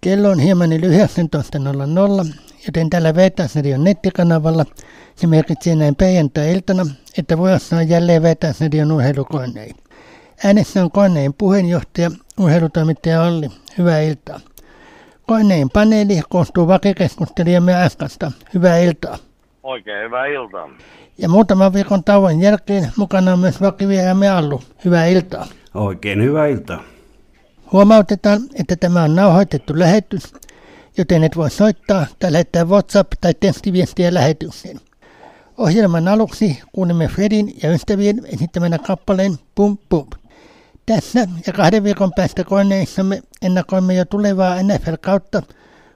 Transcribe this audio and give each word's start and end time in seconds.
Kello 0.00 0.28
on 0.30 0.38
hieman 0.38 0.72
yli 0.72 0.86
19.00, 0.86 2.34
joten 2.66 2.90
tällä 2.90 3.14
Veetaisradion 3.14 3.84
nettikanavalla 3.84 4.64
se 5.16 5.26
merkitsee 5.26 5.76
näin 5.76 5.96
perjantai-iltana, 5.96 6.86
että 7.18 7.38
vuorossa 7.38 7.76
on 7.76 7.88
jälleen 7.88 8.22
Veetaisradion 8.22 8.92
urheilukonei. 8.92 9.72
Äänessä 10.44 10.84
on 10.84 10.90
koneen 10.90 11.34
puheenjohtaja, 11.34 12.10
urheilutoimittaja 12.38 13.22
Olli. 13.22 13.48
Hyvää 13.78 14.00
iltaa. 14.00 14.40
Koneen 15.26 15.70
paneeli 15.70 16.20
koostuu 16.28 16.66
vakikeskustelijamme 16.66 17.74
Askasta. 17.74 18.32
Hyvää 18.54 18.78
iltaa. 18.78 19.18
Oikein 19.62 20.04
hyvää 20.04 20.26
iltaa. 20.26 20.68
Ja 21.18 21.28
muutaman 21.28 21.72
viikon 21.72 22.04
tauon 22.04 22.40
jälkeen 22.40 22.92
mukana 22.96 23.32
on 23.32 23.38
myös 23.38 23.60
vakivieraamme 23.60 24.28
Allu. 24.28 24.62
Hyvää 24.84 25.06
iltaa. 25.06 25.46
Oikein 25.74 26.22
hyvää 26.22 26.46
iltaa. 26.46 26.82
Huomautetaan, 27.72 28.40
että 28.54 28.76
tämä 28.76 29.02
on 29.02 29.14
nauhoitettu 29.14 29.78
lähetys, 29.78 30.22
joten 30.98 31.24
et 31.24 31.36
voi 31.36 31.50
soittaa 31.50 32.06
tai 32.18 32.32
lähettää 32.32 32.64
WhatsApp- 32.64 33.16
tai 33.20 33.34
tekstiviestiä 33.34 34.14
lähetykseen. 34.14 34.80
Ohjelman 35.58 36.08
aluksi 36.08 36.62
kuulemme 36.72 37.08
Fredin 37.08 37.54
ja 37.62 37.72
ystävien 37.72 38.22
esittämänä 38.24 38.78
kappaleen 38.78 39.38
Pum 39.54 39.78
Pum. 39.88 40.06
Tässä 40.86 41.28
ja 41.46 41.52
kahden 41.52 41.84
viikon 41.84 42.12
päästä 42.16 42.44
koneissamme 42.44 43.22
ennakoimme 43.42 43.94
jo 43.94 44.04
tulevaa 44.04 44.62
NFL-kautta 44.62 45.42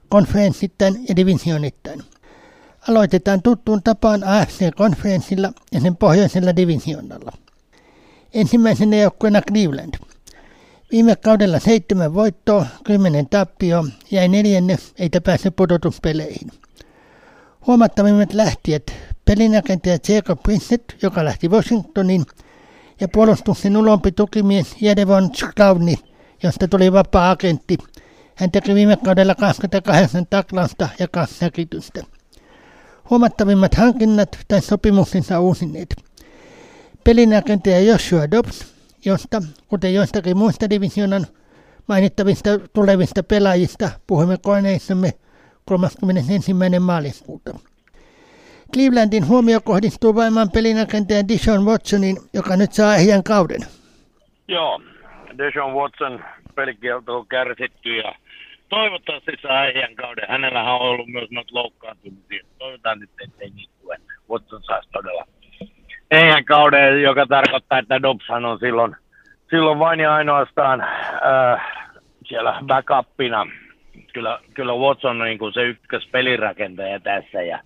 konferenssittain 0.09 1.05
ja 1.09 1.15
divisionittain. 1.15 2.03
Aloitetaan 2.89 3.41
tuttuun 3.41 3.83
tapaan 3.83 4.23
AFC-konferenssilla 4.23 5.53
ja 5.71 5.81
sen 5.81 5.97
pohjoisella 5.97 6.55
divisionalla. 6.55 7.31
Ensimmäisenä 8.33 8.95
joukkueena 8.95 9.41
Cleveland. 9.41 10.14
Viime 10.95 11.15
kaudella 11.15 11.59
seitsemän 11.59 12.13
voittoa, 12.13 12.65
kymmenen 12.83 13.29
tappio, 13.29 13.85
jäi 14.11 14.27
neljänne, 14.27 14.77
eikä 14.99 15.21
pääse 15.21 15.51
pudotuspeleihin. 15.51 16.51
Huomattavimmat 17.67 18.33
lähtijät 18.33 18.83
pelinäkentäjä 19.25 19.97
Jacob 20.09 20.43
Brissett, 20.43 20.83
joka 21.01 21.25
lähti 21.25 21.49
Washingtoniin, 21.49 22.25
ja 22.99 23.07
puolustuksen 23.07 23.77
ulompi 23.77 24.11
tukimies 24.11 24.75
Jedevon 24.81 25.29
Sklavni, 25.35 25.95
josta 26.43 26.67
tuli 26.67 26.93
vapaa-agentti. 26.93 27.77
Hän 28.35 28.51
teki 28.51 28.75
viime 28.75 28.97
kaudella 28.97 29.35
28 29.35 30.27
taklausta 30.29 30.89
ja 30.99 31.07
kaksi 31.07 31.35
säkitystä. 31.35 32.03
Huomattavimmat 33.09 33.75
hankinnat 33.75 34.37
tai 34.47 34.61
sopimuksensa 34.61 35.39
uusineet. 35.39 35.95
Pelinäkentäjä 37.03 37.79
Joshua 37.79 38.31
Dobbs, 38.31 38.74
josta, 39.05 39.41
kuten 39.67 39.93
joistakin 39.93 40.37
muista 40.37 40.69
divisionan 40.69 41.25
mainittavista 41.87 42.49
tulevista 42.73 43.23
pelaajista, 43.23 43.89
puhumme 44.07 44.37
koneissamme 44.41 45.11
31. 45.65 46.53
maaliskuuta. 46.79 47.51
Clevelandin 48.73 49.27
huomio 49.27 49.61
kohdistuu 49.61 50.15
vaimaan 50.15 50.51
pelinäkentäjän 50.51 51.27
Dishon 51.27 51.65
Watsonin, 51.65 52.17
joka 52.33 52.55
nyt 52.57 52.73
saa 52.73 52.95
ehjän 52.95 53.23
kauden. 53.23 53.61
Joo, 54.47 54.81
Deshaun 55.37 55.73
Watson 55.73 56.23
pelikielto 56.55 57.17
on 57.17 57.27
kärsitty 57.27 57.97
ja 57.97 58.15
toivottavasti 58.69 59.31
saa 59.41 59.65
ehjän 59.67 59.95
kauden. 59.95 60.25
Hänellähän 60.29 60.73
on 60.73 60.81
ollut 60.81 61.07
myös 61.07 61.31
noita 61.31 61.55
loukkaantumisia. 61.55 62.45
Toivotaan 62.57 62.99
nyt, 62.99 63.09
ettei 63.23 63.49
niitä 63.49 63.73
tule. 63.81 63.97
Watson 64.29 64.63
saisi 64.63 64.89
todella 64.91 65.27
ehjän 66.15 66.45
kauden, 66.45 67.01
joka 67.01 67.25
tarkoittaa, 67.25 67.79
että 67.79 68.01
Dobson 68.01 68.45
on 68.45 68.59
silloin, 68.59 68.95
silloin 69.49 69.79
vain 69.79 69.99
ja 69.99 70.15
ainoastaan 70.15 70.81
äh, 70.81 71.61
siellä 72.27 72.55
backupina. 72.65 73.47
Kyllä, 74.13 74.39
kyllä 74.53 74.73
Watson 74.73 75.21
on 75.21 75.27
niin 75.27 75.39
kuin 75.39 75.53
se 75.53 75.61
ykköspelirakentaja 75.61 76.99
tässä 76.99 77.41
ja 77.41 77.59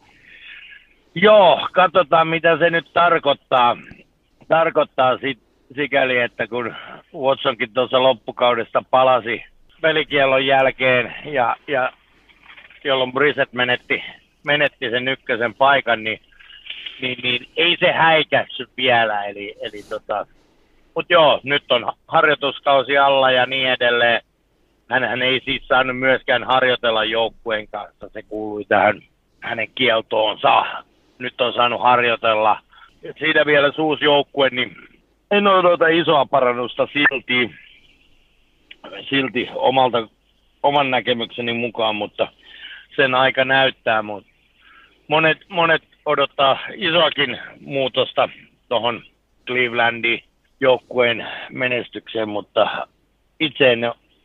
Joo, 1.16 1.67
katsotaan 1.72 2.27
mitä 2.27 2.58
se 2.58 2.70
nyt 2.70 2.94
tarkoittaa. 2.94 3.77
Tarkoittaa 4.48 5.17
sit, 5.17 5.39
sikäli, 5.76 6.17
että 6.17 6.48
kun 6.48 6.76
Watsonkin 7.15 7.73
tuossa 7.73 8.04
loppukaudesta 8.04 8.83
palasi 8.89 9.43
pelikiellon 9.82 10.45
jälkeen 10.45 11.15
ja, 11.26 11.55
ja 11.67 11.93
jolloin 12.83 13.14
Brissett 13.14 13.54
menetti, 13.54 14.04
menetti 14.43 14.89
sen 14.89 15.08
ykkösen 15.08 15.54
paikan, 15.54 16.04
niin, 16.04 16.20
niin, 17.02 17.20
niin 17.23 17.49
ei 17.58 17.77
se 17.80 17.92
häikäsy 17.92 18.70
vielä. 18.77 19.23
Eli, 19.23 19.55
eli 19.61 19.83
tota, 19.89 20.27
mutta 20.95 21.14
joo, 21.14 21.39
nyt 21.43 21.71
on 21.71 21.92
harjoituskausi 22.08 22.98
alla 22.98 23.32
ja 23.32 23.45
niin 23.45 23.70
edelleen. 23.70 24.21
Hän 24.89 25.21
ei 25.21 25.42
siis 25.45 25.67
saanut 25.67 25.99
myöskään 25.99 26.43
harjoitella 26.43 27.04
joukkueen 27.04 27.67
kanssa, 27.67 28.09
se 28.14 28.23
kuului 28.23 28.65
tähän 28.65 29.02
hänen 29.39 29.67
kieltoonsa 29.76 30.65
nyt 31.20 31.42
on 31.42 31.54
saanut 31.54 31.82
harjoitella. 31.82 32.59
Siinä 33.20 33.45
vielä 33.45 33.71
suus 33.71 34.02
joukkue, 34.02 34.49
niin 34.49 34.76
en 35.32 35.48
odota 35.48 35.88
isoa 35.88 36.26
parannusta 36.26 36.88
silti, 36.93 37.52
silti 39.09 39.49
omalta, 39.55 40.08
oman 40.64 40.92
näkemykseni 40.92 41.54
mukaan, 41.54 41.95
mutta 41.95 42.27
sen 42.95 43.15
aika 43.15 43.45
näyttää. 43.45 44.02
Mutta 44.02 44.30
monet, 45.08 45.38
monet 45.49 45.83
odottaa 46.09 46.59
isoakin 46.75 47.37
muutosta 47.61 48.30
tuohon 48.70 49.03
Clevelandin 49.47 50.23
joukkueen 50.59 51.27
menestykseen, 51.49 52.30
mutta 52.30 52.87
itse 53.39 53.71
en 53.71 53.80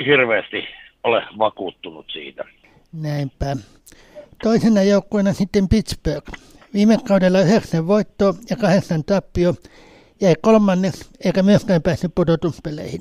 hirveästi 0.07 0.65
ole 1.05 1.23
vakuuttunut 1.39 2.07
siitä. 2.13 2.45
Näinpä. 2.93 3.57
Toisena 4.43 4.83
joukkueena 4.83 5.33
sitten 5.33 5.69
Pittsburgh. 5.69 6.33
Viime 6.75 6.99
kaudella 7.09 7.41
yhdeksän 7.41 7.87
voittoa 7.87 8.35
ja 8.51 8.57
kahdeksan 8.57 9.05
tappio 9.05 9.55
jäi 10.21 10.35
kolmanneksi 10.43 11.11
eikä 11.25 11.43
myöskään 11.43 11.83
päässyt 11.83 12.15
pudotuspeleihin. 12.15 13.01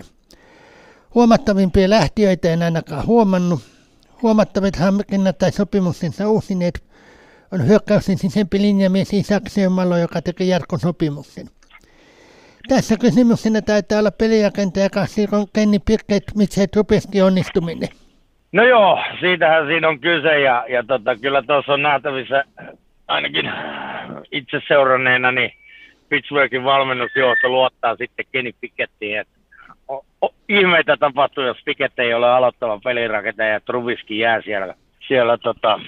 Huomattavimpia 1.16 1.90
lähtiöitä 1.90 2.54
en 2.54 2.64
ainakaan 2.64 3.06
huomannut. 3.06 3.60
Huomattavit 4.22 4.76
hankinnat 4.76 5.38
tai 5.38 5.52
sopimuksensa 5.52 6.30
uusineet 6.30 6.93
on 7.54 7.68
hyökkäyksen 7.68 8.18
sisempi 8.18 8.58
linjamies 8.62 9.14
Isak 9.14 9.44
Seumalo, 9.48 9.98
joka 9.98 10.22
teki 10.22 10.50
jatkosopimuksen. 10.50 11.48
Tässä 12.68 12.96
kysymyksenä 12.98 13.62
taitaa 13.62 14.00
olla 14.00 14.12
pelirakentaja 14.12 14.90
kaksikon 14.90 15.46
Kenny 15.56 15.80
Pickett, 15.88 16.36
Mitchell 16.36 16.66
Trubeski 16.66 17.22
onnistuminen. 17.22 17.90
No 18.52 18.64
joo, 18.64 19.00
siitähän 19.20 19.68
siinä 19.68 19.88
on 19.88 20.00
kyse 20.00 20.40
ja, 20.40 20.66
ja 20.70 20.84
tota, 20.84 21.16
kyllä 21.16 21.42
tuossa 21.42 21.74
on 21.74 21.82
nähtävissä 21.82 22.44
ainakin 23.08 23.52
itse 24.32 24.62
seuranneena, 24.68 25.32
niin 25.32 25.52
Pittsburghin 26.10 26.64
valmennusjohto 26.64 27.50
luottaa 27.50 27.96
sitten 27.96 28.26
Kenny 28.32 28.52
Pickettiin, 28.62 29.20
että 29.20 29.34
o, 29.88 30.06
o, 30.22 30.34
ihmeitä 30.50 30.98
tapahtuu, 30.98 31.44
jos 31.44 31.58
Pickett 31.66 32.00
ei 32.00 32.14
ole 32.14 32.30
aloittava 32.30 32.80
pelirakentaja 32.84 33.50
ja 33.50 33.60
Trubiski 33.60 34.20
jää 34.20 34.42
siellä, 34.42 34.76
siellä 35.08 35.38
tota, 35.38 35.80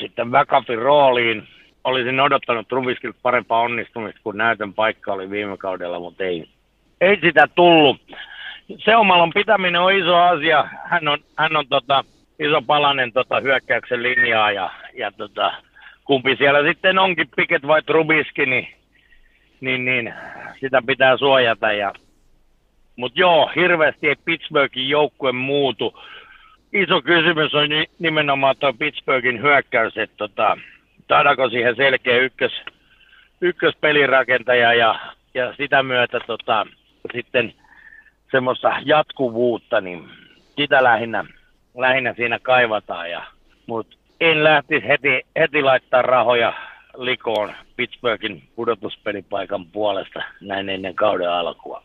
sitten 0.00 0.30
backupin 0.30 0.78
rooliin. 0.78 1.48
Olisin 1.84 2.20
odottanut 2.20 2.68
Trubiskilta 2.68 3.18
parempaa 3.22 3.60
onnistumista, 3.60 4.20
kun 4.24 4.36
näytön 4.36 4.74
paikka 4.74 5.12
oli 5.12 5.30
viime 5.30 5.56
kaudella, 5.56 6.00
mutta 6.00 6.24
ei, 6.24 6.48
ei 7.00 7.18
sitä 7.20 7.48
tullut. 7.54 8.00
Se 8.78 8.96
omalon 8.96 9.32
pitäminen 9.34 9.80
on 9.80 9.92
iso 9.92 10.16
asia. 10.16 10.68
Hän 10.84 11.08
on, 11.08 11.18
hän 11.36 11.56
on 11.56 11.68
tota, 11.68 12.04
iso 12.38 12.62
palanen 12.62 13.12
tota, 13.12 13.40
hyökkäyksen 13.40 14.02
linjaa 14.02 14.52
ja, 14.52 14.70
ja 14.94 15.12
tota, 15.12 15.52
kumpi 16.04 16.36
siellä 16.36 16.62
sitten 16.62 16.98
onkin, 16.98 17.28
Piket 17.36 17.66
vai 17.66 17.82
Trubiski, 17.82 18.46
niin, 18.46 18.68
niin, 19.60 19.84
niin 19.84 20.14
sitä 20.60 20.82
pitää 20.86 21.16
suojata. 21.16 21.72
Ja, 21.72 21.92
mutta 22.96 23.20
joo, 23.20 23.50
hirveästi 23.56 24.08
ei 24.08 24.16
Pittsburghin 24.24 24.88
joukkue 24.88 25.32
muutu. 25.32 25.94
Iso 26.72 27.02
kysymys 27.02 27.54
on 27.54 27.68
nimenomaan 27.98 28.56
tuo 28.56 28.72
Pittsburghin 28.72 29.42
hyökkäys, 29.42 29.96
että 29.96 30.16
tota, 30.16 30.56
saadaanko 31.08 31.50
siihen 31.50 31.76
selkeä 31.76 32.16
ykkös, 32.16 32.52
ykköspelirakentaja 33.40 34.74
ja, 34.74 35.00
ja 35.34 35.54
sitä 35.56 35.82
myötä 35.82 36.20
tota, 36.26 36.66
sitten 37.14 37.54
semmoista 38.30 38.72
jatkuvuutta, 38.84 39.80
niin 39.80 40.08
sitä 40.56 40.82
lähinnä, 40.84 41.24
lähinnä 41.76 42.14
siinä 42.16 42.38
kaivataan. 42.38 43.10
Ja, 43.10 43.26
mutta 43.66 43.96
en 44.20 44.44
lähtisi 44.44 44.88
heti, 44.88 45.26
heti 45.38 45.62
laittaa 45.62 46.02
rahoja 46.02 46.52
likoon 46.96 47.52
Pittsburghin 47.76 48.42
pudotuspelipaikan 48.56 49.66
puolesta 49.66 50.22
näin 50.40 50.68
ennen 50.68 50.94
kauden 50.94 51.30
alkua. 51.30 51.82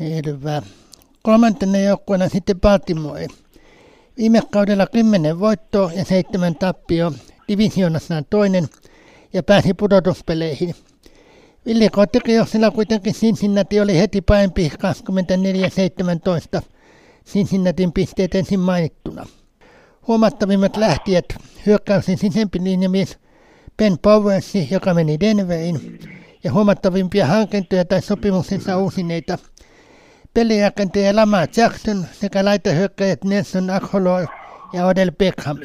Hyvä. 0.00 0.62
Kolmantena 1.22 1.78
joukkueena 1.78 2.28
sitten 2.28 2.60
Baltimore. 2.60 3.26
Viime 4.18 4.42
kaudella 4.50 4.86
10 4.86 5.40
voittoa 5.40 5.92
ja 5.92 6.04
7 6.04 6.54
tappio, 6.54 7.12
divisionassaan 7.48 8.24
toinen 8.30 8.68
ja 9.32 9.42
pääsi 9.42 9.74
pudotuspeleihin. 9.74 10.74
Ville 11.66 11.88
Kotikioksella 11.90 12.70
kuitenkin 12.70 13.14
Cincinnati 13.14 13.80
oli 13.80 13.98
heti 13.98 14.20
parempi 14.20 14.72
24-17 16.58 16.62
Cincinnatin 17.26 17.92
pisteet 17.92 18.34
ensin 18.34 18.60
mainittuna. 18.60 19.26
Huomattavimmat 20.06 20.76
lähtijät 20.76 21.24
hyökkäyksen 21.66 22.18
sisempi 22.18 22.58
linjamies 22.62 23.18
Ben 23.76 23.98
Powersi, 23.98 24.68
joka 24.70 24.94
meni 24.94 25.20
Denveriin, 25.20 25.98
ja 26.44 26.52
huomattavimpia 26.52 27.26
hankintoja 27.26 27.84
tai 27.84 28.02
sopimuksensa 28.02 28.78
uusineita 28.78 29.38
pelirakentaja 30.34 31.16
Lama 31.16 31.38
Jackson 31.56 32.04
sekä 32.12 32.44
laitahyökkäjät 32.44 33.24
Nelson 33.24 33.70
Aguilar 33.70 34.26
ja 34.72 34.86
Odell 34.86 35.10
Beckham. 35.18 35.56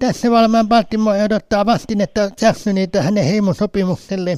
Tässä 0.00 0.30
valmaan 0.30 0.68
Baltimore 0.68 1.22
odottaa 1.22 1.66
vastinetta 1.66 2.20
Jacksonilta 2.20 3.02
hänen 3.02 3.24
heimosopimukselle, 3.24 4.36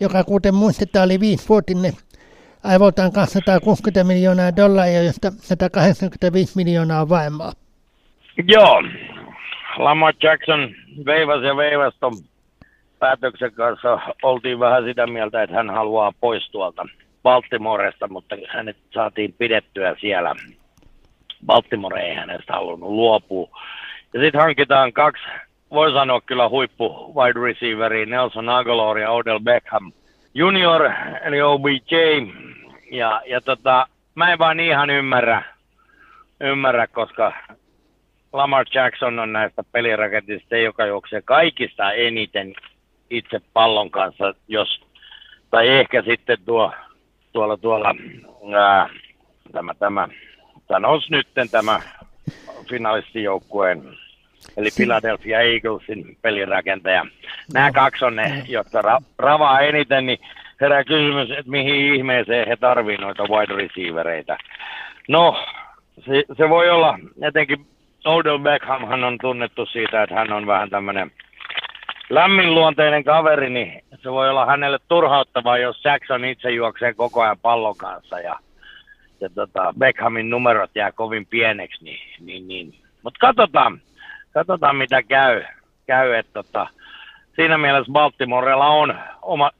joka 0.00 0.24
kuten 0.24 0.54
muistetaan 0.54 1.04
oli 1.04 1.20
viisivuotinen 1.20 1.92
aivoltaan 2.64 3.12
260 3.12 4.04
miljoonaa 4.04 4.56
dollaria, 4.56 5.02
josta 5.02 5.30
185 5.30 6.56
miljoonaa 6.56 7.08
vaimaa. 7.08 7.52
Joo, 8.48 8.82
Lamar 9.78 10.14
Jackson 10.22 10.74
veivas 11.06 11.42
ja 11.42 11.56
veivas 11.56 11.94
päätöksen 12.98 13.52
kanssa. 13.52 13.98
Oltiin 14.22 14.60
vähän 14.60 14.84
sitä 14.84 15.06
mieltä, 15.06 15.42
että 15.42 15.56
hän 15.56 15.70
haluaa 15.70 16.12
pois 16.20 16.50
tuolta 16.50 16.86
Baltimoresta, 17.22 18.08
mutta 18.08 18.36
hänet 18.48 18.76
saatiin 18.94 19.34
pidettyä 19.38 19.96
siellä. 20.00 20.34
Baltimore 21.46 22.02
ei 22.02 22.14
hänestä 22.14 22.52
halunnut 22.52 22.90
luopua. 22.90 23.60
Ja 24.14 24.20
sitten 24.20 24.40
hankitaan 24.40 24.92
kaksi, 24.92 25.22
voi 25.70 25.92
sanoa 25.92 26.20
kyllä 26.20 26.48
huippu 26.48 27.14
wide 27.14 27.40
receiveri, 27.40 28.06
Nelson 28.06 28.48
Aguilar 28.48 28.98
ja 28.98 29.10
Odell 29.10 29.38
Beckham 29.38 29.92
Junior, 30.34 30.90
eli 31.24 31.42
OBJ. 31.42 31.96
Ja, 32.90 33.22
ja 33.26 33.40
tota, 33.40 33.86
mä 34.14 34.32
en 34.32 34.38
vaan 34.38 34.60
ihan 34.60 34.90
ymmärrä, 34.90 35.42
ymmärrä, 36.40 36.86
koska 36.86 37.32
Lamar 38.32 38.66
Jackson 38.74 39.18
on 39.18 39.32
näistä 39.32 39.64
peliraketista 39.72 40.56
joka 40.56 40.86
juoksee 40.86 41.22
kaikista 41.22 41.92
eniten 41.92 42.54
itse 43.10 43.40
pallon 43.52 43.90
kanssa, 43.90 44.34
jos, 44.48 44.80
tai 45.50 45.68
ehkä 45.68 46.02
sitten 46.02 46.38
tuo, 46.46 46.72
tuolla, 47.32 47.56
tuolla, 47.56 47.94
ää, 48.58 48.88
tämä, 49.52 49.74
tämä, 49.74 50.08
sanois 50.68 51.10
nytten 51.10 51.48
tämä 51.48 51.80
finalistijoukkueen, 52.68 53.82
eli 54.56 54.68
Philadelphia 54.76 55.40
Eaglesin 55.40 56.16
pelirakentaja. 56.22 57.06
Nämä 57.54 57.72
kaksi 57.72 58.04
on 58.04 58.16
ne, 58.16 58.44
jotka 58.48 58.82
ra- 58.82 59.04
ravaa 59.18 59.60
eniten, 59.60 60.06
niin 60.06 60.18
herää 60.60 60.84
kysymys, 60.84 61.30
että 61.30 61.50
mihin 61.50 61.94
ihmeeseen 61.94 62.48
he 62.48 62.56
tarvii 62.56 62.96
noita 62.96 63.22
wide 63.22 63.54
receivereitä. 63.54 64.38
No, 65.08 65.46
se, 66.06 66.24
se 66.36 66.48
voi 66.48 66.70
olla 66.70 66.98
etenkin 67.22 67.66
Odell 68.04 68.38
Beckham 68.38 69.04
on 69.04 69.18
tunnettu 69.20 69.66
siitä, 69.66 70.02
että 70.02 70.14
hän 70.14 70.32
on 70.32 70.46
vähän 70.46 70.70
tämmöinen 70.70 71.12
lämminluonteinen 72.10 73.04
kaveri, 73.04 73.50
niin 73.50 73.84
se 74.02 74.10
voi 74.10 74.30
olla 74.30 74.46
hänelle 74.46 74.78
turhauttavaa, 74.88 75.58
jos 75.58 75.84
Jackson 75.84 76.24
itse 76.24 76.50
juoksee 76.50 76.94
koko 76.94 77.22
ajan 77.22 77.38
pallon 77.38 77.76
kanssa 77.76 78.20
ja, 78.20 78.38
ja 79.20 79.30
tota, 79.30 79.74
Beckhamin 79.78 80.30
numerot 80.30 80.70
jää 80.74 80.92
kovin 80.92 81.26
pieneksi. 81.26 81.84
Niin, 81.84 82.26
niin, 82.26 82.48
niin. 82.48 82.74
Mutta 83.02 83.18
katsotaan, 83.20 83.80
katsotaan 84.32 84.76
mitä 84.76 85.02
käy. 85.02 85.42
käy 85.86 86.14
että 86.14 86.32
tota, 86.32 86.66
siinä 87.36 87.58
mielessä 87.58 87.92
Baltimorella 87.92 88.66
on 88.66 88.94
oma, 89.22 89.50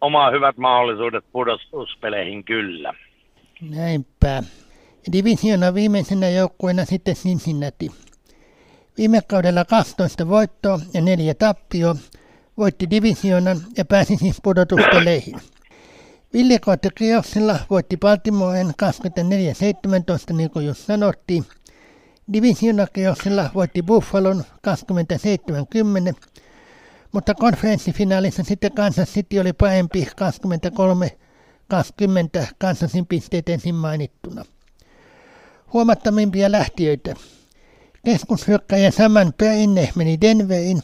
oma 0.00 0.30
hyvät 0.30 0.56
mahdollisuudet 0.56 1.24
pudotuspeleihin 1.32 2.44
kyllä. 2.44 2.94
Näinpä. 3.76 4.42
Divisiona 5.12 5.74
viimeisenä 5.74 6.28
joukkueena 6.28 6.84
sitten 6.84 7.14
Cincinnati. 7.14 7.90
Viime 9.00 9.20
kaudella 9.22 9.64
12 9.64 10.28
voittoa 10.28 10.80
ja 10.94 11.00
neljä 11.00 11.34
tappio 11.34 11.96
voitti 12.58 12.90
divisionan 12.90 13.60
ja 13.76 13.84
pääsi 13.84 14.16
siis 14.16 14.36
pudotuspeleihin. 14.42 15.40
Villikootekioksilla 16.32 17.58
voitti 17.70 17.96
Baltimoren 17.96 18.66
24-17, 20.30 20.32
niin 20.32 20.50
kuin 20.50 20.66
just 20.66 20.86
sanottiin. 20.86 21.44
Divisionakioksilla 22.32 23.50
voitti 23.54 23.82
Buffalon 23.82 24.44
27-10, 26.12 26.14
mutta 27.12 27.34
konferenssifinaalissa 27.34 28.42
sitten 28.42 28.72
Kansas 28.72 29.08
City 29.08 29.38
oli 29.38 29.52
parempi 29.52 30.08
23-20 32.42 32.46
Kansasin 32.58 33.06
pisteet 33.06 33.48
ensin 33.48 33.74
mainittuna 33.74 34.44
huomattavimpia 35.72 36.52
lähtiöitä. 36.52 37.14
Keskushyökkäjä 38.04 38.90
Saman 38.90 39.32
Perinne 39.38 39.88
meni 39.94 40.20
Denveriin 40.20 40.82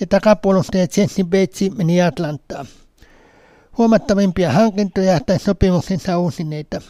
ja 0.00 0.06
takapuolustaja 0.06 0.86
Jesse 0.96 1.24
Bates 1.24 1.76
meni 1.76 2.02
Atlantaan. 2.02 2.66
Huomattavimpia 3.78 4.52
hankintoja 4.52 5.20
tai 5.20 5.38
sopimuksensa 5.38 6.18
uusineita. 6.18 6.80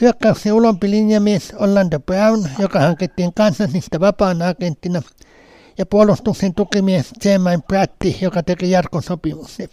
Hyökkäyksen 0.00 0.52
ulompi 0.52 0.90
linjamies 0.90 1.52
Orlando 1.58 2.00
Brown, 2.00 2.48
joka 2.58 2.80
hankittiin 2.80 3.34
Kansasista 3.34 4.00
vapaan 4.00 4.42
agenttina, 4.42 5.02
ja 5.78 5.86
puolustuksen 5.86 6.54
tukimies 6.54 7.10
Jermaine 7.24 7.62
Pratti, 7.68 8.18
joka 8.20 8.42
teki 8.42 8.70
jatkosopimuksen. 8.70 9.68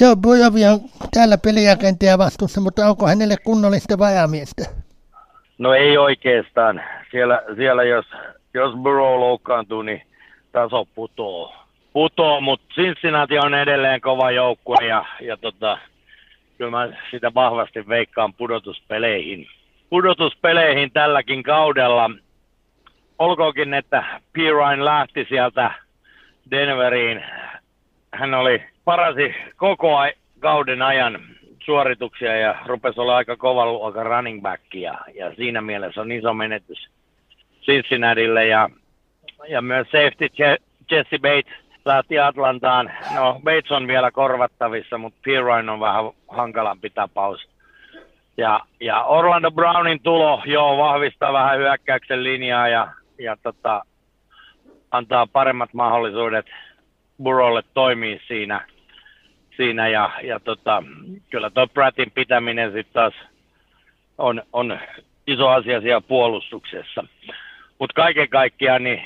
Joe 0.00 0.16
Burrow 0.16 0.54
on 0.72 0.80
täällä 1.14 1.38
peliagenttia 1.38 2.18
vastuussa, 2.18 2.60
mutta 2.60 2.88
onko 2.88 3.06
hänelle 3.06 3.36
kunnollista 3.36 3.98
vajamiestä? 3.98 4.81
No 5.62 5.74
ei 5.74 5.98
oikeastaan. 5.98 6.82
Siellä, 7.10 7.42
siellä 7.56 7.84
jos, 7.84 8.06
jos 8.54 8.74
Burrow 8.74 9.20
loukkaantuu, 9.20 9.82
niin 9.82 10.02
taso 10.52 10.84
putoo. 10.94 11.54
Putoo, 11.92 12.40
mutta 12.40 12.66
Cincinnati 12.74 13.38
on 13.38 13.54
edelleen 13.54 14.00
kova 14.00 14.30
joukkue 14.30 14.86
ja, 14.88 15.04
ja 15.20 15.36
tota, 15.36 15.78
kyllä 16.58 16.70
mä 16.70 16.88
sitä 17.10 17.34
vahvasti 17.34 17.88
veikkaan 17.88 18.34
pudotuspeleihin. 18.34 19.46
Pudotuspeleihin 19.90 20.90
tälläkin 20.92 21.42
kaudella. 21.42 22.10
Olkoonkin, 23.18 23.74
että 23.74 24.04
P. 24.32 24.36
Ryan 24.36 24.84
lähti 24.84 25.26
sieltä 25.28 25.70
Denveriin. 26.50 27.24
Hän 28.12 28.34
oli 28.34 28.62
parasi 28.84 29.34
koko 29.56 29.96
kauden 30.40 30.82
ajan 30.82 31.20
suorituksia 31.64 32.36
ja 32.36 32.54
rupesi 32.66 33.00
olla 33.00 33.16
aika 33.16 33.36
kova 33.36 33.66
luokan 33.66 34.06
running 34.06 34.42
back 34.42 34.74
ja, 34.74 34.98
ja 35.14 35.34
siinä 35.34 35.60
mielessä 35.60 36.00
on 36.00 36.12
iso 36.12 36.34
menetys 36.34 36.88
Cincinnatille 37.62 38.46
ja, 38.46 38.68
ja 39.48 39.62
myös 39.62 39.86
safety 39.86 40.28
Jesse 40.90 41.18
Bates 41.18 41.52
lähti 41.84 42.18
Atlantaan. 42.18 42.92
No 43.14 43.40
Bates 43.44 43.72
on 43.72 43.86
vielä 43.86 44.10
korvattavissa, 44.10 44.98
mutta 44.98 45.18
Pirine 45.22 45.72
on 45.72 45.80
vähän 45.80 46.04
hankalampi 46.28 46.90
tapaus. 46.90 47.48
Ja, 48.36 48.60
ja 48.80 49.04
Orlando 49.04 49.50
Brownin 49.50 50.00
tulo, 50.02 50.42
joo, 50.46 50.78
vahvistaa 50.78 51.32
vähän 51.32 51.58
hyökkäyksen 51.58 52.24
linjaa 52.24 52.68
ja, 52.68 52.88
ja 53.18 53.36
tota, 53.42 53.82
antaa 54.90 55.26
paremmat 55.26 55.74
mahdollisuudet 55.74 56.46
Burrolle 57.22 57.62
toimia 57.74 58.18
siinä 58.26 58.66
siinä 59.56 59.88
ja, 59.88 60.10
ja 60.22 60.40
tota, 60.40 60.82
kyllä 61.30 61.50
tuo 61.50 61.66
Prattin 61.66 62.10
pitäminen 62.10 62.72
sitten 62.72 62.92
taas 62.92 63.14
on, 64.18 64.42
on 64.52 64.78
iso 65.26 65.48
asia 65.48 65.80
siellä 65.80 66.00
puolustuksessa. 66.00 67.04
Mutta 67.78 67.94
kaiken 67.94 68.28
kaikkiaan 68.28 68.84
niin, 68.84 69.02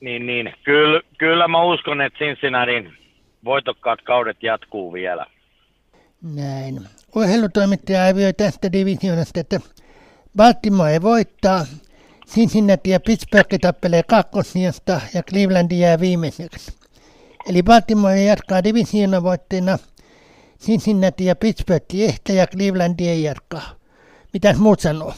niin, 0.00 0.26
niin 0.26 0.54
kyllä, 0.64 1.00
kyllä 1.18 1.48
mä 1.48 1.62
uskon, 1.62 2.00
että 2.00 2.18
Cincinnatin 2.18 2.92
voitokkaat 3.44 4.02
kaudet 4.02 4.42
jatkuu 4.42 4.92
vielä. 4.92 5.26
Näin. 6.34 6.80
Urheilutoimittaja 7.16 8.04
arvioi 8.04 8.32
tästä 8.32 8.72
divisioonasta, 8.72 9.40
että 9.40 9.60
Baltimore 10.36 11.02
voittaa, 11.02 11.64
Cincinnati 12.28 12.90
ja 12.90 13.00
Pittsburgh 13.00 13.58
tappelee 13.60 14.02
kakkosijasta 14.02 15.00
ja 15.14 15.22
Cleveland 15.22 15.72
jää 15.72 16.00
viimeiseksi. 16.00 16.81
Eli 17.48 17.62
Baltimore 17.62 18.22
jatkaa 18.22 18.64
divisioonan 18.64 19.22
Cincinnati 20.60 21.24
ja 21.24 21.36
Pittsburgh 21.36 21.94
ehtä 21.94 22.32
ja 22.32 22.46
Cleveland 22.46 23.00
ei 23.00 23.22
jatkaa. 23.22 23.70
Mitäs 24.32 24.58
muut 24.58 24.80
sanoo? 24.80 25.14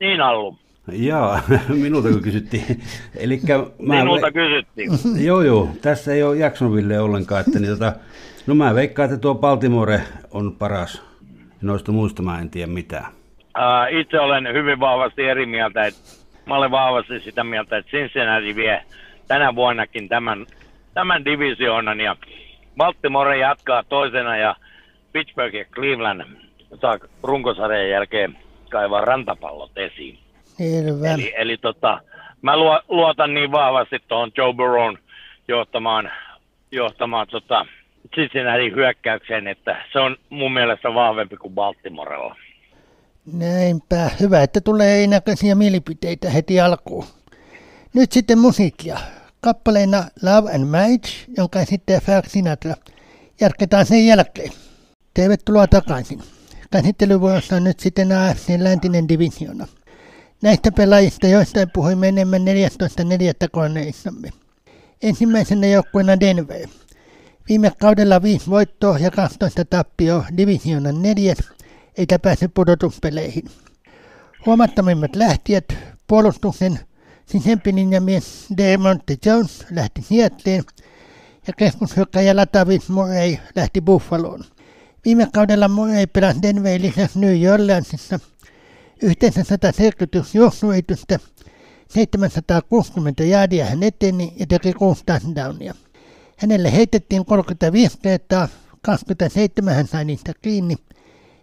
Niin 0.00 0.20
Allu. 0.20 0.58
Joo, 0.92 1.38
minulta 1.82 2.08
kun 2.08 2.22
kysyttiin. 2.22 2.82
Elikkä 3.16 3.58
mä 3.78 3.94
minulta 3.94 4.26
ve... 4.26 4.32
kysyttiin. 4.32 4.90
joo, 5.26 5.42
joo. 5.42 5.68
Tässä 5.82 6.12
ei 6.12 6.22
ole 6.22 6.36
Jacksonville 6.36 7.00
ollenkaan. 7.00 7.40
Että 7.40 7.58
niin, 7.58 7.72
tota, 7.72 7.92
no 8.46 8.54
mä 8.54 8.74
veikkaan, 8.74 9.10
että 9.10 9.20
tuo 9.20 9.34
Baltimore 9.34 10.00
on 10.30 10.56
paras. 10.58 11.02
Noista 11.62 11.92
muista 11.92 12.22
mä 12.22 12.40
en 12.40 12.50
tiedä 12.50 12.72
mitään. 12.72 13.06
Uh, 13.38 14.00
itse 14.00 14.20
olen 14.20 14.48
hyvin 14.52 14.80
vahvasti 14.80 15.22
eri 15.22 15.46
mieltä. 15.46 15.86
Että 15.86 16.00
mä 16.46 16.56
olen 16.56 16.70
vahvasti 16.70 17.20
sitä 17.20 17.44
mieltä, 17.44 17.76
että 17.76 17.90
Cincinnati 17.90 18.56
vie 18.56 18.82
tänä 19.28 19.54
vuonnakin 19.54 20.08
tämän 20.08 20.46
tämän 20.98 21.24
divisioonan 21.24 22.00
ja 22.00 22.16
Baltimore 22.76 23.38
jatkaa 23.38 23.82
toisena 23.82 24.36
ja 24.36 24.56
Pittsburgh 25.12 25.54
ja 25.54 25.64
Cleveland 25.64 26.22
saa 26.80 26.98
runkosarjan 27.22 27.90
jälkeen 27.90 28.38
kaivaa 28.70 29.00
rantapallot 29.00 29.78
esiin. 29.78 30.18
Selvä. 30.44 31.14
Eli, 31.14 31.34
eli 31.36 31.56
tota, 31.56 32.00
mä 32.42 32.56
luotan 32.88 33.34
niin 33.34 33.52
vahvasti 33.52 33.96
tuohon 34.08 34.30
Joe 34.36 34.52
Burrown 34.52 34.98
johtamaan, 35.48 36.10
johtamaan 36.72 37.26
tota, 37.30 37.66
Cincinnati 38.14 38.70
hyökkäykseen, 38.70 39.46
että 39.48 39.84
se 39.92 39.98
on 39.98 40.16
mun 40.30 40.52
mielestä 40.52 40.94
vahvempi 40.94 41.36
kuin 41.36 41.54
Baltimorella. 41.54 42.36
Näinpä. 43.32 44.10
Hyvä, 44.20 44.42
että 44.42 44.60
tulee 44.60 44.98
erinäköisiä 44.98 45.54
mielipiteitä 45.54 46.30
heti 46.30 46.60
alkuun. 46.60 47.04
Nyt 47.94 48.12
sitten 48.12 48.38
musiikkia. 48.38 48.98
Kappaleena 49.40 50.04
Love 50.22 50.54
and 50.54 50.64
Marriage, 50.64 51.08
jonka 51.36 51.60
esittää 51.60 52.00
Frank 52.00 52.26
Sinatra. 52.26 52.74
Jatketaan 53.40 53.86
sen 53.86 54.06
jälkeen. 54.06 54.52
Tervetuloa 55.14 55.66
takaisin. 55.66 56.22
Käsittelyvuorossa 56.70 57.56
on 57.56 57.64
nyt 57.64 57.80
sitten 57.80 58.12
AFC 58.12 58.48
läntinen 58.58 59.08
divisiona. 59.08 59.66
Näistä 60.42 60.72
pelaajista 60.72 61.26
joistain 61.26 61.70
puhuimme 61.74 62.08
enemmän 62.08 62.42
14.4. 62.42 63.48
koneissamme. 63.52 64.30
Ensimmäisenä 65.02 65.66
joukkueena 65.66 66.20
Denver. 66.20 66.68
Viime 67.48 67.72
kaudella 67.80 68.22
5 68.22 68.50
voittoa 68.50 68.98
ja 68.98 69.10
12 69.10 69.64
tappio 69.64 70.24
divisionan 70.36 71.02
neljäs, 71.02 71.38
eikä 71.98 72.18
pääse 72.18 72.48
pudotuspeleihin. 72.48 73.44
Huomattavimmat 74.46 75.16
lähtijät 75.16 75.64
puolustuksen 76.06 76.80
sisäpilinjamies 77.28 78.46
Demonte 78.56 79.16
Jones 79.26 79.64
lähti 79.70 80.02
Seattleen 80.02 80.64
ja 81.46 81.52
keskushyökkäjä 81.52 82.36
Latavis 82.36 82.88
Murray 82.88 83.36
lähti 83.56 83.80
Buffaloon. 83.80 84.44
Viime 85.04 85.28
kaudella 85.34 85.68
Murray 85.68 86.06
pelasi 86.06 86.42
Denverin 86.42 86.82
lisäksi 86.82 87.18
New 87.18 87.52
Orleansissa 87.52 88.20
yhteensä 89.02 89.44
170 89.44 90.28
juoksuitystä, 90.34 91.18
760 91.88 93.24
jaadia 93.24 93.66
hän 93.66 93.82
eteni 93.82 94.32
ja 94.36 94.46
teki 94.46 94.72
6 94.72 95.02
touchdownia. 95.06 95.74
Hänelle 96.36 96.72
heitettiin 96.72 97.24
35 97.24 97.98
kertaa, 98.02 98.48
27 98.82 99.74
hän 99.74 99.86
sai 99.86 100.04
niistä 100.04 100.32
kiinni, 100.42 100.76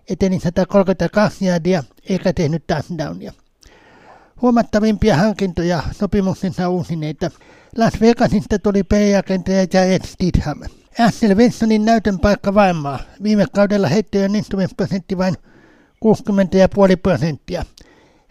eteni 0.10 0.40
132 0.40 1.46
jaadia 1.46 1.84
eikä 2.10 2.34
tehnyt 2.34 2.68
touchdownia. 2.68 3.34
Huomattavimpia 4.42 5.16
hankintoja 5.16 5.84
sopimuksensa 5.92 6.70
uusineita 6.70 7.30
Las 7.78 8.02
Vegasista 8.02 8.60
tuli 8.60 8.84
pelirakentaja 8.84 9.66
Jared 9.74 10.04
Stidham. 10.06 10.60
Axel 11.08 11.38
Wilsonin 11.38 11.86
näytön 11.86 12.20
paikka 12.20 12.54
varmaa. 12.54 13.00
Viime 13.24 13.46
kaudella 13.56 13.88
heittojen 13.88 14.26
onnistumisprosentti 14.26 15.18
vain 15.18 15.34
60,5 15.34 16.98
prosenttia. 17.04 17.64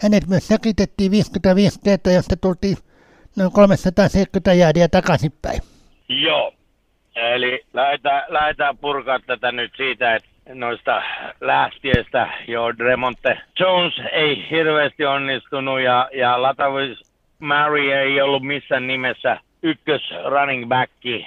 Hänet 0.00 0.26
myös 0.26 0.48
säkitettiin 0.48 1.10
55 1.10 1.80
kertaa, 1.84 2.12
josta 2.12 2.36
tultiin 2.36 2.76
noin 3.36 3.52
370 3.52 4.52
jäädiä 4.52 4.88
takaisinpäin. 4.88 5.60
Joo, 6.08 6.52
eli 7.16 7.64
lähdetään, 7.72 8.22
lähdetään 8.28 8.78
purkaa 8.78 9.20
tätä 9.26 9.52
nyt 9.52 9.72
siitä, 9.76 10.16
että 10.16 10.28
noista 10.48 11.02
lähtiöistä 11.40 12.28
jo 12.48 12.72
Remonte 12.78 13.38
Jones 13.60 13.94
ei 14.12 14.50
hirveästi 14.50 15.04
onnistunut 15.04 15.80
ja, 15.80 16.08
ja 16.12 16.42
Latavis 16.42 17.14
Mary 17.38 17.92
ei 17.92 18.20
ollut 18.20 18.42
missään 18.42 18.86
nimessä 18.86 19.38
ykkös 19.62 20.02
running 20.24 20.68
backi. 20.68 21.26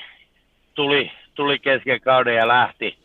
Tuli, 0.76 1.12
tuli 1.36 1.60
kesken 1.60 2.02
kauden 2.02 2.36
ja 2.36 2.48
lähti 2.48 2.98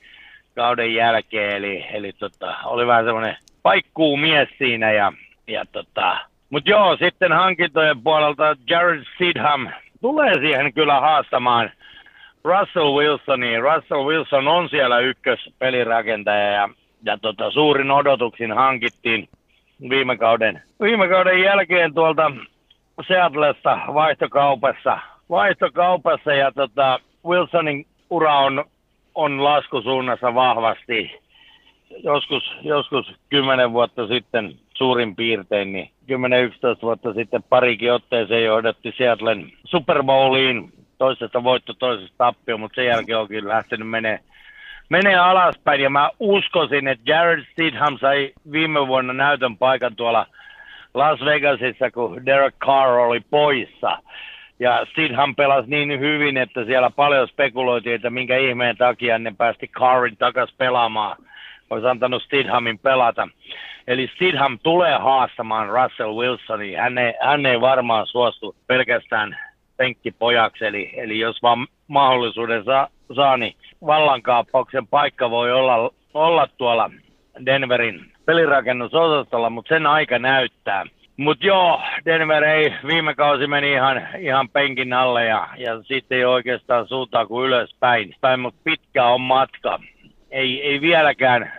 kauden 0.54 0.94
jälkeen, 0.94 1.56
eli, 1.56 1.86
eli 1.92 2.12
tota, 2.12 2.56
oli 2.64 2.86
vähän 2.86 3.04
semmoinen 3.04 3.36
paikkuu 3.62 4.16
mies 4.16 4.48
siinä 4.58 4.92
ja, 4.92 5.12
ja 5.46 5.64
tota, 5.72 6.18
mutta 6.50 6.70
joo, 6.70 6.96
sitten 6.96 7.32
hankintojen 7.32 8.02
puolelta 8.02 8.56
Jared 8.70 9.04
Sidham 9.18 9.68
tulee 10.00 10.34
siihen 10.34 10.72
kyllä 10.72 11.00
haastamaan 11.00 11.70
Russell 12.44 12.94
Wilsoni. 12.94 13.60
Russell 13.60 14.04
Wilson 14.04 14.48
on 14.48 14.68
siellä 14.68 14.98
ykkös 14.98 15.50
pelirakentaja 15.58 16.50
ja, 16.50 16.68
ja 17.02 17.18
tota, 17.18 17.50
suurin 17.50 17.90
odotuksin 17.90 18.52
hankittiin 18.52 19.28
viime 19.90 20.16
kauden, 20.16 20.62
viime 20.80 21.08
kauden 21.08 21.42
jälkeen 21.42 21.94
tuolta 21.94 22.32
Seatlesta 23.08 23.78
vaihtokaupassa, 23.94 24.98
vaihtokaupassa 25.30 26.32
ja 26.32 26.52
tota, 26.52 27.00
Wilsonin 27.26 27.86
ura 28.10 28.38
on, 28.38 28.64
on 29.14 29.44
laskusuunnassa 29.44 30.34
vahvasti. 30.34 31.22
Joskus, 32.04 32.56
joskus 32.62 33.14
10 33.28 33.72
vuotta 33.72 34.06
sitten 34.06 34.54
suurin 34.74 35.16
piirtein, 35.16 35.72
niin 35.72 35.90
10-11 36.08 36.82
vuotta 36.82 37.14
sitten 37.14 37.42
parikin 37.42 37.92
otteeseen 37.92 38.44
johdatti 38.44 38.94
Seattlen 38.98 39.52
Super 39.64 40.02
Bowliin 40.02 40.72
toisesta 41.02 41.44
voitto, 41.44 41.74
toisesta 41.74 42.14
tappio, 42.18 42.58
mutta 42.58 42.74
sen 42.74 42.86
jälkeen 42.86 43.18
onkin 43.18 43.48
lähtenyt 43.48 43.88
menee, 43.88 44.18
menee 44.88 45.16
alaspäin. 45.16 45.80
Ja 45.80 45.90
mä 45.90 46.10
uskoisin, 46.20 46.88
että 46.88 47.10
Jared 47.10 47.44
Stidham 47.52 47.98
sai 47.98 48.32
viime 48.52 48.86
vuonna 48.86 49.12
näytön 49.12 49.56
paikan 49.56 49.96
tuolla 49.96 50.26
Las 50.94 51.20
Vegasissa, 51.24 51.90
kun 51.90 52.26
Derek 52.26 52.54
Carr 52.58 52.98
oli 52.98 53.20
poissa. 53.20 53.98
Ja 54.60 54.86
Stidham 54.90 55.34
pelasi 55.34 55.70
niin 55.70 56.00
hyvin, 56.00 56.36
että 56.36 56.64
siellä 56.64 56.90
paljon 56.90 57.28
spekuloitiin, 57.28 57.94
että 57.94 58.10
minkä 58.10 58.36
ihmeen 58.36 58.76
takia 58.76 59.18
ne 59.18 59.34
päästi 59.38 59.68
Carrin 59.68 60.16
takas 60.16 60.54
pelaamaan. 60.58 61.16
Olisi 61.70 61.86
antanut 61.86 62.22
Stidhamin 62.22 62.78
pelata. 62.78 63.28
Eli 63.86 64.10
Stidham 64.14 64.58
tulee 64.62 64.98
haastamaan 64.98 65.68
Russell 65.68 66.14
Wilsonia. 66.14 66.82
Hän 66.82 66.98
ei, 66.98 67.14
hän 67.20 67.46
ei 67.46 67.60
varmaan 67.60 68.06
suostu 68.06 68.56
pelkästään 68.66 69.36
penkkipojaksi, 69.76 70.64
eli, 70.64 70.90
eli 70.96 71.18
jos 71.18 71.42
vaan 71.42 71.66
mahdollisuuden 71.88 72.64
saa, 72.64 72.88
saa 73.16 73.36
niin 73.36 73.56
vallankaappauksen 73.86 74.86
paikka 74.86 75.30
voi 75.30 75.52
olla, 75.52 75.90
olla 76.14 76.48
tuolla 76.58 76.90
Denverin 77.46 78.12
pelirakennusosastolla, 78.24 79.50
mutta 79.50 79.74
sen 79.74 79.86
aika 79.86 80.18
näyttää. 80.18 80.84
Mutta 81.16 81.46
joo, 81.46 81.80
Denver 82.04 82.44
ei, 82.44 82.74
viime 82.86 83.14
kausi 83.14 83.46
meni 83.46 83.72
ihan, 83.72 84.08
ihan 84.18 84.48
penkin 84.48 84.92
alle 84.92 85.24
ja, 85.24 85.48
ja 85.56 85.82
sitten 85.82 86.18
ei 86.18 86.24
oikeastaan 86.24 86.88
suuntaa 86.88 87.26
kuin 87.26 87.46
ylöspäin. 87.46 88.14
Päin, 88.20 88.40
mutta 88.40 88.60
pitkä 88.64 89.06
on 89.06 89.20
matka. 89.20 89.78
Ei, 90.30 90.62
ei 90.62 90.80
vieläkään 90.80 91.52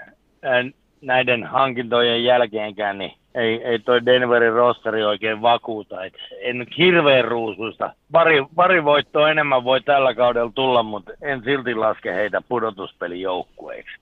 näiden 1.02 1.44
hankintojen 1.44 2.24
jälkeenkään, 2.24 2.98
niin 2.98 3.12
ei, 3.36 3.64
ei 3.64 3.80
toi 3.80 4.06
Denverin 4.06 4.54
rosteri 4.54 5.04
oikein 5.04 5.42
vakuuta. 5.42 6.04
Et 6.06 6.14
en 6.42 6.68
hirveän 6.78 7.26
ruusuista. 7.26 7.94
Pari, 8.12 8.46
pari 8.56 8.84
voittoa 8.84 9.32
enemmän 9.32 9.64
voi 9.64 9.82
tällä 9.82 10.16
kaudella 10.16 10.52
tulla, 10.56 10.84
mutta 10.84 11.12
en 11.22 11.44
silti 11.44 11.76
laske 11.76 12.14
heitä 12.14 12.42
pudotuspelijoukkueiksi. 12.50 13.98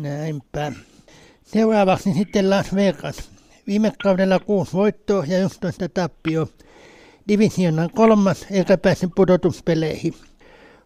Näinpä. 0.00 0.72
Seuraavaksi 1.42 2.12
sitten 2.12 2.50
Las 2.50 2.74
Vegas. 2.74 3.36
Viime 3.66 3.92
kaudella 4.02 4.38
kuusi 4.38 4.72
voittoa 4.72 5.24
ja 5.28 5.38
11 5.38 5.88
tappio. 5.88 6.46
Divisionan 7.28 7.90
kolmas 7.90 8.46
eikä 8.50 8.78
pääse 8.78 9.08
pudotuspeleihin. 9.16 10.14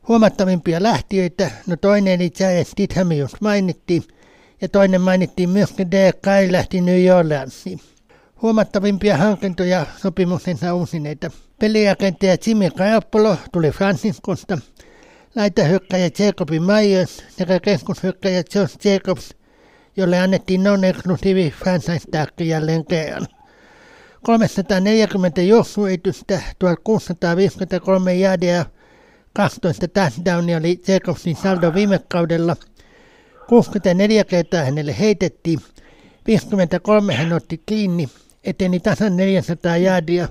Huomattavimpia 0.09 0.83
lähtiöitä, 0.83 1.51
no 1.69 1.77
toinen 1.77 2.21
Jared 2.21 2.65
Stidham, 2.65 3.13
jos 3.13 3.41
mainittiin– 3.41 4.03
ja 4.61 4.69
toinen 4.69 5.01
mainittiin 5.01 5.51
myöskin 5.51 5.91
D. 5.91 6.13
Kai 6.13 6.53
lähti 6.53 6.81
New 6.81 7.17
Orleansiin. 7.17 7.81
Huomattavimpia 8.43 9.17
hankintoja 9.17 9.87
sopimuksensa 9.97 10.75
uusineita. 10.75 11.31
Peliagentaja 11.59 12.37
Jimmy 12.47 12.71
Garoppolo 12.71 13.37
tuli 13.53 13.71
Franciscosta, 13.71 14.59
laitahyökkäjä 15.37 16.11
Jacobi 16.19 16.61
Myers 16.61 17.25
sekä 17.29 17.61
keskushyökkäjä 17.61 18.43
Josh 18.55 18.87
Jacobs, 18.87 19.35
jolle 19.97 20.19
annettiin 20.19 20.63
non-exclusive 20.63 21.51
franchise 21.51 22.11
tag 22.11 22.41
jälleen 22.41 22.85
kerran. 22.87 23.27
340 24.23 25.43
juoksuitystä, 25.43 26.41
1653 26.59 28.15
jäädiä 28.15 28.67
12 29.33 29.89
touchdownia 29.89 30.57
oli 30.57 30.81
Jacobsin 30.89 31.37
saldo 31.37 31.75
viime 31.75 32.01
kaudella– 32.09 32.57
64 33.51 34.25
kertaa 34.25 34.65
hänelle 34.65 34.99
heitettiin, 34.99 35.59
53 36.27 37.15
hän 37.15 37.33
otti 37.33 37.61
kiinni, 37.67 38.07
eteni 38.45 38.81
tasan 38.81 39.17
400 39.17 39.77
jaadia, 39.77 40.29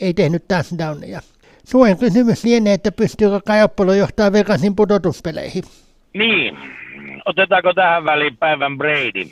ei 0.00 0.14
tehnyt 0.14 0.44
touchdowneja. 0.48 1.20
Suen 1.64 1.98
kysymys 1.98 2.44
lienee, 2.44 2.72
että 2.72 2.92
pystyykö 2.92 3.40
Kajappolo 3.46 3.92
johtaa 3.92 4.32
Vegasin 4.32 4.76
pudotuspeleihin. 4.76 5.62
Niin, 6.14 6.58
otetaanko 7.24 7.74
tähän 7.74 8.04
väliin 8.04 8.36
päivän 8.36 8.78
Brady? 8.78 9.24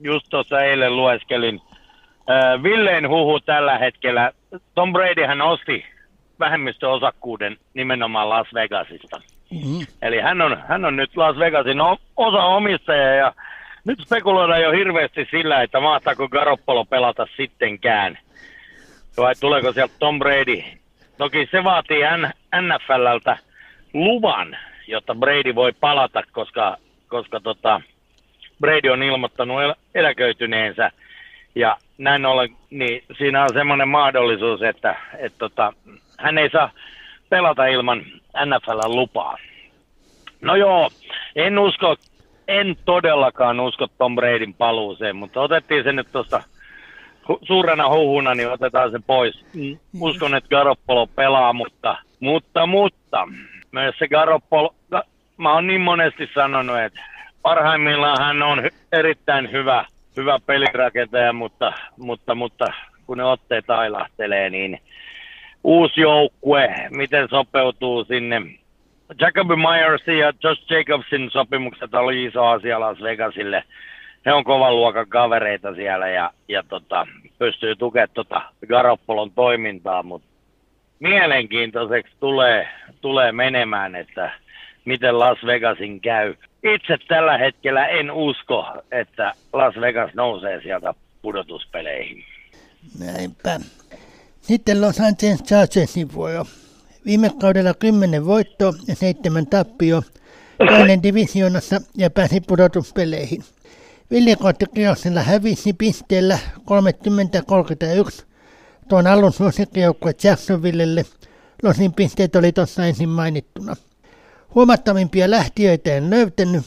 Just 0.00 0.26
tuossa 0.30 0.62
eilen 0.62 0.96
lueskelin. 0.96 1.60
Äh, 2.30 2.62
Villeen 2.62 3.08
huhu 3.08 3.40
tällä 3.40 3.78
hetkellä. 3.78 4.32
Tom 4.74 4.92
Brady 4.92 5.24
hän 5.26 5.42
osti 5.42 5.84
vähemmistöosakkuuden 6.40 7.56
nimenomaan 7.74 8.28
Las 8.28 8.46
Vegasista. 8.54 9.20
Mm-hmm. 9.50 9.86
Eli 10.02 10.20
hän 10.20 10.40
on, 10.40 10.62
hän 10.68 10.84
on 10.84 10.96
nyt 10.96 11.16
Las 11.16 11.38
Vegasin 11.38 11.80
osa 12.16 12.44
omistaja 12.44 13.14
ja 13.14 13.32
nyt 13.84 13.98
spekuloidaan 14.06 14.62
jo 14.62 14.72
hirveästi 14.72 15.28
sillä, 15.30 15.62
että 15.62 15.80
mahtaako 15.80 16.28
Garoppolo 16.28 16.84
pelata 16.84 17.26
sittenkään. 17.36 18.18
vai 19.16 19.34
tuleeko 19.40 19.72
sieltä 19.72 19.94
Tom 19.98 20.18
Brady. 20.18 20.62
Toki 21.18 21.48
se 21.50 21.64
vaatii 21.64 22.02
NFLltä 22.60 23.38
luvan, 23.94 24.56
jotta 24.86 25.14
Brady 25.14 25.54
voi 25.54 25.72
palata, 25.72 26.22
koska, 26.32 26.76
koska 27.08 27.40
tota, 27.40 27.80
Brady 28.60 28.88
on 28.88 29.02
ilmoittanut 29.02 29.62
el- 29.62 29.74
eläköityneensä. 29.94 30.90
Ja 31.54 31.76
näin 31.98 32.26
ollen, 32.26 32.48
niin 32.70 33.04
siinä 33.18 33.42
on 33.42 33.50
semmoinen 33.52 33.88
mahdollisuus, 33.88 34.62
että, 34.62 34.96
että 35.18 35.38
tota, 35.38 35.72
hän 36.18 36.38
ei 36.38 36.50
saa 36.50 36.70
pelata 37.28 37.66
ilman 37.66 38.04
NFL 38.44 38.80
lupaa. 38.94 39.36
No 40.40 40.56
joo, 40.56 40.90
en 41.36 41.58
usko, 41.58 41.96
en 42.48 42.76
todellakaan 42.84 43.60
usko 43.60 43.86
Tom 43.98 44.14
Bradyn 44.14 44.54
paluuseen, 44.54 45.16
mutta 45.16 45.40
otettiin 45.40 45.84
se 45.84 45.92
nyt 45.92 46.12
tuosta 46.12 46.42
suurena 47.42 47.88
huhuna, 47.88 48.34
niin 48.34 48.50
otetaan 48.50 48.90
se 48.90 48.98
pois. 49.06 49.44
Uskon, 50.00 50.34
että 50.34 50.48
Garoppolo 50.48 51.06
pelaa, 51.06 51.52
mutta, 51.52 51.98
mutta, 52.20 52.66
mutta, 52.66 53.28
myös 53.72 53.94
se 53.98 54.08
Garoppolo, 54.08 54.74
mä 55.36 55.54
oon 55.54 55.66
niin 55.66 55.80
monesti 55.80 56.30
sanonut, 56.34 56.78
että 56.78 57.00
parhaimmillaan 57.42 58.18
hän 58.24 58.42
on 58.42 58.58
hy- 58.58 58.74
erittäin 58.92 59.52
hyvä, 59.52 59.84
hyvä 60.16 60.38
pelirakentaja, 60.46 61.32
mutta, 61.32 61.72
mutta, 61.96 62.34
mutta 62.34 62.66
kun 63.06 63.18
ne 63.18 63.24
otteet 63.24 63.70
ailahtelee, 63.70 64.50
niin 64.50 64.78
uusi 65.66 66.00
joukkue, 66.00 66.74
miten 66.90 67.28
sopeutuu 67.28 68.04
sinne. 68.04 68.42
Jacoby 69.20 69.56
Myersin 69.56 70.18
ja 70.18 70.32
Josh 70.42 70.72
Jacobsin 70.72 71.30
sopimukset 71.30 71.94
oli 71.94 72.24
iso 72.24 72.46
asia 72.46 72.80
Las 72.80 73.02
Vegasille. 73.02 73.64
He 74.26 74.32
on 74.32 74.44
kovan 74.44 74.76
luokan 74.76 75.08
kavereita 75.08 75.74
siellä 75.74 76.08
ja, 76.08 76.30
ja 76.48 76.62
tota, 76.62 77.06
pystyy 77.38 77.76
tukemaan 77.76 78.08
tota 78.14 78.42
Garoppolon 78.68 79.30
toimintaa, 79.30 80.02
mutta 80.02 80.28
mielenkiintoiseksi 81.00 82.14
tulee, 82.20 82.68
tulee 83.00 83.32
menemään, 83.32 83.96
että 83.96 84.30
miten 84.84 85.18
Las 85.18 85.38
Vegasin 85.46 86.00
käy. 86.00 86.34
Itse 86.62 86.96
tällä 87.08 87.38
hetkellä 87.38 87.86
en 87.86 88.10
usko, 88.10 88.66
että 88.90 89.32
Las 89.52 89.74
Vegas 89.80 90.14
nousee 90.14 90.60
sieltä 90.62 90.94
pudotuspeleihin. 91.22 92.24
Näinpä. 92.98 93.60
Sitten 94.46 94.80
Los 94.80 95.00
Angeles 95.00 95.42
Chargersin 95.42 96.12
vuoro. 96.12 96.46
Viime 97.06 97.30
kaudella 97.40 97.74
10 97.74 98.26
voittoa 98.26 98.72
ja 98.88 98.94
7 98.94 99.46
tappio 99.46 100.02
toinen 100.68 101.02
divisioonassa 101.02 101.80
ja 101.96 102.10
pääsi 102.10 102.40
pudotuspeleihin. 102.40 103.44
Villikootikierroksella 104.10 105.22
hävisi 105.22 105.72
pisteellä 105.72 106.38
30-31 108.18 108.24
tuon 108.88 109.06
alun 109.06 109.32
suosikkijoukkue 109.32 110.14
Jacksonvillelle. 110.22 111.04
Losin 111.62 111.92
pisteet 111.92 112.36
oli 112.36 112.52
tuossa 112.52 112.86
ensin 112.86 113.08
mainittuna. 113.08 113.76
Huomattavimpia 114.54 115.30
lähtiöitä 115.30 115.94
en 115.96 116.10
löytänyt. 116.10 116.62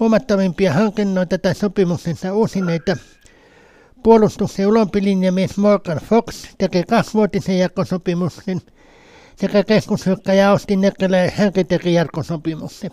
Huomattavimpia 0.00 0.72
hankinnoita 0.72 1.38
tai 1.38 1.54
sopimuksensa 1.54 2.34
uusineita 2.34 2.96
puolustuksen 4.06 4.66
ulompilinjamies 4.66 5.58
Morgan 5.58 5.98
Fox 5.98 6.54
teki 6.58 6.82
kaksivuotisen 6.82 7.58
jatkosopimuksen 7.58 8.58
sekä 9.36 9.64
keskushyökkäjä 9.64 10.50
Austin 10.50 10.80
Neckelä 10.80 11.16
hänkin 11.38 11.66
teki 11.66 11.94
jatkosopimuksen. 11.94 12.90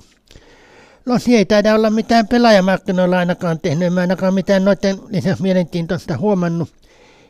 Losi 1.06 1.36
ei 1.36 1.46
taida 1.46 1.76
olla 1.76 1.90
mitään 1.90 2.28
pelaajamarkkinoilla 2.28 3.18
ainakaan 3.18 3.60
tehnyt, 3.60 3.88
en 3.88 3.94
mä 3.94 4.02
ainakaan 4.02 4.34
mitään 4.34 4.66
noiden 4.66 4.96
lisäksi 5.12 5.44
mielenkiintoista 5.44 6.18
huomannut. 6.18 6.70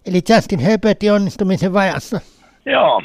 Eli 0.05 0.21
Justin 0.29 0.59
Herbertin 0.59 1.13
onnistumisen 1.13 1.73
vajassa. 1.73 2.21
Joo, 2.65 3.01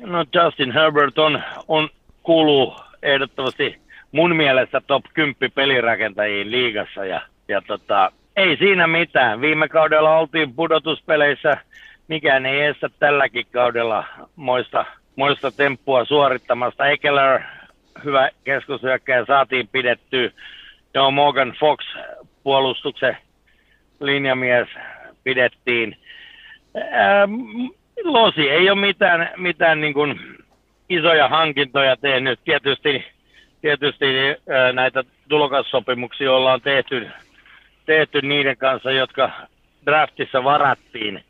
no 0.00 0.24
Justin 0.34 0.72
Herbert 0.72 1.18
on, 1.18 1.42
on 1.68 1.88
kuuluu 2.22 2.74
ehdottomasti 3.02 3.78
mun 4.12 4.36
mielestä 4.36 4.80
top 4.80 5.04
10 5.14 5.52
pelirakentajien 5.54 6.50
liigassa 6.50 7.04
ja, 7.04 7.20
ja 7.48 7.62
tota, 7.66 8.12
ei 8.36 8.56
siinä 8.56 8.86
mitään. 8.86 9.40
Viime 9.40 9.68
kaudella 9.68 10.18
oltiin 10.18 10.54
pudotuspeleissä, 10.54 11.56
mikään 12.08 12.46
ei 12.46 12.60
estä 12.60 12.90
tälläkin 12.98 13.46
kaudella 13.52 14.04
moista, 14.36 14.84
moista 15.16 15.52
temppua 15.52 16.04
suorittamasta. 16.04 16.86
Ekeler, 16.86 17.40
hyvä 18.04 18.30
keskushyökkäjä, 18.44 19.24
saatiin 19.24 19.68
pidettyä. 19.72 20.30
Joo, 20.94 21.10
Morgan 21.10 21.54
Fox, 21.60 21.84
puolustuksen 22.42 23.16
linjamies, 24.00 24.68
pidettiin. 25.24 25.96
Ää, 26.90 27.28
Losi 28.04 28.50
ei 28.50 28.70
ole 28.70 28.80
mitään, 28.80 29.30
mitään 29.36 29.80
niin 29.80 29.94
kuin 29.94 30.20
isoja 30.88 31.28
hankintoja 31.28 31.96
tehnyt. 31.96 32.40
Tietysti, 32.44 33.04
tietysti 33.60 34.06
ää, 34.48 34.72
näitä 34.72 35.04
tulokassopimuksia 35.28 36.32
ollaan 36.32 36.60
tehty, 36.60 37.08
tehty 37.86 38.22
niiden 38.22 38.56
kanssa, 38.56 38.90
jotka 38.90 39.30
draftissa 39.86 40.44
varattiin. 40.44 41.24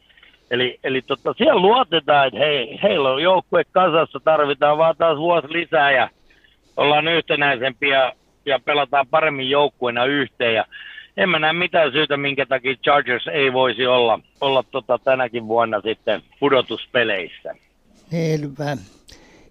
Eli, 0.50 0.78
eli 0.84 1.02
tota, 1.02 1.34
siellä 1.38 1.60
luotetaan, 1.60 2.26
että 2.26 2.38
hei, 2.38 2.78
heillä 2.82 3.10
on 3.10 3.22
joukkue 3.22 3.64
kasassa, 3.72 4.20
tarvitaan 4.20 4.78
vaan 4.78 4.96
taas 4.98 5.18
vuosi 5.18 5.52
lisää 5.52 5.90
ja 5.90 6.10
ollaan 6.76 7.08
yhtenäisempiä 7.08 8.12
ja 8.46 8.58
pelataan 8.64 9.06
paremmin 9.06 9.50
joukkueena 9.50 10.04
yhteen. 10.04 10.54
Ja 10.54 10.64
en 11.16 11.28
mä 11.28 11.38
näe 11.38 11.52
mitään 11.52 11.92
syytä, 11.92 12.16
minkä 12.16 12.46
takia 12.46 12.74
Chargers 12.74 13.26
ei 13.26 13.52
voisi 13.52 13.86
olla, 13.86 14.20
olla 14.40 14.62
tota 14.62 14.98
tänäkin 14.98 15.48
vuonna 15.48 15.80
sitten 15.80 16.22
pudotuspeleissä. 16.40 17.54
Selvä. 18.10 18.76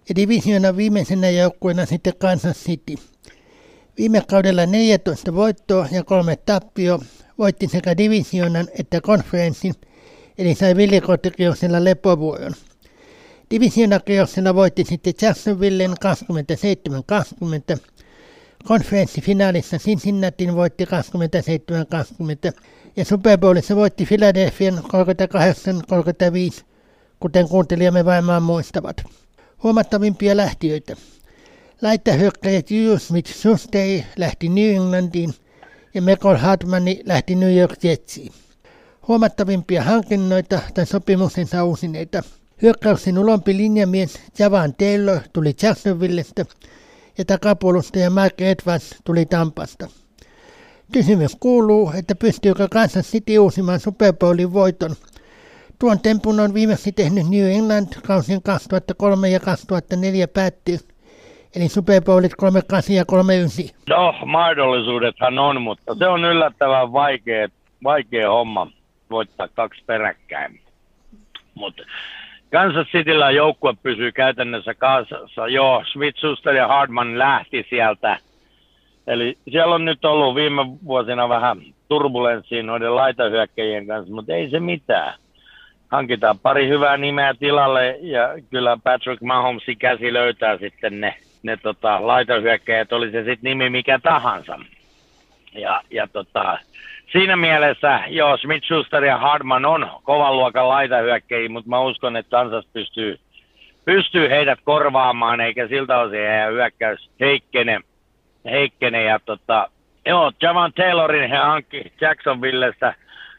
Ja 0.08 0.14
divisioona 0.16 0.76
viimeisenä 0.76 1.30
joukkueena 1.30 1.86
sitten 1.86 2.12
Kansas 2.18 2.64
City. 2.64 3.13
Viime 3.98 4.22
kaudella 4.28 4.66
14 4.66 5.34
voittoa 5.34 5.88
ja 5.90 6.04
kolme 6.04 6.36
tappio 6.36 7.00
voitti 7.38 7.68
sekä 7.68 7.96
divisioonan 7.96 8.68
että 8.78 9.00
konferenssin, 9.00 9.74
eli 10.38 10.54
sai 10.54 10.76
villikottikierroksella 10.76 11.84
lepovuoron. 11.84 12.52
Divisioonakierroksella 13.50 14.54
voitti 14.54 14.84
sitten 14.84 15.14
Jacksonvillen 15.22 15.90
27-20, 15.90 17.78
konferenssifinaalissa 18.64 19.76
Cincinnatin 19.76 20.54
voitti 20.54 20.84
27-20 20.84 20.88
ja 22.96 23.04
Super 23.04 23.38
Bowlissa 23.38 23.76
voitti 23.76 24.06
Philadelphian 24.06 24.78
38-35, 24.78 26.64
kuten 27.20 27.48
kuuntelijamme 27.48 28.04
varmaan 28.04 28.42
muistavat. 28.42 29.04
Huomattavimpia 29.62 30.36
lähtiöitä. 30.36 30.96
Laittahyökkäjät 31.82 32.70
Julius 32.70 33.08
Smith-Schuster 33.08 34.04
lähti 34.16 34.48
New 34.48 34.74
Englandiin 34.74 35.34
ja 35.94 36.02
Michael 36.02 36.36
Hartmani 36.36 37.00
lähti 37.04 37.34
New 37.34 37.56
York 37.56 37.84
Jetsiin. 37.84 38.32
Huomattavimpia 39.08 39.82
hankinnoita 39.82 40.60
tai 40.74 40.86
sopimuksensa 40.86 41.64
uusineita. 41.64 42.22
Hyökkäyksen 42.62 43.18
ulompi 43.18 43.56
linjamies 43.56 44.20
Javan 44.38 44.74
Taylor 44.74 45.20
tuli 45.32 45.54
Jacksonvillesta 45.62 46.44
ja 47.18 47.24
takapuolustaja 47.24 48.10
Mike 48.10 48.50
Edwards 48.50 48.94
tuli 49.04 49.26
Tampasta. 49.26 49.88
Kysymys 50.92 51.36
kuuluu, 51.40 51.92
että 51.94 52.14
pystyykö 52.14 52.68
Kansas 52.70 53.06
City 53.06 53.38
uusimaan 53.38 53.80
Super 53.80 54.12
Bowlin 54.12 54.52
voiton. 54.52 54.96
Tuon 55.78 56.00
tempun 56.00 56.40
on 56.40 56.54
viimeksi 56.54 56.92
tehnyt 56.92 57.28
New 57.30 57.50
England 57.50 57.88
kausien 58.06 58.42
2003 58.42 59.28
ja 59.28 59.40
2004 59.40 60.28
päättyy, 60.28 60.78
eli 61.56 61.68
Super 61.68 62.02
Bowlit 62.02 62.34
38 62.34 62.96
ja 62.96 63.04
39. 63.04 63.76
No, 63.88 64.14
mahdollisuudethan 64.26 65.38
on, 65.38 65.62
mutta 65.62 65.94
se 65.94 66.06
on 66.06 66.24
yllättävän 66.24 66.92
vaikea, 66.92 67.48
vaikea 67.84 68.30
homma 68.30 68.70
voittaa 69.10 69.48
kaksi 69.48 69.82
peräkkäin. 69.86 70.60
Mutta 71.54 71.82
Kansas 72.52 72.86
Cityllä 72.86 73.30
joukkue 73.30 73.74
pysyy 73.82 74.12
käytännössä 74.12 74.74
kasassa. 74.74 75.48
Joo, 75.48 75.84
Smith, 75.92 76.18
ja 76.56 76.68
Hardman 76.68 77.18
lähti 77.18 77.66
sieltä. 77.70 78.18
Eli 79.06 79.38
siellä 79.50 79.74
on 79.74 79.84
nyt 79.84 80.04
ollut 80.04 80.34
viime 80.34 80.62
vuosina 80.84 81.28
vähän 81.28 81.60
turbulenssia 81.88 82.62
noiden 82.62 82.96
laitahyökkäjien 82.96 83.86
kanssa, 83.86 84.14
mutta 84.14 84.34
ei 84.34 84.50
se 84.50 84.60
mitään. 84.60 85.14
Hankitaan 85.88 86.38
pari 86.38 86.68
hyvää 86.68 86.96
nimeä 86.96 87.34
tilalle 87.34 87.98
ja 88.00 88.28
kyllä 88.50 88.78
Patrick 88.84 89.22
Mahomesin 89.22 89.78
käsi 89.78 90.12
löytää 90.12 90.58
sitten 90.58 91.00
ne, 91.00 91.14
ne 91.44 91.56
tota, 91.56 92.06
laitahyökkäjät, 92.06 92.92
oli 92.92 93.10
se 93.10 93.24
sitten 93.24 93.38
nimi 93.42 93.70
mikä 93.70 93.98
tahansa. 93.98 94.58
Ja, 95.54 95.82
ja 95.90 96.06
tota, 96.06 96.58
siinä 97.12 97.36
mielessä, 97.36 98.00
joo, 98.08 98.36
Smith 98.36 98.66
Schuster 98.66 99.04
ja 99.04 99.16
Hardman 99.16 99.64
on 99.64 99.90
kovan 100.02 100.36
luokan 100.36 100.68
laitahyökkäjiä, 100.68 101.48
mutta 101.48 101.70
mä 101.70 101.80
uskon, 101.80 102.16
että 102.16 102.30
Kansas 102.30 102.66
pystyy, 102.72 103.18
pystyy 103.84 104.28
heidät 104.30 104.58
korvaamaan, 104.64 105.40
eikä 105.40 105.68
siltä 105.68 105.98
osin 105.98 106.18
heidän 106.18 106.52
hyökkäys 106.52 107.10
heikkene. 107.20 107.80
heikkene 108.44 109.02
ja 109.02 109.18
tota, 109.18 109.68
joo, 110.06 110.32
Javan 110.42 110.72
Taylorin 110.72 111.30
he 111.30 111.36
hankki 111.36 111.92
Jacksonvillestä 112.00 112.94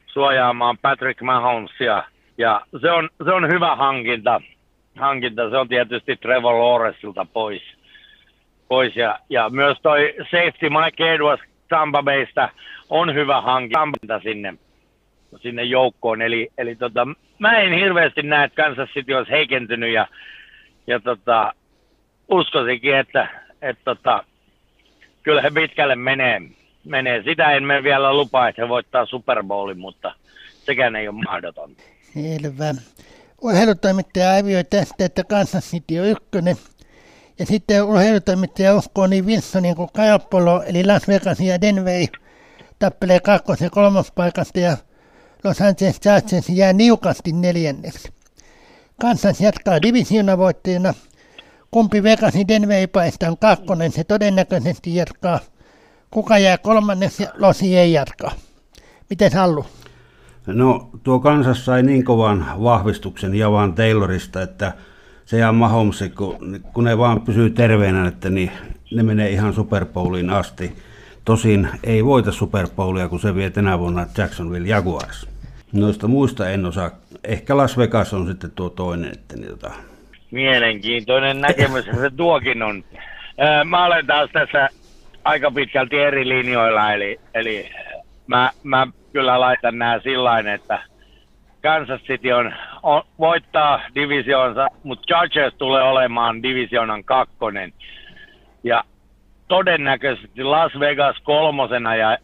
suojaamaan 0.08 0.78
Patrick 0.78 1.22
Mahomesia 1.22 2.04
Ja 2.38 2.62
se 2.82 2.92
on, 2.92 3.10
se 3.24 3.32
on 3.32 3.48
hyvä 3.50 3.76
hankinta. 3.76 4.42
hankinta. 4.96 5.50
Se 5.50 5.58
on 5.58 5.68
tietysti 5.68 6.16
Trevor 6.16 6.56
Lawrenceilta 6.56 7.26
pois. 7.34 7.75
Pois. 8.68 8.96
Ja, 8.96 9.20
ja 9.30 9.50
myös 9.50 9.78
toi 9.82 10.14
safety 10.18 10.70
Mike 10.70 11.14
Edwards 11.14 11.44
Tampa 11.70 12.04
Baystä 12.04 12.50
on 12.90 13.14
hyvä 13.14 13.42
hankinta 13.42 14.20
sinne, 14.24 14.54
sinne 15.42 15.64
joukkoon. 15.64 16.22
Eli, 16.22 16.50
eli 16.58 16.76
tota, 16.76 17.08
mä 17.40 17.60
en 17.60 17.74
hirveästi 17.74 18.24
näe, 18.24 18.46
että 18.46 18.64
Kansas 18.64 18.90
City 18.90 19.14
olisi 19.14 19.32
heikentynyt 19.32 19.94
ja, 19.94 20.08
ja 20.88 21.00
tota, 21.00 21.54
uskoisinkin, 22.32 22.96
että, 22.96 23.28
että 23.62 23.82
tota, 23.86 24.24
kyllä 25.24 25.42
he 25.42 25.52
pitkälle 25.52 25.96
menee. 25.96 26.42
menee. 26.86 27.24
Sitä 27.24 27.52
en 27.52 27.64
me 27.64 27.84
vielä 27.84 28.14
lupaa, 28.14 28.48
että 28.48 28.62
he 28.62 28.70
voittaa 28.70 29.06
Super 29.06 29.44
Bowlin, 29.44 29.80
mutta 29.80 30.16
sekään 30.66 30.96
ei 30.96 31.08
ole 31.08 31.24
mahdotonta. 31.26 31.84
Selvä. 32.14 32.74
Urheilutoimittaja 33.42 34.32
arvioi 34.32 34.64
tästä, 34.64 35.06
että 35.06 35.24
Kansas 35.24 35.72
City 35.72 36.00
on 36.00 36.08
ykkönen. 36.08 36.56
Ja 37.40 37.46
sitten 37.46 37.84
urheilutoimittaja 37.84 38.76
uskoo 38.76 39.08
niin 39.08 39.26
Wilsonin 39.26 39.76
kuin 39.76 39.90
Garoppolo, 39.94 40.64
eli 40.64 40.86
Las 40.86 41.08
Vegas 41.08 41.40
ja 41.40 41.62
Denver 41.62 42.08
tappelee 42.80 43.20
kakkos- 43.20 43.62
ja 43.62 43.70
kolmospaikasta 43.70 44.60
ja 44.60 44.78
Los 45.44 45.62
Angeles 45.62 46.00
Chargers 46.00 46.50
jää 46.50 46.74
niukasti 46.74 47.32
neljänneksi. 47.32 48.14
Kansas 49.02 49.42
jatkaa 49.42 49.82
divisioonavoittajana. 49.82 50.94
Kumpi 51.72 52.04
Vegasin 52.04 52.48
Denveri 52.48 52.88
paista 52.88 53.28
on 53.28 53.38
kakkonen, 53.38 53.92
se 53.92 54.04
todennäköisesti 54.04 54.96
jatkaa. 54.96 55.40
Kuka 56.12 56.38
jää 56.38 56.58
kolmanneksi 56.58 57.24
ja 57.24 57.30
Losi 57.38 57.78
ei 57.78 57.94
jatka. 57.94 58.32
Miten 59.10 59.34
Hallu? 59.34 59.66
No 60.48 60.90
tuo 61.04 61.20
kansas 61.20 61.66
sai 61.66 61.84
niin 61.84 62.06
kovan 62.06 62.46
vahvistuksen 62.64 63.36
Javan 63.36 63.74
Taylorista, 63.74 64.42
että 64.42 64.74
se 65.26 65.38
jää 65.38 65.52
Mahomes, 65.52 66.04
kun, 66.16 66.60
kun 66.74 66.84
ne 66.84 66.98
vaan 66.98 67.22
pysyy 67.22 67.50
terveenä, 67.50 68.08
että 68.08 68.30
niin 68.30 68.52
ne 68.92 69.04
menee 69.04 69.30
ihan 69.30 69.54
Super 69.54 69.86
Bowliin 69.86 70.30
asti. 70.30 70.76
Tosin 71.26 71.70
ei 71.84 72.06
voita 72.06 72.32
Super 72.32 72.68
Bowlia, 72.76 73.08
kun 73.08 73.20
se 73.20 73.36
vie 73.36 73.50
tänä 73.50 73.80
vuonna 73.80 74.06
Jacksonville 74.18 74.68
Jaguars. 74.68 75.28
Noista 75.74 76.08
muista 76.08 76.50
en 76.50 76.66
osaa. 76.66 76.92
Ehkä 77.24 77.58
Las 77.58 77.78
Vegas 77.78 78.14
on 78.14 78.28
sitten 78.28 78.52
tuo 78.52 78.70
toinen. 78.70 79.12
Että 79.12 79.36
niin, 79.36 79.50
tota... 79.50 79.72
Mielenkiintoinen 80.32 81.42
näkemys 81.42 81.86
se 81.86 82.10
tuokin 82.18 82.64
on. 82.64 82.84
Mä 83.66 83.86
olen 83.86 84.08
taas 84.08 84.30
tässä 84.34 84.70
aika 85.24 85.52
pitkälti 85.52 85.98
eri 85.98 86.30
linjoilla, 86.30 86.94
eli, 86.94 87.20
eli 87.34 87.70
mä, 88.28 88.52
mä 88.64 88.88
kyllä 89.14 89.40
laitan 89.40 89.78
nämä 89.78 90.00
sillä 90.04 90.40
että 90.54 90.80
Kansas 91.66 92.02
City 92.02 92.32
on, 92.32 92.54
on, 92.84 93.04
voittaa 93.20 93.82
divisionsa, 93.96 94.68
mutta 94.84 95.06
Chargers 95.08 95.54
tulee 95.58 95.84
olemaan 95.84 96.44
divisionan 96.44 97.04
kakkonen. 97.04 97.74
Ja 98.64 98.84
todennäköisesti 99.48 100.44
Las 100.44 100.80
Vegas 100.80 101.16
kolmosena 101.24 101.96
ja 101.96 102.18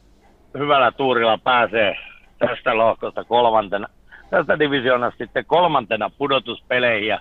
hyvällä 0.58 0.92
tuurilla 0.92 1.38
pääsee 1.38 1.98
tästä 2.40 2.78
lohkosta 2.78 3.24
kolmantena, 3.24 3.88
tästä 4.30 4.60
divisioonasta 4.60 5.18
sitten 5.18 5.46
kolmantena 5.46 6.12
pudotuspeleihin. 6.18 7.08
Ja 7.08 7.20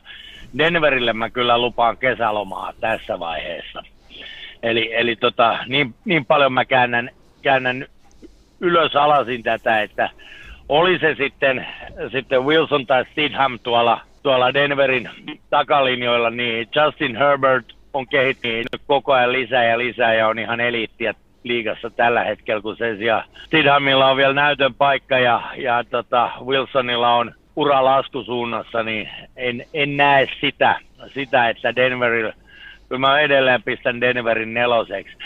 Denverille 0.59 1.13
mä 1.13 1.31
kyllä 1.31 1.59
lupaan 1.59 1.97
kesälomaa 1.97 2.73
tässä 2.81 3.19
vaiheessa. 3.19 3.83
Eli, 4.63 4.91
eli 4.95 5.17
tota, 5.17 5.59
niin, 5.67 5.95
niin, 6.05 6.27
paljon 6.27 6.53
mä 6.53 6.65
käännän, 6.65 7.11
käännän 7.43 7.87
ylös 8.61 8.97
alasin 8.97 9.43
tätä, 9.43 9.83
että 9.83 10.11
oli 10.71 10.99
se 10.99 11.15
sitten, 11.15 11.67
sitten 12.13 12.45
Wilson 12.45 12.87
tai 12.87 13.05
Stidham 13.13 13.59
tuolla, 13.63 14.01
tuolla 14.23 14.55
Denverin 14.55 15.11
takalinjoilla, 15.51 16.31
niin 16.31 16.69
Justin 16.77 17.17
Herbert 17.17 17.67
on 17.93 18.07
kehittynyt 18.07 18.67
koko 18.87 19.13
ajan 19.13 19.33
lisää 19.33 19.65
ja 19.65 19.79
lisää 19.79 20.15
ja 20.15 20.29
on 20.29 20.39
ihan 20.39 20.61
eliittiä 20.61 21.15
liigassa 21.45 21.91
tällä 21.91 22.25
hetkellä, 22.25 22.63
kun 22.63 22.77
sen 22.77 22.97
sijaan 22.97 23.25
Stidhamilla 23.45 24.11
on 24.11 24.17
vielä 24.17 24.35
näytön 24.35 24.75
paikka 24.75 25.19
ja, 25.19 25.43
ja 25.57 25.85
tota, 25.85 26.31
Wilsonilla 26.45 27.15
on 27.15 27.35
ura 27.57 27.85
laskusuunnassa, 27.85 28.83
niin 28.83 29.09
en, 29.37 29.65
en 29.75 29.97
näe 29.97 30.29
sitä, 30.41 30.81
sitä, 31.15 31.49
että 31.49 31.77
Denverillä, 31.77 32.33
kyllä 32.89 33.01
mä 33.01 33.21
edelleen 33.21 33.63
pistän 33.63 34.01
Denverin 34.01 34.55
neloseksi. 34.55 35.17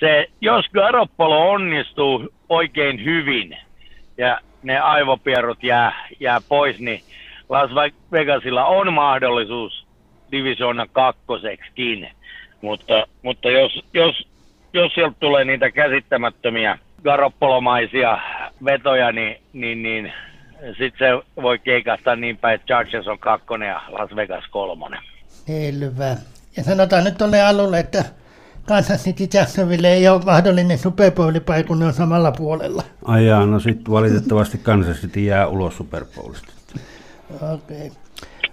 Se, 0.00 0.26
jos 0.40 0.68
Garoppolo 0.74 1.50
onnistuu 1.50 2.28
oikein 2.48 3.04
hyvin 3.04 3.56
ja 4.18 4.40
ne 4.64 4.78
aivopierrot 4.78 5.62
jää, 5.62 6.08
jää 6.20 6.40
pois, 6.48 6.78
niin 6.78 7.00
Las 7.48 7.70
Vegasilla 8.12 8.64
on 8.64 8.92
mahdollisuus 8.92 9.86
divisioonan 10.30 10.88
kakkoseksikin. 10.92 12.08
Mutta, 12.60 13.06
mutta 13.22 13.50
jos, 13.50 13.84
jos, 13.94 14.28
jos 14.72 14.94
sieltä 14.94 15.16
tulee 15.20 15.44
niitä 15.44 15.70
käsittämättömiä 15.70 16.78
garoppolomaisia 17.04 18.18
vetoja, 18.64 19.12
niin, 19.12 19.36
niin, 19.52 19.82
niin 19.82 20.12
sitten 20.78 20.98
se 20.98 21.42
voi 21.42 21.58
keikahtaa 21.58 22.16
niin 22.16 22.36
päin, 22.36 22.54
että 22.54 22.66
Chargers 22.66 23.08
on 23.08 23.18
kakkonen 23.18 23.68
ja 23.68 23.80
Las 23.88 24.16
Vegas 24.16 24.44
kolmonen. 24.50 25.00
Selvä. 25.28 26.16
Ja 26.56 26.62
sanotaan 26.62 27.04
nyt 27.04 27.18
tuonne 27.18 27.42
alulle, 27.42 27.78
että 27.78 28.04
Kansas 28.66 29.02
City 29.02 29.28
Jacksonville 29.34 29.92
ei 29.92 30.08
ole 30.08 30.24
mahdollinen 30.24 30.78
Super 30.78 31.12
kun 31.66 31.78
ne 31.78 31.86
on 31.86 31.94
samalla 31.94 32.32
puolella. 32.32 32.82
Ai 33.04 33.26
jaa, 33.26 33.46
no 33.46 33.60
sitten 33.60 33.92
valitettavasti 33.92 34.58
Kansas 34.58 34.96
City 34.96 35.20
jää 35.20 35.46
ulos 35.46 35.76
Super 35.76 36.04
Bowlista. 36.14 36.52
Okei. 37.34 37.86
Okay. 37.86 37.90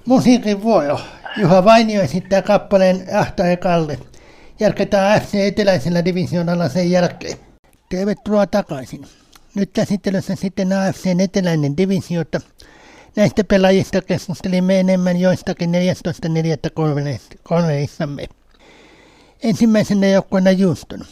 Musiikin 0.05 0.61
vuoro. 0.63 0.99
Juha 1.37 1.65
Vainio 1.65 2.01
esittää 2.01 2.41
kappaleen 2.41 3.07
Ahta 3.13 3.45
ja 3.45 3.57
Kalle. 3.57 3.99
Jatketaan 4.59 5.21
FC 5.21 5.35
Eteläisellä 5.35 6.05
divisionalla 6.05 6.69
sen 6.69 6.91
jälkeen. 6.91 7.37
Tervetuloa 7.89 8.47
takaisin. 8.47 9.05
Nyt 9.55 9.69
käsittelyssä 9.73 10.35
sitten 10.35 10.73
AFCn 10.73 11.19
eteläinen 11.19 11.77
divisiota. 11.77 12.39
Näistä 13.15 13.43
pelaajista 13.43 14.01
keskustelimme 14.01 14.79
enemmän 14.79 15.17
joistakin 15.17 15.71
14.4. 15.71 16.71
konverissamme. 17.43 18.27
Ensimmäisenä 19.43 20.07
joukkueena 20.07 20.49
Houston. 20.63 21.05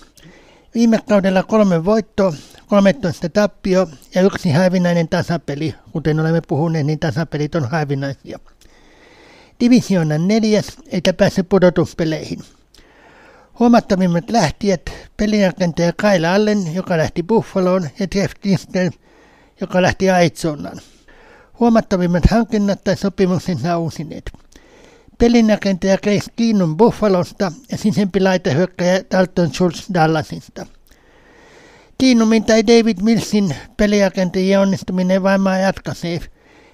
Viime 0.76 1.00
kaudella 1.10 1.44
kolme 1.44 1.86
voittoa, 1.86 2.34
13 2.68 3.30
tappio 3.30 3.88
ja 4.15 4.22
yksi 4.22 4.52
harvinainen 4.52 5.08
tasapeli. 5.08 5.76
Kuten 5.92 6.20
olemme 6.20 6.42
puhuneet, 6.48 6.86
niin 6.86 7.00
tasapelit 7.00 7.56
on 7.56 7.70
harvinaisia. 7.70 8.39
Divisioonan 9.60 10.28
neljäs 10.28 10.78
eikä 10.88 11.13
päässyt 11.13 11.50
pudotuspeleihin. 11.50 12.39
Huomattavimmat 13.60 14.30
lähtijät 14.30 14.82
pelirakentaja 15.18 15.94
Kyle 15.94 16.28
Allen, 16.28 16.76
joka 16.76 16.98
lähti 16.98 17.24
Buffaloon, 17.24 17.89
ja 18.00 18.08
Jeff 18.15 18.34
Distel, 18.44 18.92
joka 19.62 19.82
lähti 19.82 20.10
Arizonaan. 20.10 20.80
Huomattavimmat 21.60 22.26
hankinnat 22.26 22.84
tai 22.84 22.98
sopimuksen 22.98 23.58
uusineet. 23.78 24.32
Pelinrakentaja 25.19 25.97
Grace 25.97 26.32
Keenum 26.36 26.77
Buffalosta 26.77 27.51
ja 27.71 27.77
sisempi 27.77 28.19
laitehyökkäjä 28.19 29.01
Dalton 29.12 29.53
Schultz 29.53 29.89
Dallasista. 29.93 30.65
Keenumin 31.97 32.43
tai 32.43 32.67
David 32.67 32.97
Millsin 33.01 33.55
pelirakentajien 33.77 34.60
onnistuminen 34.60 35.23
varmaan 35.23 35.62
jatkasee. 35.62 36.19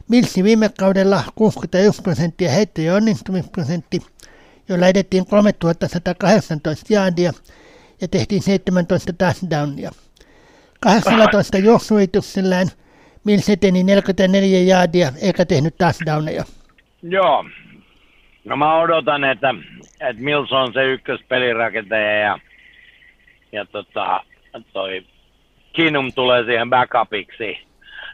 Millsi 0.08 0.44
viime 0.44 0.70
kaudella 0.80 1.24
61 1.36 2.02
prosenttia 2.02 2.52
heittojen 2.52 2.94
onnistumisprosentti, 2.94 4.02
jolla 4.70 4.88
edettiin 4.88 5.26
3118 5.26 6.94
jaadia 6.94 7.34
ja 8.02 8.08
tehtiin 8.08 8.42
17 8.42 9.14
touchdownia. 9.14 9.92
18 10.80 11.58
juoksuituksellään 11.58 12.68
Mills 13.24 13.50
eteni 13.50 13.84
44 13.84 14.60
jaadia 14.60 15.14
eikä 15.22 15.46
tehnyt 15.46 15.76
touchdowneja. 15.78 16.46
Joo, 17.04 17.46
No 18.46 18.56
mä 18.56 18.78
odotan, 18.78 19.24
että, 19.24 19.56
että 20.00 20.24
Mills 20.24 20.52
on 20.52 20.74
se 20.74 20.84
ykköspelirakentaja 20.84 22.20
ja, 22.20 22.40
ja 23.52 23.66
tota, 23.66 24.24
toi 24.74 25.04
Kinum 25.74 26.12
tulee 26.16 26.44
siihen 26.44 26.70
backupiksi. 26.70 27.58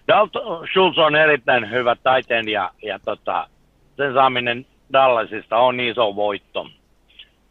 Dalton 0.07 0.67
Schultz 0.67 0.97
on 0.97 1.15
erittäin 1.15 1.71
hyvä 1.71 1.95
taiteen 1.95 2.49
ja, 2.49 2.71
ja 2.83 2.99
tota, 2.99 3.47
sen 3.97 4.13
saaminen 4.13 4.65
Dallasista 4.93 5.57
on 5.57 5.79
iso 5.79 6.15
voitto 6.15 6.67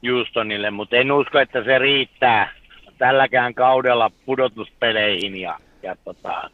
Houstonille, 0.09 0.71
mutta 0.71 0.97
en 0.97 1.13
usko, 1.13 1.39
että 1.39 1.65
se 1.65 1.79
riittää 1.79 2.53
tälläkään 2.99 3.55
kaudella 3.55 4.11
pudotuspeleihin 4.27 5.37
ja, 5.37 5.59
ja 5.83 5.97
tota, 6.05 6.51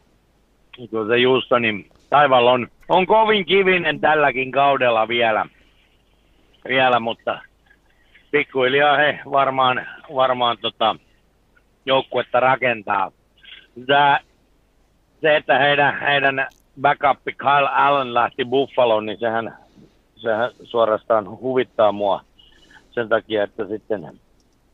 se 0.77 1.23
Houstonin 1.25 1.89
taival 2.09 2.47
on, 2.47 2.67
on 2.89 3.05
kovin 3.05 3.45
kivinen 3.45 3.99
tälläkin 3.99 4.51
kaudella 4.51 5.07
vielä– 5.07 5.45
vielä, 6.67 6.99
mutta 6.99 7.41
pikkuhiljaa 8.31 8.97
he 8.97 9.19
varmaan, 9.31 9.87
varmaan 10.15 10.57
tota, 10.61 10.95
joukkuetta 11.85 12.39
rakentaa. 12.39 13.11
Tää, 13.87 14.19
se, 15.21 15.35
että 15.35 15.59
heidän, 15.59 15.99
heidän 15.99 16.47
backup 16.81 17.19
Kyle 17.37 17.69
Allen 17.71 18.13
lähti 18.13 18.45
Buffaloon, 18.45 19.05
niin 19.05 19.19
sehän, 19.19 19.57
sehän 20.15 20.51
suorastaan 20.63 21.29
huvittaa 21.29 21.91
mua 21.91 22.21
sen 22.91 23.09
takia, 23.09 23.43
että 23.43 23.67
sitten 23.67 24.19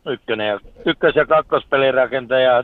ykkönen 0.06 0.48
ja, 0.48 0.60
ykkös- 0.86 1.16
ja 1.16 1.26
kakkospelirakentaja 1.26 2.64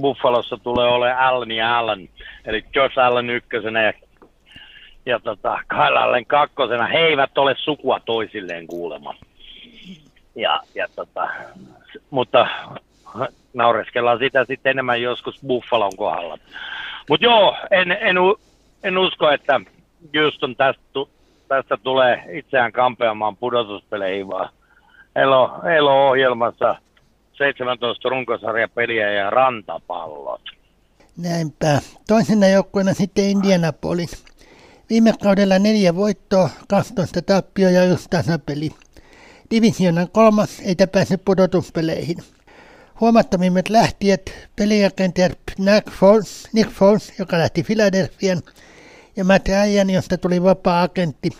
Buffalossa 0.00 0.56
tulee 0.56 0.88
olemaan 0.88 1.24
Allen 1.24 1.50
ja 1.50 1.78
Allen, 1.78 2.08
eli 2.44 2.64
Josh 2.74 2.98
Allen 2.98 3.30
ykkösenä 3.30 3.82
ja, 3.82 3.92
ja 5.06 5.20
tota, 5.20 5.58
Kyle 5.68 5.98
Allen 5.98 6.26
kakkosena. 6.26 6.86
He 6.86 6.98
eivät 6.98 7.38
ole 7.38 7.54
sukua 7.58 8.00
toisilleen 8.00 8.66
kuulemma. 8.66 9.14
Ja, 10.34 10.60
ja 10.74 10.88
tota, 10.96 11.28
mutta 12.10 12.46
naureskellaan 13.54 14.18
sitä 14.18 14.44
sitten 14.44 14.70
enemmän 14.70 15.02
joskus 15.02 15.40
Buffalon 15.46 15.96
kohdalla. 15.96 16.38
Mutta 17.08 17.26
joo, 17.26 17.56
en, 17.70 17.92
en, 17.92 18.16
en, 18.82 18.98
usko, 18.98 19.30
että 19.30 19.60
Houston 20.16 20.56
tästä, 20.56 20.82
tästä 21.48 21.76
tulee 21.76 22.24
itseään 22.32 22.72
kampeamaan 22.72 23.36
pudotuspeleihin, 23.36 24.28
vaan 24.28 24.48
heillä 25.16 25.38
on, 25.38 25.62
heillä 25.62 25.90
on 25.90 26.08
ohjelmassa 26.10 26.76
17 27.32 28.08
runkosarjapeliä 28.08 29.12
ja 29.12 29.30
rantapallot. 29.30 30.42
Näinpä. 31.16 31.78
Toisena 32.08 32.48
joukkueena 32.48 32.94
sitten 32.94 33.24
Indianapolis. 33.24 34.31
Viime 34.92 35.14
kaudella 35.22 35.58
neljä 35.58 35.94
voittoa, 35.94 36.50
12 36.68 37.22
tappio 37.22 37.68
ja 37.68 37.84
yksi 37.84 38.06
tasapeli. 38.10 38.70
Divisionan 39.50 40.10
kolmas 40.10 40.50
eikä 40.60 40.86
pääse 40.86 41.16
pudotuspeleihin. 41.16 42.16
Huomattavimmat 43.00 43.68
lähtijät 43.68 44.22
pelirakentaja 44.56 45.30
Nick 45.58 45.90
Foles, 45.90 46.48
Nick 46.52 46.70
Foles, 46.70 47.12
joka 47.18 47.38
lähti 47.38 47.62
Philadelphian, 47.62 48.42
ja 49.16 49.24
Matt 49.24 49.48
Ryan, 49.48 49.90
josta 49.90 50.18
tuli 50.18 50.42
vapaa-agentti, 50.42 51.30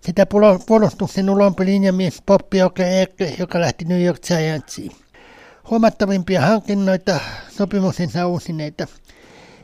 sitä 0.00 0.26
puolustuksen 0.66 1.30
ulompi 1.30 1.64
linjamies 1.64 2.22
Poppi 2.26 2.62
Oke 2.62 3.06
joka 3.38 3.60
lähti 3.60 3.84
New 3.84 4.02
York 4.04 4.20
Giantsiin. 4.22 4.92
Huomattavimpia 5.70 6.40
hankinnoita 6.40 7.20
sopimuksensa 7.56 8.26
uusineita. 8.26 8.86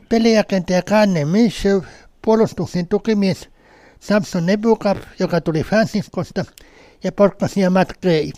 Pelirakentaja 0.09 0.81
Kanne 0.81 1.25
Minshew, 1.25 1.81
puolustuksen 2.25 2.87
tukimies 2.87 3.49
Samson 3.99 4.45
Nebukap, 4.45 4.97
joka 5.19 5.41
tuli 5.41 5.63
Franciscosta, 5.63 6.45
ja 7.03 7.11
porkkasia 7.11 7.69
Matt 7.69 7.91
Gray. 8.01 8.31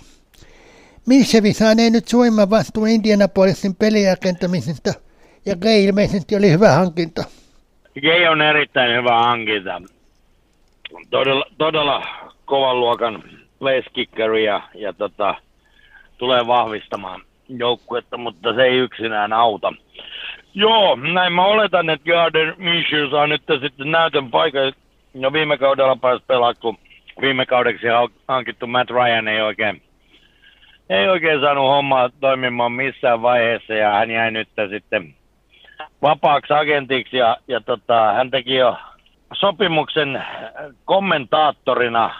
Minshevi 1.07 1.53
saanee 1.53 1.89
nyt 1.89 2.07
suimman 2.07 2.49
vastuun 2.49 2.87
Indianapolisin 2.87 3.75
pelirakentamisesta, 3.75 4.93
ja 5.45 5.55
Gray 5.55 5.83
ilmeisesti 5.83 6.35
oli 6.35 6.51
hyvä 6.51 6.71
hankinta. 6.71 7.23
Gay 8.01 8.27
on 8.27 8.41
erittäin 8.41 8.97
hyvä 8.97 9.17
hankinta. 9.17 9.81
Todella, 11.09 11.45
todella 11.57 12.07
kovan 12.45 12.79
luokan 12.79 13.23
place 13.59 13.89
ja, 14.45 14.61
ja 14.73 14.93
tota, 14.93 15.35
tulee 16.17 16.47
vahvistamaan 16.47 17.21
joukkuetta, 17.49 18.17
mutta 18.17 18.53
se 18.55 18.63
ei 18.63 18.77
yksinään 18.77 19.33
auta. 19.33 19.73
Joo, 20.53 20.95
näin 20.95 21.33
mä 21.33 21.45
oletan, 21.45 21.89
että 21.89 22.11
Garden 22.11 22.53
Minshew 22.57 23.09
saa 23.09 23.27
nyt 23.27 23.41
sitten 23.61 23.91
näytön 23.91 24.31
paikan. 24.31 24.73
No 25.13 25.33
viime 25.33 25.57
kaudella 25.57 25.95
pääsi 25.95 26.23
pelaa, 26.27 26.53
kun 26.53 26.77
viime 27.21 27.45
kaudeksi 27.45 27.87
hankittu 28.27 28.67
Matt 28.67 28.89
Ryan 28.89 29.27
ei 29.27 29.41
oikein, 29.41 29.81
ei 30.89 31.07
oikein 31.07 31.41
saanut 31.41 31.67
hommaa 31.67 32.09
toimimaan 32.19 32.71
missään 32.71 33.21
vaiheessa 33.21 33.73
ja 33.73 33.91
hän 33.91 34.11
jäi 34.11 34.31
nyt 34.31 34.49
sitten 34.69 35.15
vapaaksi 36.01 36.53
agentiksi 36.53 37.17
ja, 37.17 37.37
ja 37.47 37.61
tota, 37.61 38.13
hän 38.13 38.31
teki 38.31 38.55
jo 38.55 38.77
sopimuksen 39.33 40.23
kommentaattorina. 40.85 42.15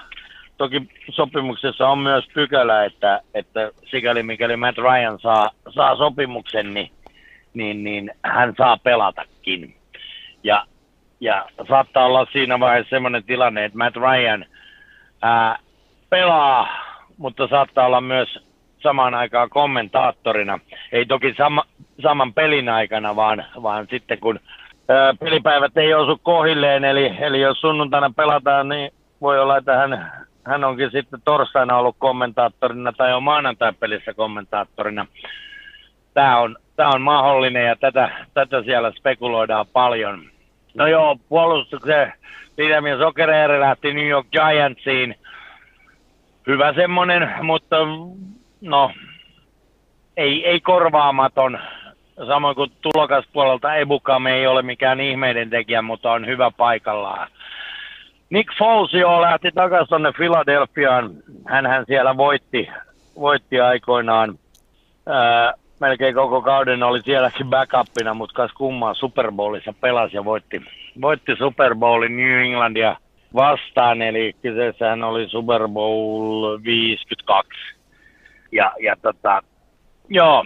Toki 0.57 0.81
sopimuksessa 1.09 1.87
on 1.87 1.99
myös 1.99 2.25
pykälä, 2.33 2.85
että, 2.85 3.21
että 3.33 3.71
sikäli 3.89 4.23
mikäli 4.23 4.55
Matt 4.57 4.77
Ryan 4.77 5.19
saa, 5.19 5.49
saa 5.69 5.95
sopimuksen, 5.95 6.73
niin, 6.73 6.91
niin, 7.57 7.83
niin 7.83 8.11
hän 8.23 8.53
saa 8.57 8.77
pelatakin. 8.77 9.75
Ja, 10.43 10.65
ja 11.19 11.45
saattaa 11.69 12.05
olla 12.05 12.27
siinä 12.31 12.59
vaiheessa 12.59 12.89
sellainen 12.89 13.23
tilanne, 13.23 13.65
että 13.65 13.77
Matt 13.77 13.95
Ryan 13.95 14.45
ää, 15.21 15.59
pelaa, 16.09 16.67
mutta 17.17 17.47
saattaa 17.47 17.85
olla 17.85 18.01
myös 18.01 18.39
samaan 18.79 19.13
aikaan 19.13 19.49
kommentaattorina. 19.49 20.59
Ei 20.91 21.05
toki 21.05 21.33
sama, 21.37 21.63
saman 22.01 22.33
pelin 22.33 22.69
aikana, 22.69 23.15
vaan, 23.15 23.45
vaan 23.63 23.87
sitten 23.89 24.19
kun 24.19 24.39
ää, 24.89 25.13
pelipäivät 25.19 25.77
ei 25.77 25.93
osu 25.93 26.19
kohilleen, 26.23 26.83
eli, 26.83 27.17
eli 27.19 27.41
jos 27.41 27.61
sunnuntaina 27.61 28.13
pelataan, 28.15 28.69
niin 28.69 28.91
voi 29.21 29.39
olla, 29.39 29.57
että 29.57 29.77
hän, 29.77 30.11
hän 30.45 30.63
onkin 30.63 30.91
sitten 30.91 31.21
torstaina 31.25 31.77
ollut 31.77 31.95
kommentaattorina 31.99 32.93
tai 32.93 33.13
on 33.13 33.23
maanantai-pelissä 33.23 34.13
kommentaattorina. 34.13 35.05
Tämä 36.13 36.37
on, 36.37 36.57
tämä 36.77 36.89
on 36.89 37.01
mahdollinen 37.01 37.65
ja 37.65 37.75
tätä, 37.75 38.09
tätä 38.33 38.63
siellä 38.63 38.91
spekuloidaan 38.91 39.65
paljon. 39.73 40.21
No 40.73 40.87
joo, 40.87 41.17
puolustuksen 41.29 42.13
Lidamies 42.57 42.99
Sokereeri 42.99 43.59
lähti 43.59 43.93
New 43.93 44.07
York 44.07 44.27
Giantsiin. 44.31 45.15
Hyvä 46.47 46.73
semmonen, 46.73 47.29
mutta 47.41 47.75
no, 48.61 48.91
ei, 50.17 50.45
ei 50.45 50.59
korvaamaton. 50.59 51.59
Samoin 52.27 52.55
kuin 52.55 52.71
tulokaspuolelta 52.81 53.75
Ebukam 53.75 54.25
ei 54.25 54.47
ole 54.47 54.61
mikään 54.61 54.99
ihmeiden 54.99 55.49
tekijä, 55.49 55.81
mutta 55.81 56.11
on 56.11 56.27
hyvä 56.27 56.51
paikallaan. 56.57 57.27
Nick 58.29 58.57
Foles 58.57 58.93
jo 58.93 59.21
lähti 59.21 59.51
takaisin 59.51 59.89
tuonne 59.89 60.11
Philadelphiaan. 60.11 61.11
Hänhän 61.45 61.85
siellä 61.87 62.17
voitti, 62.17 62.69
voitti 63.19 63.59
aikoinaan. 63.59 64.39
Melkein 65.79 66.15
koko 66.15 66.41
kauden 66.41 66.83
oli 66.83 67.01
sielläkin 67.01 67.47
backupina, 67.47 68.13
mutta 68.13 68.33
kas 68.35 68.51
kummaa 68.51 68.93
Super 68.93 69.31
Bowlissa 69.31 69.73
pelasi 69.81 70.15
ja 70.15 70.25
voitti, 70.25 70.61
voitti 71.01 71.35
Super 71.35 71.75
Bowlin 71.75 72.17
New 72.17 72.39
Englandia 72.39 72.95
vastaan, 73.35 74.01
eli 74.01 74.35
kyseessähän 74.41 75.03
oli 75.03 75.29
Super 75.29 75.67
Bowl 75.67 76.59
52. 76.63 77.51
Ja, 78.51 78.73
ja 78.79 78.95
tota, 79.01 79.41
joo, 80.09 80.45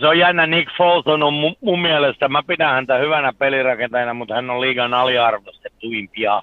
se 0.00 0.06
on 0.06 0.18
jännä, 0.18 0.46
Nick 0.46 0.76
Foles 0.76 1.06
on 1.06 1.32
mun, 1.32 1.56
mun 1.60 1.82
mielestä, 1.82 2.28
mä 2.28 2.42
pidän 2.42 2.70
häntä 2.70 2.98
hyvänä 2.98 3.32
pelirakentajana, 3.38 4.14
mutta 4.14 4.34
hän 4.34 4.50
on 4.50 4.60
liigan 4.60 4.94
aliarvostettuimpia 4.94 6.42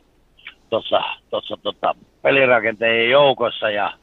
tuossa 0.69 1.58
tota, 1.63 1.95
pelirakentajien 2.21 3.10
joukossa. 3.10 3.69
Ja, 3.69 3.93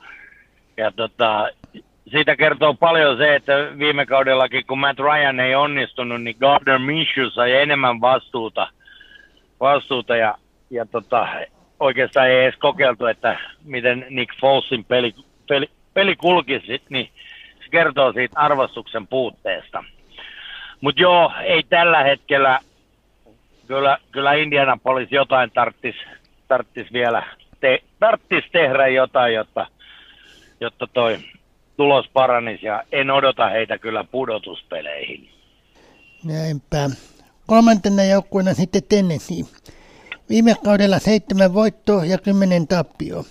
ja 0.77 0.93
tota, 0.93 1.49
siitä 2.11 2.37
kertoo 2.37 2.75
paljon 2.75 3.17
se, 3.17 3.35
että 3.35 3.53
viime 3.79 4.07
kaudellakin 4.07 4.67
kun 4.67 4.79
Matt 4.79 4.99
Ryan 4.99 5.41
ei 5.41 5.55
onnistunut, 5.55 6.23
niin 6.23 6.37
Gardner 6.41 6.79
Minshew 6.79 7.27
sai 7.35 7.53
enemmän 7.53 8.01
vastuuta, 8.01 8.69
vastuuta 9.61 10.17
ja, 10.17 10.35
ja 10.71 10.87
tota, 10.87 11.29
oikeastaan 11.81 12.29
ei 12.29 12.45
edes 12.45 12.59
kokeiltu, 12.59 13.07
että 13.07 13.39
miten 13.65 14.07
Nick 14.11 14.41
Folesin 14.41 14.85
peli, 14.85 15.15
peli, 15.49 15.71
peli 15.95 16.17
kulkisi, 16.17 16.83
niin 16.89 17.11
se 17.65 17.71
kertoo 17.71 18.13
siitä 18.13 18.41
arvostuksen 18.41 19.07
puutteesta. 19.07 19.85
Mutta 20.81 21.03
joo, 21.03 21.33
ei 21.43 21.63
tällä 21.63 22.03
hetkellä, 22.03 22.59
kyllä, 23.67 23.99
kyllä 24.13 24.33
Indianapolis 24.33 25.13
jotain 25.13 25.51
tarttis, 25.51 25.97
tarttis 26.49 26.93
vielä, 26.93 27.23
te, 27.61 27.83
tarttis 27.99 28.45
tehdä 28.53 28.89
jotain, 28.89 29.35
jotta, 29.35 29.67
jotta 30.61 30.87
toi 30.87 31.19
tulos 31.77 32.07
paranisi 32.13 32.67
ja 32.67 32.83
en 32.93 33.11
odota 33.11 33.49
heitä 33.49 33.79
kyllä 33.79 34.05
pudotuspeleihin. 34.05 35.29
Näinpä. 36.25 36.91
Kolmantena 37.47 38.05
joukkueena 38.05 38.55
sitten 38.55 38.83
Tennessee. 38.89 39.45
Viime 40.29 40.55
kaudella 40.65 40.99
seitsemän 40.99 41.55
voittoa 41.55 42.05
ja 42.05 42.19
kymmenen 42.19 42.67
tappioa. 42.67 43.25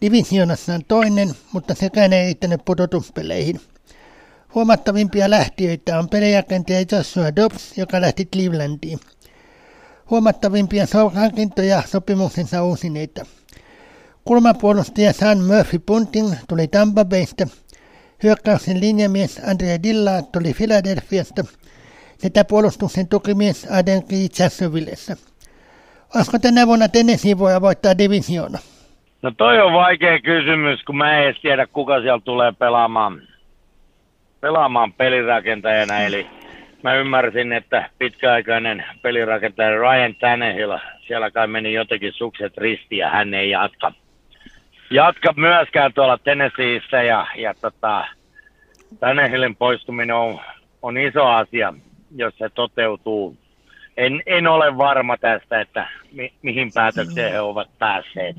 Divisionassa 0.00 0.74
on 0.74 0.84
toinen, 0.88 1.28
mutta 1.52 1.74
sekään 1.74 2.12
ei 2.12 2.24
riittänyt 2.24 2.64
pudotuspeleihin. 2.64 3.60
Huomattavimpia 4.54 5.30
lähtiöitä 5.30 5.98
on 5.98 6.08
pelijakentaja 6.08 6.84
Joshua 6.92 7.36
Dobbs, 7.36 7.78
joka 7.78 8.00
lähti 8.00 8.24
Clevelandiin. 8.26 9.00
Huomattavimpia 10.10 10.86
hankintoja 11.14 11.82
sopimuksensa 11.86 12.62
uusineita. 12.62 13.26
Kulmapuolustaja 14.24 15.12
San 15.12 15.40
Murphy 15.40 15.78
Punting 15.78 16.34
tuli 16.48 16.68
Tampa 16.68 17.04
Baysta– 17.04 17.46
Hyökkäyksen 18.22 18.80
linjamies 18.80 19.42
Andre 19.50 19.78
Dilla 19.82 20.22
tuli 20.32 20.52
Philadelphiasta 20.56 21.42
sekä 22.18 22.44
puolustuksen 22.44 23.08
tukimies 23.08 23.68
Aden 23.70 24.02
Jacksonvillessä. 24.38 25.16
Olisiko 26.16 26.38
tänä 26.38 26.66
vuonna 26.66 26.88
Tennessee 26.88 27.38
voi 27.38 27.60
voittaa 27.60 27.98
divisiona? 27.98 28.58
No 29.22 29.30
toi 29.36 29.60
on 29.60 29.72
vaikea 29.72 30.20
kysymys, 30.20 30.82
kun 30.84 30.96
mä 30.96 31.18
en 31.18 31.24
edes 31.24 31.40
tiedä, 31.40 31.66
kuka 31.66 32.00
siellä 32.00 32.20
tulee 32.24 32.52
pelaamaan, 32.52 33.22
pelaamaan 34.40 34.92
pelirakentajana. 34.92 35.98
Eli 35.98 36.26
mä 36.82 36.94
ymmärsin, 36.94 37.52
että 37.52 37.90
pitkäaikainen 37.98 38.84
pelirakentaja 39.02 39.70
Ryan 39.70 40.14
Tannehill, 40.14 40.78
siellä 41.06 41.30
kai 41.30 41.46
meni 41.46 41.72
jotenkin 41.72 42.12
sukset 42.12 42.56
ristiin 42.56 42.98
ja 42.98 43.10
hän 43.10 43.34
ei 43.34 43.50
jatka, 43.50 43.92
jatka 44.92 45.34
myöskään 45.36 45.92
tuolla 45.92 46.18
Tennesseeissä 46.18 47.02
ja, 47.02 47.26
ja 47.36 47.54
tota, 47.60 48.04
Tannehillin 49.00 49.56
poistuminen 49.56 50.16
on, 50.16 50.40
on 50.82 50.98
iso 50.98 51.26
asia, 51.26 51.74
jos 52.16 52.34
se 52.38 52.48
toteutuu. 52.48 53.36
En, 53.96 54.22
en 54.26 54.46
ole 54.46 54.78
varma 54.78 55.16
tästä, 55.16 55.60
että 55.60 55.88
mi, 56.12 56.32
mihin 56.42 56.72
päätökseen 56.74 57.32
he 57.32 57.40
ovat 57.40 57.68
päässeet. 57.78 58.36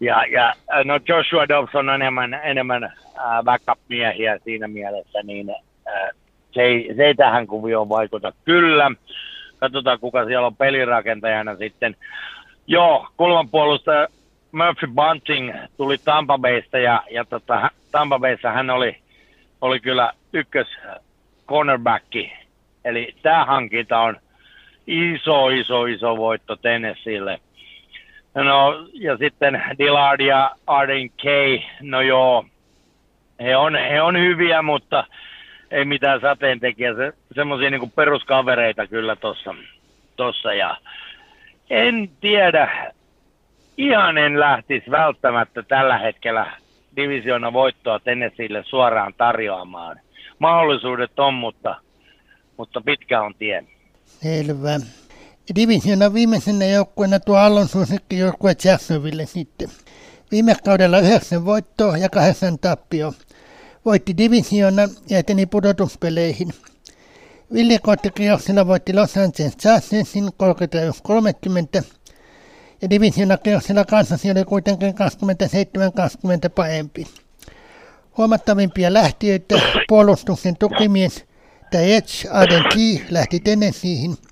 Ja, 0.00 0.24
ja 0.30 0.54
no 0.84 1.00
Joshua 1.08 1.48
Dobbs 1.48 1.74
on 1.74 1.90
enemmän, 1.90 2.34
enemmän 2.34 2.84
äh, 2.84 2.92
backup-miehiä 3.44 4.38
siinä 4.44 4.68
mielessä, 4.68 5.22
niin 5.22 5.50
äh, 5.50 6.10
se, 6.52 6.62
ei, 6.62 6.92
se 6.96 7.04
ei 7.04 7.14
tähän 7.14 7.46
kuvioon 7.46 7.88
vaikuta. 7.88 8.32
Kyllä, 8.44 8.90
katsotaan 9.58 10.00
kuka 10.00 10.24
siellä 10.24 10.46
on 10.46 10.56
pelirakentajana 10.56 11.56
sitten. 11.56 11.96
Joo, 12.66 13.08
kulmanpuolustaja 13.16 14.08
Murphy 14.56 14.86
Bunting 14.86 15.52
tuli 15.76 15.98
Tampa 15.98 16.38
Baysta 16.38 16.78
ja, 16.78 17.02
ja 17.10 17.24
tota, 17.24 17.70
Tampa 17.92 18.18
Bayssa 18.18 18.50
hän 18.50 18.70
oli, 18.70 18.96
oli 19.60 19.80
kyllä 19.80 20.12
ykkös 20.32 20.68
cornerbacki. 21.48 22.32
Eli 22.84 23.14
tämä 23.22 23.44
hankinta 23.44 23.98
on 23.98 24.16
iso, 24.86 25.48
iso, 25.48 25.86
iso 25.86 26.16
voitto 26.16 26.56
Tennesseelle. 26.56 27.40
No, 28.34 28.88
ja 28.92 29.16
sitten 29.16 29.62
Dillard 29.78 30.20
ja 30.20 30.50
Arden 30.66 31.10
Kay, 31.10 31.58
no 31.80 32.00
joo, 32.00 32.44
he 33.40 33.56
on, 33.56 33.76
he 33.76 34.02
on 34.02 34.18
hyviä, 34.18 34.62
mutta 34.62 35.04
ei 35.70 35.84
mitään 35.84 36.20
sateentekijä, 36.20 36.94
se, 36.94 37.12
semmoisia 37.34 37.70
niin 37.70 37.90
peruskavereita 37.90 38.86
kyllä 38.86 39.16
tuossa. 39.16 39.54
Tossa. 40.16 40.54
Ja 40.54 40.76
en 41.70 42.10
tiedä, 42.20 42.92
ihan 43.78 44.18
en 44.18 44.40
lähtisi 44.40 44.90
välttämättä 44.90 45.62
tällä 45.62 45.98
hetkellä 45.98 46.56
divisioona 46.96 47.52
voittoa 47.52 47.98
Tennesseelle 47.98 48.64
suoraan 48.66 49.14
tarjoamaan. 49.18 50.00
Mahdollisuudet 50.38 51.18
on, 51.18 51.34
mutta, 51.34 51.80
mutta 52.56 52.80
pitkä 52.80 53.22
on 53.22 53.34
tie. 53.38 53.64
Selvä. 54.04 54.80
Divisiona 55.54 56.14
viimeisenä 56.14 56.64
joukkueena 56.64 57.20
tuo 57.20 57.36
Allon 57.36 57.68
suosikki 57.68 58.18
joukkue 58.18 58.52
Jacksonville 58.64 59.26
sitten. 59.26 59.68
Viime 60.30 60.56
kaudella 60.64 60.98
yhdeksän 60.98 61.44
voittoa 61.44 61.96
ja 61.96 62.08
kahdeksan 62.08 62.58
tappio. 62.58 63.12
Voitti 63.84 64.16
divisiona 64.16 64.82
ja 65.10 65.18
eteni 65.18 65.46
pudotuspeleihin. 65.46 66.48
Ville 67.52 67.78
Kottikirjoksella 67.82 68.66
voitti 68.66 68.92
Los 68.94 69.16
Angeles 69.16 69.56
Chargersin 69.56 70.28
31-30 71.82 71.84
ja 72.82 72.90
divisiona-kierroksella 72.90 73.84
kanssasi 73.84 74.30
oli 74.30 74.44
kuitenkin 74.44 74.94
27-20 74.94 74.94
parempi. 76.54 77.06
Huomattavimpia 78.16 78.92
lähtiöitä 78.92 79.60
puolustuksen 79.88 80.56
tukimies 80.56 81.24
tai 81.70 81.92
Edge 81.92 82.28
Aden 82.30 82.64
lähti 83.10 83.40
Tennesseeihin– 83.40 84.16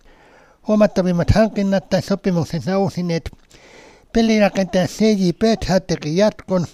Huomattavimmat 0.69 1.31
hankinnat 1.31 1.89
tai 1.89 2.03
sopimuksensa 2.03 2.79
uusineet 2.79 3.31
pelirakentaja 4.13 4.87
C.J. 4.87 5.31
Bethard 5.39 5.85
teki 5.87 6.17
jatkon. 6.17 6.67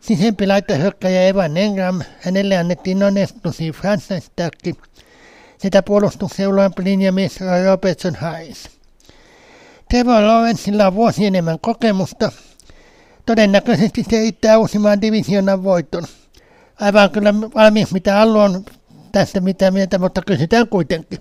Sisempi 0.00 0.46
hyökkäjä 0.78 1.22
Evan 1.22 1.56
Engram, 1.56 2.02
hänelle 2.20 2.56
annettiin 2.56 2.98
non-exclusive 2.98 3.72
franchise 3.72 4.30
sekä 5.58 5.82
puolustuksen 5.82 6.48
uloampi 6.48 6.84
linjamies 6.84 7.38
Robertson 7.64 8.14
Hayes. 8.14 8.79
Trevor 9.90 10.22
Lawrenceilla 10.22 10.86
on 10.86 10.94
vuosi 10.94 11.26
enemmän 11.26 11.58
kokemusta. 11.60 12.32
Todennäköisesti 13.26 14.02
se 14.02 14.18
riittää 14.18 14.58
uusimaan 14.58 15.00
divisionan 15.00 15.62
voiton. 15.64 16.02
Aivan 16.80 17.10
kyllä 17.10 17.34
valmiiksi 17.34 17.94
mitä 17.94 18.20
Allu 18.20 18.38
on 18.38 18.64
tästä 19.12 19.40
mitä 19.40 19.70
mieltä, 19.70 19.98
mutta 19.98 20.22
kysytään 20.26 20.68
kuitenkin. 20.68 21.18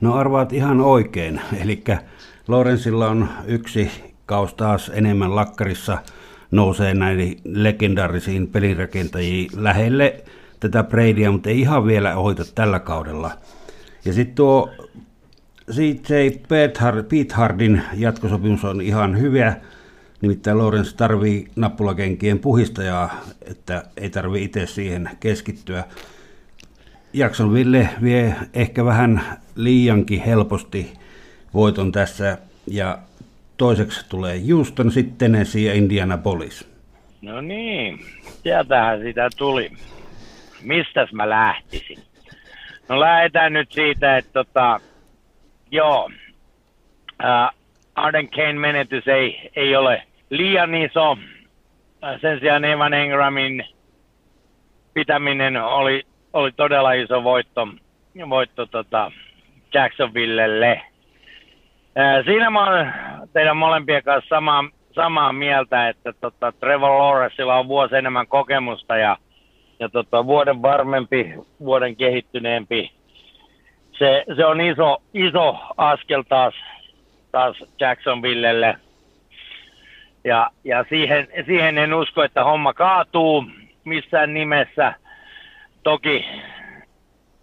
No 0.00 0.14
arvaat 0.14 0.52
ihan 0.52 0.80
oikein. 0.80 1.40
Eli 1.60 1.84
Lorenzilla 2.48 3.08
on 3.08 3.28
yksi 3.46 3.90
kaus 4.26 4.54
taas 4.54 4.90
enemmän 4.94 5.36
lakkarissa 5.36 5.98
nousee 6.50 6.94
näihin 6.94 7.40
legendaarisiin 7.44 8.48
pelirakentajiin 8.48 9.50
lähelle 9.56 10.24
tätä 10.60 10.84
Bradya, 10.84 11.32
mutta 11.32 11.50
ei 11.50 11.60
ihan 11.60 11.86
vielä 11.86 12.16
ohita 12.16 12.44
tällä 12.54 12.80
kaudella. 12.80 13.30
Ja 14.04 14.12
sitten 14.12 14.34
tuo 14.34 14.70
CJ 15.70 16.30
Pete 16.48 17.34
Hardin 17.34 17.82
jatkosopimus 17.94 18.64
on 18.64 18.80
ihan 18.80 19.18
hyvä, 19.18 19.56
nimittäin 20.20 20.58
Lorenz 20.58 20.92
tarvii 20.94 21.46
nappulakenkien 21.56 22.38
puhistajaa, 22.38 23.20
että 23.50 23.82
ei 23.96 24.10
tarvi 24.10 24.44
itse 24.44 24.66
siihen 24.66 25.10
keskittyä. 25.20 25.84
Jacksonville 27.12 27.88
vie 28.02 28.34
ehkä 28.54 28.84
vähän 28.84 29.22
liiankin 29.56 30.20
helposti 30.22 30.92
voiton 31.54 31.92
tässä 31.92 32.38
ja 32.66 32.98
toiseksi 33.56 34.08
tulee 34.08 34.40
Houston, 34.50 34.92
sitten 34.92 35.16
Tennessee 35.18 35.62
ja 35.62 35.74
Indianapolis. 35.74 36.68
No 37.22 37.40
niin, 37.40 38.00
sieltähän 38.42 39.00
sitä 39.00 39.28
tuli. 39.36 39.72
Mistäs 40.62 41.12
mä 41.12 41.30
lähtisin? 41.30 41.98
No 42.88 43.00
lähdetään 43.00 43.52
nyt 43.52 43.72
siitä, 43.72 44.16
että 44.16 44.32
tota, 44.32 44.80
joo, 45.70 46.10
Arden 47.94 48.30
Kane 48.30 48.52
menetys 48.52 49.08
ei, 49.08 49.50
ei 49.56 49.76
ole 49.76 50.02
liian 50.30 50.74
iso. 50.74 51.18
Sen 52.20 52.40
sijaan 52.40 52.64
Evan 52.64 52.94
Engramin 52.94 53.64
pitäminen 54.94 55.56
oli 55.56 56.06
oli 56.34 56.52
todella 56.52 56.92
iso 56.92 57.24
voitto, 57.24 57.68
voitto 58.28 58.66
tota 58.66 59.12
Jacksonvillelle. 59.74 60.82
Siinä 62.24 62.50
mä 62.50 62.64
olen 62.64 62.92
teidän 63.32 63.56
molempien 63.56 64.02
kanssa 64.02 64.28
samaa, 64.28 64.68
samaa 64.94 65.32
mieltä, 65.32 65.88
että 65.88 66.12
tota, 66.20 66.52
Trevor 66.52 66.90
Lawrenceilla 66.90 67.56
on 67.56 67.68
vuosi 67.68 67.96
enemmän 67.96 68.26
kokemusta 68.26 68.96
ja, 68.96 69.16
ja 69.80 69.88
tota, 69.88 70.26
vuoden 70.26 70.62
varmempi, 70.62 71.34
vuoden 71.60 71.96
kehittyneempi. 71.96 72.92
Se, 73.98 74.24
se 74.36 74.44
on 74.44 74.60
iso, 74.60 75.02
iso 75.14 75.58
askel 75.76 76.22
taas, 76.28 76.54
taas 77.32 77.64
Jacksonvillelle. 77.80 78.76
Ja, 80.24 80.50
ja 80.64 80.84
siihen, 80.88 81.28
siihen 81.46 81.78
en 81.78 81.94
usko, 81.94 82.22
että 82.22 82.44
homma 82.44 82.74
kaatuu 82.74 83.44
missään 83.84 84.34
nimessä– 84.34 84.94
toki 85.84 86.24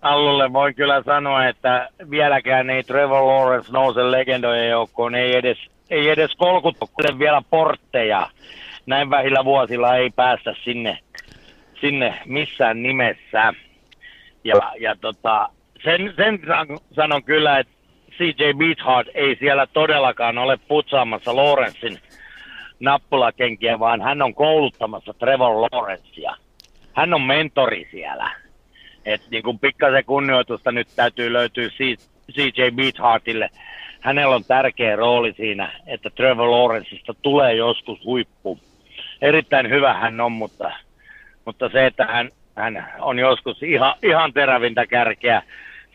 Allulle 0.01 0.53
voin 0.53 0.75
kyllä 0.75 1.03
sanoa, 1.03 1.47
että 1.47 1.89
vieläkään 2.09 2.69
ei 2.69 2.83
Trevor 2.83 3.23
Lawrence 3.23 3.71
nouse 3.71 4.11
legendojen 4.11 4.69
joukkoon, 4.69 5.15
ei 5.15 5.35
edes, 5.35 5.57
ei 5.89 6.09
edes 6.09 6.35
kolkuttele 6.35 7.19
vielä 7.19 7.41
portteja. 7.49 8.29
Näin 8.85 9.09
vähillä 9.09 9.45
vuosilla 9.45 9.95
ei 9.95 10.09
päästä 10.09 10.55
sinne, 10.63 10.97
sinne 11.81 12.19
missään 12.25 12.83
nimessä. 12.83 13.53
Ja, 14.43 14.55
ja 14.79 14.95
tota, 15.01 15.49
sen, 15.83 16.13
sen 16.15 16.39
sanon 16.95 17.23
kyllä, 17.23 17.59
että 17.59 17.73
CJ 18.11 18.53
Beathard 18.57 19.07
ei 19.13 19.35
siellä 19.39 19.67
todellakaan 19.67 20.37
ole 20.37 20.57
putsaamassa 20.67 21.35
Lawrencein 21.35 21.99
nappulakenkiä, 22.79 23.79
vaan 23.79 24.01
hän 24.01 24.21
on 24.21 24.35
kouluttamassa 24.35 25.13
Trevor 25.13 25.55
Lawrencea 25.61 26.35
hän 26.93 27.13
on 27.13 27.21
mentori 27.21 27.87
siellä. 27.91 28.31
Et 29.05 29.21
niin 29.31 29.43
kuin 29.43 29.59
pikkasen 29.59 30.05
kunnioitusta 30.05 30.71
nyt 30.71 30.87
täytyy 30.95 31.33
löytyä 31.33 31.69
CJ 32.31 32.71
Beathartille. 32.75 33.49
Hänellä 33.99 34.35
on 34.35 34.43
tärkeä 34.43 34.95
rooli 34.95 35.33
siinä, 35.33 35.71
että 35.87 36.09
Trevor 36.09 36.51
Lawrenceista 36.51 37.13
tulee 37.13 37.53
joskus 37.53 38.05
huippu. 38.05 38.59
Erittäin 39.21 39.69
hyvä 39.69 39.93
hän 39.93 40.21
on, 40.21 40.31
mutta, 40.31 40.71
mutta 41.45 41.69
se, 41.69 41.85
että 41.85 42.05
hän, 42.05 42.29
hän 42.55 42.93
on 42.99 43.19
joskus 43.19 43.63
ihan, 43.63 43.95
ihan 44.03 44.33
terävintä 44.33 44.87
kärkeä. 44.87 45.41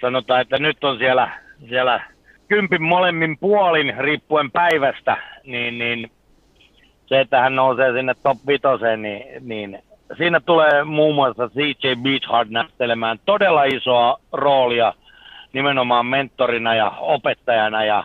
Sanotaan, 0.01 0.41
että 0.41 0.59
nyt 0.59 0.85
on 0.85 0.99
siellä, 0.99 1.31
siellä 1.69 2.01
kympin 2.49 2.83
molemmin 2.83 3.39
puolin 3.39 3.95
riippuen 3.99 4.51
päivästä, 4.51 5.17
niin, 5.45 5.79
niin 5.79 6.11
se, 7.07 7.21
että 7.21 7.41
hän 7.41 7.57
nousee 7.57 7.93
sinne 7.93 8.15
top 8.23 8.39
vitoseen, 8.47 9.03
niin, 9.03 9.25
niin 9.41 9.79
siinä 10.17 10.41
tulee 10.41 10.85
muun 10.85 11.15
muassa 11.15 11.49
CJ 11.49 11.95
Beachhard 12.03 12.51
näyttelemään 12.51 13.19
todella 13.25 13.65
isoa 13.65 14.21
roolia 14.33 14.95
nimenomaan 15.53 16.07
mentorina 16.07 16.75
ja 16.75 16.91
opettajana 16.91 17.85
ja, 17.85 18.05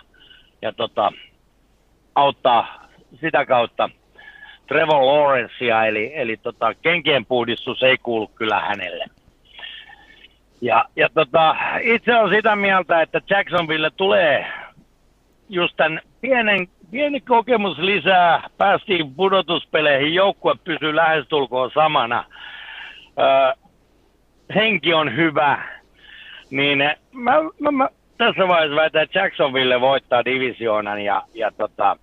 ja 0.62 0.74
tota, 0.74 1.12
auttaa 2.16 2.88
sitä 3.22 3.46
kautta 3.46 3.90
Trevor 4.68 5.06
Lawrencea, 5.06 5.86
eli, 5.86 6.12
eli 6.16 6.38
tota, 6.38 6.74
kenkien 6.74 7.26
puhdistus 7.26 7.84
ei 7.84 7.98
kuulu 7.98 8.28
kyllä 8.28 8.60
hänelle. 8.60 9.06
Ja, 10.62 10.86
ja 10.96 11.10
tota, 11.14 11.56
itse 11.82 12.16
on 12.16 12.30
sitä 12.30 12.56
mieltä, 12.56 13.02
että 13.02 13.22
Jacksonville 13.30 13.92
tulee 13.98 14.46
just 15.50 15.74
tämän 15.78 16.02
pienen, 16.22 16.68
pieni 16.92 17.22
kokemus 17.22 17.78
lisää. 17.78 18.50
Päästiin 18.58 19.16
pudotuspeleihin, 19.16 20.14
joukkue 20.14 20.56
pysyy 20.64 20.96
lähestulkoon 20.96 21.72
samana. 21.74 22.26
Öö, 23.20 23.54
henki 24.56 24.94
on 24.94 25.16
hyvä. 25.16 25.64
Niin 26.50 26.80
mä, 27.12 27.32
mä, 27.60 27.72
mä 27.72 27.90
tässä 28.18 28.48
vaiheessa 28.48 28.76
väitän, 28.76 29.04
että 29.04 29.20
Jacksonville 29.20 29.82
voittaa 29.82 30.26
divisioonan 30.26 31.02
ja, 31.02 31.24
ja 31.34 31.52
tota, 31.58 31.98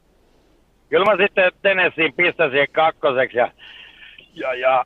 kyllä 0.89 1.05
mä 1.05 1.17
sitten 1.17 1.53
Tennesseein 1.63 2.15
siihen 2.51 2.69
kakkoseksi 2.73 3.39
ja, 3.39 3.51
ja, 4.35 4.55
ja 4.55 4.85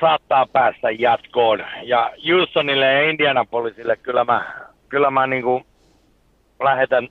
saattaa 0.00 0.46
päästä 0.46 0.90
jatkoon. 0.90 1.64
Ja 1.82 2.12
Houstonille 2.28 2.86
ja 2.86 3.10
Indianapolisille 3.10 3.96
kyllä 3.96 4.24
mä, 4.24 4.44
kyllä 4.88 5.10
mä 5.10 5.26
niin 5.26 5.42
kuin 5.42 5.64
lähetän, 6.60 7.08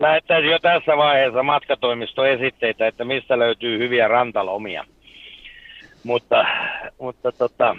lähettäisin 0.00 0.50
jo 0.50 0.58
tässä 0.58 0.96
vaiheessa 0.96 1.42
matkatoimistoesitteitä, 1.42 2.86
että 2.86 3.04
mistä 3.04 3.38
löytyy 3.38 3.78
hyviä 3.78 4.08
rantalomia. 4.08 4.84
Mutta, 6.04 6.46
mutta 6.98 7.32
tota, 7.32 7.76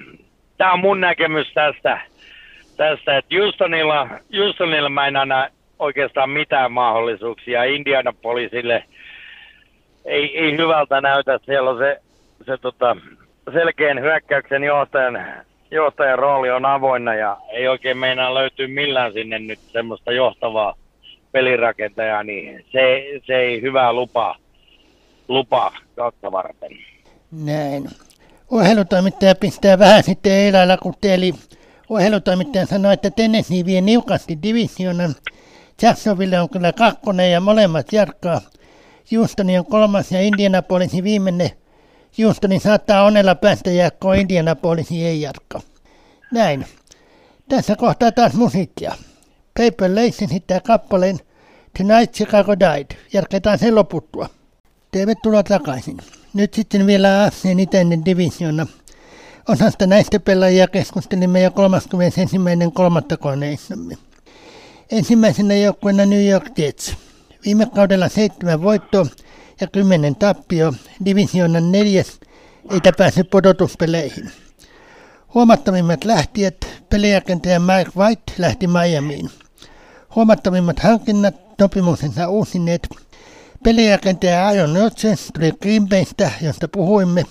tämä 0.58 0.74
on 0.74 0.80
mun 0.80 1.02
näkemys 1.02 1.54
tästä, 1.54 2.02
tästä 2.78 3.18
että 3.18 3.36
Houstonilla, 3.36 4.08
Houstonilla 4.38 4.90
mä 4.90 5.08
en 5.08 5.16
anna 5.16 5.48
oikeastaan 5.80 6.30
mitään 6.30 6.72
mahdollisuuksia. 6.72 7.64
Indianapolisille 7.64 8.84
ei, 10.06 10.38
ei 10.40 10.58
hyvältä 10.58 11.02
näytä. 11.02 11.40
Siellä 11.46 11.70
on 11.70 11.78
se, 11.78 12.02
se 12.46 12.58
tota, 12.58 12.98
selkeän 13.54 14.02
hyökkäyksen 14.02 14.64
johtajan, 14.64 15.20
johtajan 15.72 16.20
rooli 16.20 16.52
on 16.52 16.66
avoinna 16.66 17.16
ja 17.16 17.38
ei 17.52 17.68
oikein 17.68 17.98
meinaa 17.98 18.34
löytyy 18.34 18.68
millään 18.68 19.14
sinne 19.14 19.40
nyt 19.40 19.60
semmoista 19.72 20.12
johtavaa 20.12 20.76
pelirakentajaa, 21.32 22.24
niin 22.24 22.66
se, 22.72 23.04
se 23.26 23.36
ei 23.36 23.62
hyvää 23.62 23.94
lupaa, 23.94 24.36
lupaa 25.28 25.78
kautta 25.96 26.32
varten. 26.32 26.72
Näin. 27.32 27.90
Urheilutoimittaja 28.52 29.36
pistää 29.36 29.80
vähän 29.80 30.04
sitten 30.04 30.32
eilällä, 30.32 30.78
kun 30.78 30.94
teeli 31.02 31.34
urheilutoimittaja 31.90 32.66
sanoi, 32.66 32.94
että 32.94 33.12
Tennessee 33.12 33.66
vie 33.66 33.82
niukasti 33.82 34.38
divisionan. 34.44 35.16
Jacksonville 35.82 36.40
on 36.40 36.50
kyllä 36.50 36.74
kakkonen 36.74 37.32
ja 37.32 37.40
molemmat 37.42 37.94
jatkaa. 37.94 38.42
Houstoni 39.18 39.58
on 39.60 39.66
kolmas 39.66 40.12
ja 40.12 40.22
Indianapolisin 40.22 41.04
viimeinen 41.04 41.50
Houstoni 42.24 42.60
saattaa 42.60 43.04
onnella 43.04 43.36
päästä 43.36 43.72
jääkkoon 43.72 44.18
Indianapolisin 44.18 45.06
ei 45.06 45.22
jatka. 45.22 45.62
Näin. 46.32 46.66
Tässä 47.50 47.76
kohtaa 47.76 48.12
taas 48.12 48.34
musiikkia. 48.34 48.96
Paper 49.60 49.92
Lace 49.96 50.26
esittää 50.26 50.60
kappaleen 50.60 51.20
Tonight 51.78 52.16
Chicago 52.16 52.56
Died. 52.60 52.98
Jatketaan 53.14 53.60
sen 53.60 53.76
loputtua. 53.76 54.30
Tervetuloa 54.92 55.44
takaisin. 55.44 55.98
Nyt 56.34 56.54
sitten 56.54 56.88
vielä 56.88 57.24
AFCn 57.24 57.60
itäinen 57.60 58.06
divisiona. 58.06 58.68
Osasta 59.50 59.88
näistä 59.88 60.20
pelaajia 60.20 60.68
keskustelimme 60.68 61.42
jo 61.42 61.50
31.3. 61.50 63.18
koneissamme. 63.18 63.98
Ensimmäisenä 64.92 65.54
joukkueena 65.54 66.06
New 66.06 66.30
York 66.30 66.60
Jets. 66.60 66.96
Viime 67.46 67.66
kaudella 67.66 68.10
seitsemän 68.10 68.62
voittoa 68.62 69.06
ja 69.62 69.68
kymmenen 69.68 70.16
tappio. 70.16 70.74
Divisionan 71.06 71.72
neljäs 71.72 72.20
eikä 72.72 72.92
päässyt 72.98 73.30
pudotuspeleihin. 73.30 74.32
Huomattavimmat 75.34 76.04
lähtijät, 76.04 76.56
pelirakentaja 76.90 77.60
Mike 77.60 77.92
White 77.98 78.34
lähti 78.38 78.68
Miamiin. 78.68 79.30
Huomattavimmat 80.16 80.80
hankinnat, 80.80 81.36
sopimuksensa 81.60 82.30
uusineet. 82.30 82.88
Pelirakentaja 83.64 84.48
Aaron 84.48 84.76
Rodgers 84.76 85.28
tuli 85.34 85.52
Green 85.62 85.90
Baystä, 85.90 86.32
josta 86.42 86.68
puhuimme. 86.68 87.24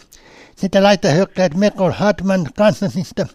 Sitä 0.56 0.82
laita 0.82 1.08
hyökkäät 1.08 1.54
Michael 1.54 1.92
Hartman 1.92 2.48
Kansasista 2.56 3.26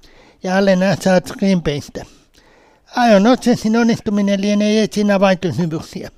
ja 0.43 0.57
Allen 0.57 0.83
Azad 0.83 1.37
Green 1.37 1.61
Baystä. 1.61 2.05
Aaron 2.95 3.23
onnistuminen 3.79 4.41
lienee 4.41 4.83
etsin 4.83 5.11
avainkysymyksiä. 5.11 6.09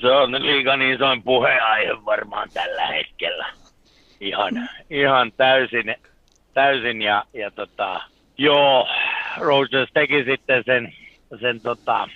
Se 0.00 0.10
on, 0.10 0.32
liikan 0.32 0.82
isoin 0.82 1.22
puheenaihe 1.22 2.04
varmaan 2.04 2.48
tällä 2.54 2.86
hetkellä. 2.86 3.46
Ihan, 4.20 4.68
ihan 4.90 5.32
täysin, 5.36 5.94
täysin 6.54 7.02
ja, 7.02 7.24
ja 7.34 7.50
tota, 7.50 8.00
joo, 8.38 8.88
Rogers 9.40 9.90
teki 9.94 10.24
sitten 10.24 10.62
sen, 10.66 10.92
sen 11.40 11.60
tota, 11.60 12.08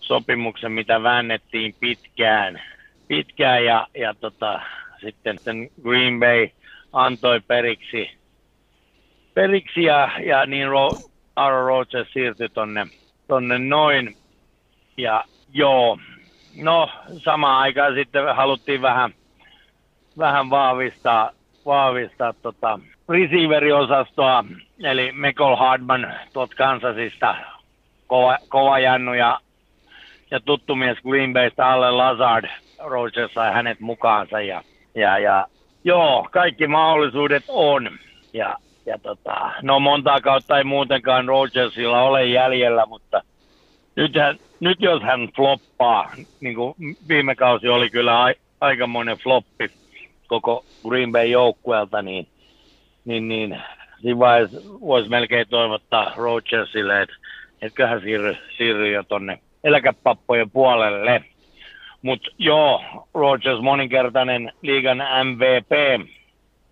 sopimuksen, 0.00 0.72
mitä 0.72 1.02
väännettiin 1.02 1.74
pitkään, 1.80 2.62
pitkään 3.08 3.64
ja, 3.64 3.86
ja 3.94 4.14
tota, 4.14 4.60
sitten 5.00 5.38
sen 5.38 5.70
Green 5.82 6.20
Bay 6.20 6.48
antoi 6.92 7.40
periksi, 7.40 8.10
periksi 9.34 9.82
ja, 9.82 10.10
ja 10.26 10.46
niin 10.46 10.68
Ro- 10.68 11.10
Aaron 11.36 11.66
Rodgers 11.66 12.12
siirtyi 12.12 12.48
tonne, 12.48 12.86
tonne 13.28 13.58
noin. 13.58 14.16
Ja 14.96 15.24
joo, 15.52 15.98
no 16.56 16.88
samaan 17.18 17.60
aikaan 17.60 17.94
sitten 17.94 18.36
haluttiin 18.36 18.82
vähän, 18.82 19.14
vähän 20.18 20.50
vahvistaa, 20.50 21.30
vahvistaa 21.66 22.32
tota 22.32 22.80
receiveriosastoa, 23.08 24.44
eli 24.82 25.12
Michael 25.12 25.56
Hardman 25.56 26.14
tuolta 26.32 26.56
Kansasista, 26.56 27.34
kova, 28.06 28.38
kova 28.48 28.78
jannu 28.78 29.14
ja, 29.14 29.40
ja 30.30 30.40
tuttu 30.40 30.74
mies 30.74 30.98
Green 31.02 31.32
Baystä, 31.32 31.68
Alle 31.68 31.90
Lazard, 31.90 32.48
Rogers 32.78 33.34
sai 33.34 33.52
hänet 33.52 33.80
mukaansa 33.80 34.40
ja, 34.40 34.62
ja, 34.94 35.18
ja 35.18 35.46
joo, 35.84 36.28
kaikki 36.30 36.66
mahdollisuudet 36.66 37.44
on. 37.48 37.90
Ja, 38.32 38.56
ja 38.86 38.98
tota, 38.98 39.50
no 39.62 39.80
monta 39.80 40.20
kautta 40.20 40.58
ei 40.58 40.64
muutenkaan 40.64 41.28
Rogersilla 41.28 42.02
ole 42.02 42.26
jäljellä, 42.26 42.86
mutta 42.86 43.22
nyt, 43.96 44.16
hän, 44.16 44.38
nyt 44.60 44.80
jos 44.80 45.02
hän 45.02 45.28
floppaa, 45.36 46.12
niin 46.40 46.54
kuin 46.54 46.74
viime 47.08 47.34
kausi 47.34 47.68
oli 47.68 47.90
kyllä 47.90 48.24
a, 48.24 48.32
aikamoinen 48.60 49.16
floppi 49.16 49.70
koko 50.26 50.64
Green 50.88 51.12
Bay 51.12 51.26
joukkueelta, 51.26 52.02
niin, 52.02 52.26
niin, 53.04 53.28
niin 53.28 53.58
siinä 54.00 54.18
vaiheessa 54.18 54.60
voisi 54.80 55.08
melkein 55.08 55.48
toivottaa 55.48 56.12
Rogersille, 56.16 57.02
että 57.02 57.14
etkö 57.62 57.86
hän 57.86 58.00
siirry, 58.00 58.36
siirry 58.56 58.92
jo 58.92 59.02
tonne 59.02 59.38
eläkepappojen 59.64 60.50
puolelle. 60.50 61.24
Mutta 62.02 62.30
joo, 62.38 62.82
Rogers 63.14 63.60
moninkertainen 63.60 64.52
liigan 64.62 64.98
MVP 64.98 65.70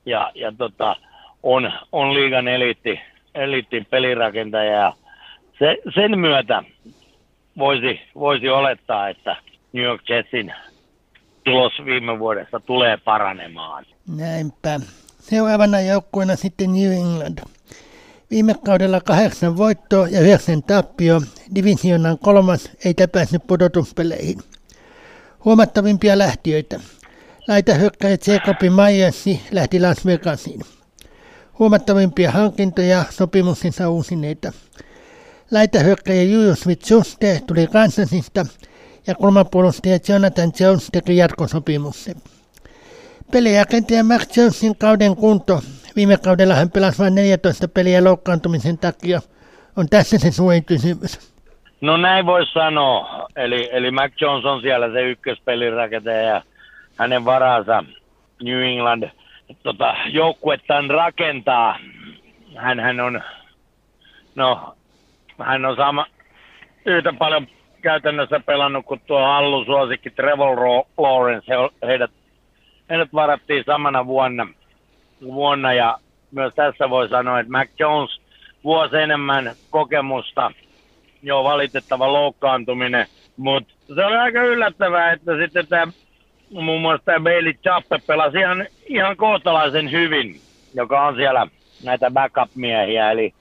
ja, 0.06 0.32
ja 0.34 0.52
tota, 0.58 0.96
on, 1.42 1.72
on 1.92 2.14
liigan 2.14 2.48
eliitti, 2.48 3.00
eliitti 3.34 3.86
pelirakentaja. 3.90 4.92
Se, 5.58 5.76
sen 5.94 6.18
myötä 6.18 6.62
voisi, 7.58 8.00
voisi 8.14 8.48
olettaa, 8.48 9.08
että 9.08 9.36
New 9.72 9.84
York 9.84 10.08
Jetsin 10.08 10.54
tulos 11.44 11.72
viime 11.84 12.18
vuodesta 12.18 12.60
tulee 12.60 12.96
paranemaan. 12.96 13.86
Näinpä. 14.16 14.80
Seuraavana 15.18 15.80
joukkueena 15.80 16.36
sitten 16.36 16.72
New 16.72 16.92
England. 16.92 17.38
Viime 18.30 18.54
kaudella 18.64 19.00
kahdeksan 19.00 19.56
voittoa 19.56 20.08
ja 20.08 20.20
yhdeksän 20.20 20.62
tappio, 20.62 21.20
divisionan 21.54 22.18
kolmas 22.18 22.70
ei 22.84 22.94
päässyt 23.12 23.46
pudotuspeleihin. 23.46 24.38
Huomattavimpia 25.44 26.18
lähtiöitä. 26.18 26.80
Laita 27.48 27.74
hyökkäjä 27.74 28.16
Jacobi 28.26 28.70
Myersi 28.70 29.40
lähti 29.50 29.80
Las 29.80 30.06
Vegasiin. 30.06 30.60
Huomattavimpia 31.58 32.30
hankintoja 32.30 33.04
sopimuksensa 33.10 33.88
uusineita. 33.88 34.52
Laitahyökkäjä 35.50 36.22
Julius 36.22 36.66
Vitsuste 36.66 37.40
tuli 37.46 37.66
Kansasista 37.66 38.46
ja 39.06 39.14
kulmapuolustaja 39.14 39.98
Jonathan 40.08 40.52
Jones 40.60 40.88
teki 40.92 41.16
jatkosopimuksen. 41.16 42.14
Pelijakentaja 43.32 44.04
Max 44.04 44.36
Jonesin 44.36 44.76
kauden 44.78 45.16
kunto. 45.16 45.60
Viime 45.96 46.16
kaudella 46.16 46.54
hän 46.54 46.70
pelasi 46.70 46.98
vain 46.98 47.14
14 47.14 47.68
peliä 47.68 48.04
loukkaantumisen 48.04 48.78
takia. 48.78 49.20
On 49.76 49.88
tässä 49.88 50.18
se 50.18 50.30
suurin 50.30 50.64
kysymys. 50.64 51.34
No 51.80 51.96
näin 51.96 52.26
voisi 52.26 52.52
sanoa. 52.52 53.28
Eli, 53.36 53.68
eli 53.72 53.90
Mac 53.90 54.12
Jones 54.20 54.44
on 54.44 54.60
siellä 54.60 54.92
se 54.92 55.02
ykköspelirakentaja 55.02 56.22
ja 56.22 56.42
hänen 56.96 57.24
varansa 57.24 57.84
New 58.42 58.62
England 58.62 59.10
tota, 59.62 59.94
joukkuettaan 60.06 60.90
rakentaa. 60.90 61.78
Hän, 62.56 62.80
hän 62.80 63.00
on, 63.00 63.22
no 64.34 64.74
hän 65.44 65.64
on 65.64 65.76
sama, 65.76 66.06
yhtä 66.86 67.12
paljon 67.18 67.46
käytännössä 67.82 68.40
pelannut 68.40 68.86
kuin 68.86 69.00
tuo 69.06 69.18
Allu 69.18 69.64
suosikki 69.64 70.10
Trevor 70.10 70.58
Lawrence. 70.98 71.46
He, 71.48 71.86
heidät, 71.86 72.10
heidät 72.90 73.08
varattiin 73.14 73.64
samana 73.66 74.06
vuonna, 74.06 74.46
vuonna 75.22 75.72
ja 75.72 75.98
myös 76.30 76.54
tässä 76.54 76.90
voi 76.90 77.08
sanoa, 77.08 77.40
että 77.40 77.52
Mac 77.52 77.68
Jones 77.78 78.20
vuosi 78.64 78.96
enemmän 78.96 79.52
kokemusta. 79.70 80.52
Joo, 81.22 81.44
valitettava 81.44 82.12
loukkaantuminen. 82.12 83.06
Mutta 83.36 83.74
se 83.94 84.04
oli 84.04 84.16
aika 84.16 84.42
yllättävää, 84.42 85.12
että 85.12 85.36
sitten 85.36 85.66
tämä 85.66 85.92
muun 86.50 86.80
muassa 86.80 87.04
tämä 87.04 87.20
Bailey 87.20 87.52
Chappe 87.52 87.98
pelasi 88.06 88.38
ihan, 88.38 88.66
ihan 88.86 89.16
kohtalaisen 89.16 89.90
hyvin, 89.90 90.40
joka 90.74 91.06
on 91.06 91.16
siellä 91.16 91.46
näitä 91.84 92.10
backup-miehiä. 92.10 93.10
Eli, 93.10 93.34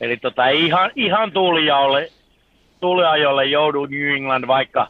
eli 0.00 0.16
tota, 0.16 0.48
ihan, 0.48 0.90
ihan 0.96 1.32
tuulijaolle, 1.32 2.08
tuuliajolle 2.80 3.44
joudu 3.44 3.86
New 3.86 4.16
England, 4.16 4.46
vaikka, 4.46 4.88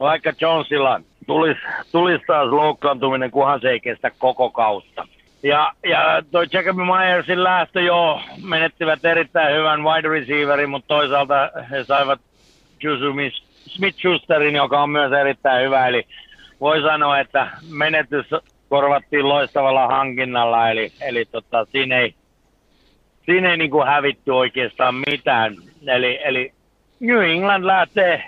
vaikka 0.00 0.32
Jonesilla 0.40 1.00
tulisi, 1.26 1.60
tulisi 1.92 2.24
taas 2.26 2.48
loukkaantuminen, 2.48 3.30
kunhan 3.30 3.60
se 3.60 3.70
ei 3.70 3.80
kestä 3.80 4.10
koko 4.18 4.50
kautta. 4.50 5.08
Ja, 5.42 5.72
ja 5.86 6.22
toi 6.30 6.46
Jacob 6.52 6.76
Myersin 6.76 7.44
lähtö 7.44 7.80
jo 7.80 8.20
menettivät 8.44 9.04
erittäin 9.04 9.56
hyvän 9.56 9.84
wide 9.84 10.08
receiverin, 10.08 10.70
mutta 10.70 10.88
toisaalta 10.88 11.50
he 11.70 11.84
saivat 11.84 12.20
Smith 13.66 13.98
Schusterin, 13.98 14.54
joka 14.54 14.82
on 14.82 14.90
myös 14.90 15.12
erittäin 15.12 15.64
hyvä. 15.64 15.86
Eli 15.86 16.06
voi 16.60 16.82
sanoa, 16.82 17.20
että 17.20 17.50
menetys 17.70 18.26
korvattiin 18.68 19.28
loistavalla 19.28 19.86
hankinnalla, 19.86 20.70
eli, 20.70 20.92
eli 21.00 21.24
tota, 21.24 21.66
siinä 21.72 21.98
ei, 21.98 22.14
siinä 23.26 23.50
ei 23.50 23.56
niin 23.56 23.70
kuin 23.70 23.86
hävitty 23.86 24.30
oikeastaan 24.30 24.94
mitään. 24.94 25.56
Eli, 25.86 26.20
eli 26.24 26.52
New 27.00 27.24
England 27.24 27.64
lähtee, 27.64 28.22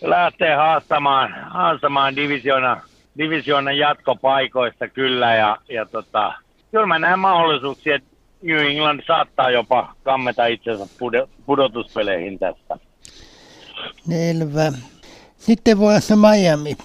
lähtee 0.00 0.54
haastamaan, 0.54 1.32
haastamaan 1.50 2.16
divisiona, 2.16 2.80
divisioonan 3.18 3.78
jatkopaikoista 3.78 4.88
kyllä, 4.88 5.34
ja, 5.34 5.56
ja 5.68 5.86
tota, 5.86 6.32
kyllä 6.70 6.86
mä 6.86 6.98
näen 6.98 7.18
mahdollisuuksia, 7.18 7.94
että 7.94 8.08
New 8.42 8.58
England 8.58 9.02
saattaa 9.06 9.50
jopa 9.50 9.94
kammeta 10.02 10.46
itsensä 10.46 10.86
pudotuspeleihin 11.46 12.38
tästä. 12.38 12.78
Selvä. 14.08 14.72
Sitten 15.36 15.78
vuodessa 15.78 16.16
Miami. 16.16 16.76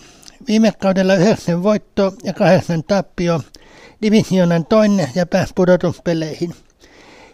Viime 0.47 0.71
kaudella 0.81 1.15
9 1.15 1.63
voitto 1.63 2.13
ja 2.23 2.33
8 2.33 2.83
tappio, 2.83 3.41
divisionan 4.01 4.65
toinen 4.65 5.07
ja 5.15 5.25
pääsi 5.25 5.53
pudotuspeleihin. 5.55 6.53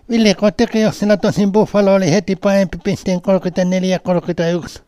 Ville 0.10 0.34
Kotikiossilla 0.34 1.18
tosin 1.18 1.51
Buffalo 1.51 1.93
oli 1.93 2.12
heti 2.12 2.36
parempi 2.36 2.78
pisteen 2.84 3.22
34-31. 4.78 4.82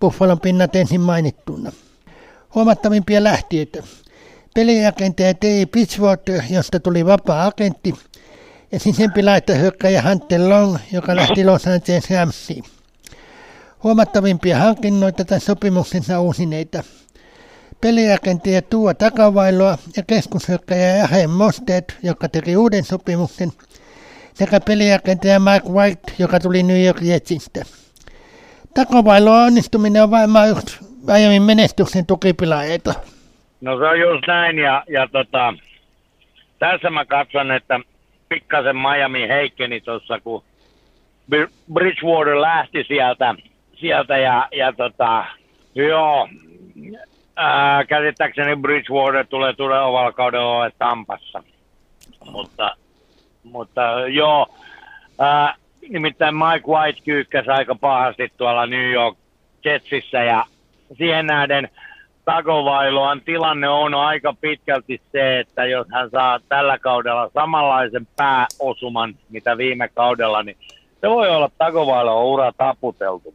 Buffalon 0.00 0.40
pinnat 0.40 0.76
ensin 0.76 1.00
mainittuna. 1.00 1.72
Huomattavimpia 2.54 3.24
lähtiöitä. 3.24 3.82
Pelirakentaja 4.54 5.34
Terry 5.34 5.66
Pitchwater, 5.66 6.42
josta 6.50 6.80
tuli 6.80 7.06
vapaa 7.06 7.46
agentti, 7.46 7.94
ja 8.72 8.80
sisempi 8.80 9.22
laitahyökkäjä 9.22 10.02
Hunter 10.02 10.40
Long, 10.48 10.76
joka 10.92 11.16
lähti 11.16 11.44
Los 11.44 11.66
Angeles 11.66 12.10
Ramsiin. 12.10 12.64
Huomattavimpia 13.82 14.58
hankinnoita 14.58 15.24
tai 15.24 15.40
sopimuksensa 15.40 16.20
uusineita. 16.20 16.82
Pelirakentaja 17.80 18.62
Tuo 18.62 18.94
Takavailoa 18.94 19.78
ja 19.96 20.02
keskushyökkäjä 20.02 20.96
Jahe 20.96 21.26
Mosted, 21.26 21.84
joka 22.02 22.28
teki 22.28 22.56
uuden 22.56 22.84
sopimuksen, 22.84 23.52
sekä 24.34 24.60
pelirakentaja 24.60 25.40
Mark 25.40 25.64
White, 25.64 26.12
joka 26.18 26.40
tuli 26.40 26.62
New 26.62 26.84
York 26.84 26.98
Jetsistä. 27.02 27.60
Takavailoa 28.74 29.42
onnistuminen 29.42 30.02
on 30.02 30.10
varmaan 30.10 30.50
yksi 30.50 30.78
aiemmin 31.08 31.42
menestyksen 31.42 32.06
tukipilareita. 32.06 32.94
No 33.60 33.78
se 33.78 33.84
on 33.84 34.00
just 34.00 34.26
näin, 34.26 34.58
ja, 34.58 34.84
ja 34.88 35.08
tota, 35.12 35.54
tässä 36.58 36.90
mä 36.90 37.04
katson, 37.04 37.50
että 37.50 37.80
pikkasen 38.28 38.76
Miami 38.76 39.28
heikkeni 39.28 39.80
tuossa, 39.80 40.20
kun 40.20 40.44
Bridgewater 41.72 42.40
lähti 42.40 42.84
sieltä, 42.88 43.34
sieltä 43.74 44.18
ja, 44.18 44.48
ja 44.52 44.72
tota, 44.72 45.24
joo, 45.74 46.28
ää, 47.36 47.84
käsittääkseni 47.84 48.56
Bridgewater 48.56 49.26
tulee 49.26 49.52
tulevalla 49.52 50.12
kaudella 50.12 50.56
ole 50.56 50.72
Tampassa. 50.78 51.42
Mutta, 52.30 52.76
mutta 53.42 53.82
joo, 54.08 54.46
ää, 55.18 55.54
nimittäin 55.88 56.34
Mike 56.34 56.66
White 56.68 57.00
kyykkäsi 57.04 57.50
aika 57.50 57.74
pahasti 57.74 58.32
tuolla 58.36 58.66
New 58.66 58.90
York 58.90 59.18
Jetsissä 59.64 60.24
ja 60.24 60.44
siihen 60.98 61.26
nähden 61.26 61.68
Tagovailoan 62.24 63.20
tilanne 63.20 63.68
on 63.68 63.94
aika 63.94 64.34
pitkälti 64.40 65.00
se, 65.12 65.40
että 65.40 65.64
jos 65.64 65.86
hän 65.92 66.10
saa 66.10 66.40
tällä 66.48 66.78
kaudella 66.78 67.30
samanlaisen 67.34 68.08
pääosuman, 68.16 69.14
mitä 69.28 69.56
viime 69.56 69.88
kaudella, 69.88 70.42
niin 70.42 70.56
se 71.00 71.10
voi 71.10 71.28
olla 71.28 71.50
Tagovailoan 71.58 72.26
ura 72.26 72.52
taputeltu. 72.56 73.34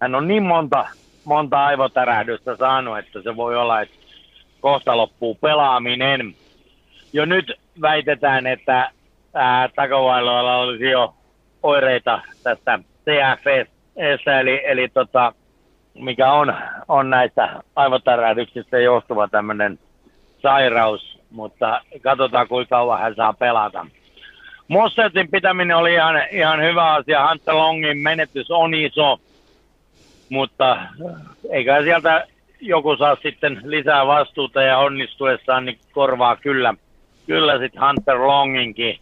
Hän 0.00 0.14
on 0.14 0.28
niin 0.28 0.42
monta 0.42 0.88
monta 1.26 1.64
aivotärähdystä 1.64 2.56
saanut, 2.56 2.98
että 2.98 3.22
se 3.22 3.36
voi 3.36 3.56
olla, 3.56 3.80
että 3.80 3.96
kohta 4.60 4.96
loppuu 4.96 5.34
pelaaminen. 5.34 6.34
Jo 7.12 7.24
nyt 7.24 7.52
väitetään, 7.80 8.46
että 8.46 8.90
takavailoilla 9.76 10.56
olisi 10.56 10.90
jo 10.90 11.14
oireita 11.62 12.20
tästä 12.42 12.78
TFS, 12.78 14.26
eli, 14.40 14.62
eli 14.64 14.88
tota, 14.88 15.32
mikä 15.94 16.32
on, 16.32 16.54
on 16.88 17.10
näistä 17.10 17.62
aivotärähdyksistä 17.76 18.78
johtuva 18.78 19.28
tämmöinen 19.28 19.78
sairaus, 20.42 21.20
mutta 21.30 21.80
katsotaan 22.02 22.48
kuinka 22.48 22.76
kauan 22.76 23.00
hän 23.00 23.14
saa 23.14 23.32
pelata. 23.32 23.86
Mossetin 24.68 25.30
pitäminen 25.30 25.76
oli 25.76 25.94
ihan, 25.94 26.22
ihan 26.30 26.62
hyvä 26.62 26.92
asia. 26.92 27.28
Hunter 27.28 27.54
Longin 27.54 27.98
menetys 27.98 28.50
on 28.50 28.74
iso 28.74 29.18
mutta 30.28 30.78
eikä 31.50 31.82
sieltä 31.82 32.26
joku 32.60 32.96
saa 32.96 33.16
sitten 33.22 33.60
lisää 33.64 34.06
vastuuta 34.06 34.62
ja 34.62 34.78
onnistuessaan 34.78 35.64
niin 35.64 35.78
korvaa 35.92 36.36
kyllä, 36.36 36.74
kyllä 37.26 37.58
sitten 37.58 37.82
Hunter 37.82 38.18
Longinkin. 38.18 38.98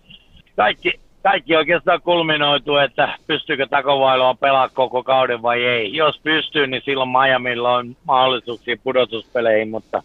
Kaikki, 0.57 1.01
kaikki 1.23 1.57
oikeastaan 1.57 2.03
kulminoituu, 2.03 2.77
että 2.77 3.19
pystyykö 3.27 3.67
Takovailoa 3.67 4.35
pelaa 4.35 4.69
koko 4.69 5.03
kauden 5.03 5.43
vai 5.43 5.65
ei. 5.65 5.97
Jos 5.97 6.21
pystyy, 6.23 6.67
niin 6.67 6.83
silloin 6.85 7.09
Miamilla 7.09 7.75
on 7.75 7.97
mahdollisuuksia 8.05 8.77
pudotuspeleihin, 8.85 9.71
mutta, 9.71 10.03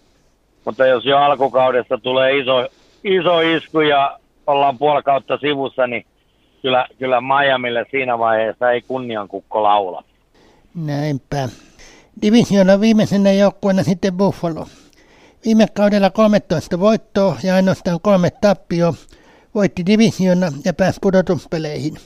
mutta 0.65 0.87
jos 0.87 1.05
jo 1.05 1.17
alkukaudesta 1.17 1.97
tulee 1.97 2.37
iso, 2.37 2.67
iso 3.03 3.39
isku 3.39 3.79
ja 3.79 4.19
ollaan 4.47 4.77
puoli 4.77 5.03
kautta 5.03 5.37
sivussa, 5.37 5.87
niin 5.87 6.05
kyllä, 6.61 6.87
kyllä 6.99 7.21
Miamille 7.21 7.85
siinä 7.91 8.19
vaiheessa 8.19 8.71
ei 8.71 8.81
kunniankukko 8.81 9.63
laula. 9.63 10.03
Näinpä. 10.75 11.49
Divisiona 12.21 12.79
viimeisenä 12.79 13.31
joukkueena 13.31 13.83
sitten 13.83 14.13
Buffalo. 14.13 14.65
Viime 15.45 15.65
kaudella 15.73 16.09
13 16.09 16.79
voittoa 16.79 17.37
ja 17.43 17.55
ainoastaan 17.55 17.99
kolme 18.01 18.29
tappio 18.41 18.93
voitti 19.55 19.85
divisiona 19.85 20.51
ja 20.65 20.73
pääsi 20.73 20.99
pudotuspeleihin. 21.01 21.97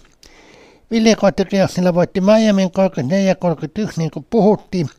Ville 0.91 1.15
Kotikiossilla 1.15 1.93
voitti 1.93 2.21
Miamin 2.21 2.69
34-31 3.87 3.93
niin 3.97 4.11
kuin 4.11 4.25
puhuttiin, 4.29 4.89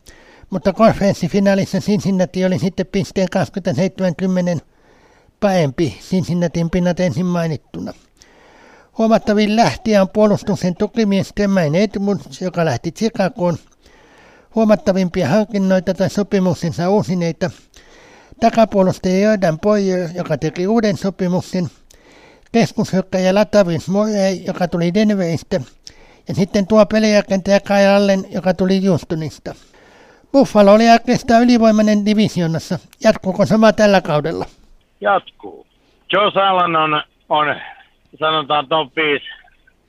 mutta 0.51 0.73
konferenssifinaalissa 0.73 1.79
Cincinnati 1.79 2.45
oli 2.45 2.59
sitten 2.59 2.87
pisteen 2.87 3.29
2070 3.31 4.65
parempi 5.41 5.99
Cincinnatin 6.11 6.71
pinnat 6.71 7.01
ensin 7.01 7.27
mainittuna. 7.27 7.93
Huomattavin 8.99 9.57
lähtiä 9.57 10.03
on 10.03 10.09
puolustuksen 10.09 10.77
tukimies 10.77 11.33
Tremaine 11.35 11.83
Edmunds, 11.83 12.43
joka 12.43 12.65
lähti 12.65 12.93
Chicagoon. 12.93 13.57
Huomattavimpia 14.55 15.29
hankinnoita 15.29 15.95
tai 15.95 16.11
sopimuksensa 16.11 16.91
uusineita. 16.91 17.51
Takapuolustaja 18.41 19.21
Jordan 19.21 19.59
Poyer, 19.59 20.09
joka 20.15 20.39
teki 20.39 20.67
uuden 20.67 20.97
sopimuksen. 20.97 21.69
Keskushyökkäjä 22.55 23.35
Latavius 23.35 23.89
Morey, 23.89 24.35
joka 24.47 24.69
tuli 24.69 24.95
Denveristä. 24.95 25.57
Ja 26.29 26.35
sitten 26.35 26.67
tuo 26.67 26.87
pelirakentaja 26.87 27.61
Kai 27.61 27.87
Allen, 27.87 28.21
joka 28.31 28.55
tuli 28.55 28.87
Houstonista. 28.87 29.55
Buffalo 30.33 30.73
oli 30.73 30.89
oikeastaan 30.91 31.43
ylivoimainen 31.43 32.07
divisionassa. 32.07 32.79
Jatkuuko 33.05 33.47
sama 33.47 33.73
tällä 33.73 34.01
kaudella? 34.01 34.45
Jatkuu. 35.01 35.67
Joe 36.13 36.43
Allen 36.43 36.77
on, 36.77 37.03
on 37.29 37.57
sanotaan 38.19 38.69
top 38.69 38.97
5 38.97 39.25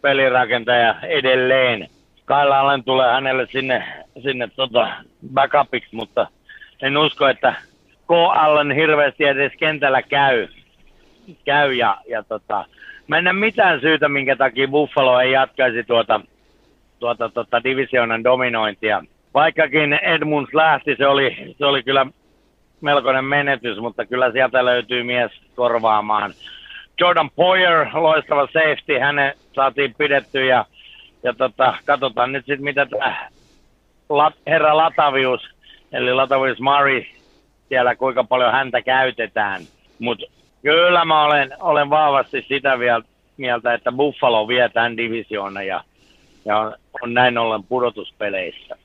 pelirakentaja 0.02 0.96
edelleen. 1.02 1.90
Kaila 2.26 2.60
Allen 2.60 2.84
tulee 2.84 3.14
hänelle 3.14 3.48
sinne, 3.52 4.04
sinne 4.24 4.48
tota 4.56 4.88
backupiksi, 5.34 5.96
mutta 5.96 6.28
en 6.82 6.98
usko, 6.98 7.28
että 7.28 7.54
K. 8.08 8.12
Allen 8.36 8.72
hirveästi 8.72 9.24
edes 9.24 9.52
kentällä 9.60 10.02
käy. 10.02 10.48
Käy 11.46 11.74
ja, 11.74 11.98
ja 12.10 12.24
tota, 12.24 12.66
mä 13.08 13.18
en 13.18 13.24
näe 13.24 13.34
mitään 13.34 13.82
syytä, 13.82 14.10
minkä 14.10 14.36
takia 14.36 14.68
Buffalo 14.68 15.20
ei 15.20 15.32
jatkaisi 15.32 15.84
tuota, 15.84 16.22
tuota, 17.00 17.30
tuota 17.30 17.64
divisionan 17.64 18.24
dominointia. 18.24 19.04
Vaikkakin 19.34 19.94
Edmunds 19.94 20.54
lähti, 20.54 20.96
se 20.96 21.08
oli, 21.08 21.56
se 21.58 21.66
oli 21.66 21.84
kyllä 21.84 22.06
melkoinen 22.82 23.26
menetys, 23.26 23.78
mutta 23.78 24.06
kyllä 24.06 24.32
sieltä 24.32 24.66
löytyy 24.66 25.04
mies 25.04 25.32
korvaamaan 25.56 26.34
Jordan 27.00 27.30
Poyer, 27.30 27.88
loistava 27.94 28.48
safety, 28.48 29.00
hänen 29.00 29.34
saatiin 29.54 29.96
pidetty 29.98 30.46
ja, 30.46 30.66
ja 31.24 31.34
tota, 31.34 31.78
katsotaan 31.86 32.32
nyt 32.32 32.46
sitten 32.46 32.64
mitä 32.64 32.86
tämä 32.86 33.30
lat, 34.10 34.34
herra 34.48 34.78
Latavius, 34.78 35.42
eli 35.92 36.14
Latavius 36.14 36.60
Murray, 36.60 37.04
siellä 37.70 37.96
kuinka 37.96 38.24
paljon 38.24 38.52
häntä 38.52 38.82
käytetään. 38.82 39.62
Mutta 40.00 40.26
kyllä 40.62 41.06
mä 41.06 41.24
olen, 41.24 41.54
olen 41.60 41.90
vahvasti 41.90 42.46
sitä 42.48 42.78
mieltä, 43.38 43.74
että 43.74 43.92
Buffalo 43.92 44.48
vie 44.48 44.70
tämän 44.70 44.98
divisioona 44.98 45.64
ja, 45.64 45.84
ja 46.46 46.58
on, 46.58 46.74
on 47.02 47.14
näin 47.14 47.38
ollen 47.38 47.64
pudotuspeleissä. 47.64 48.76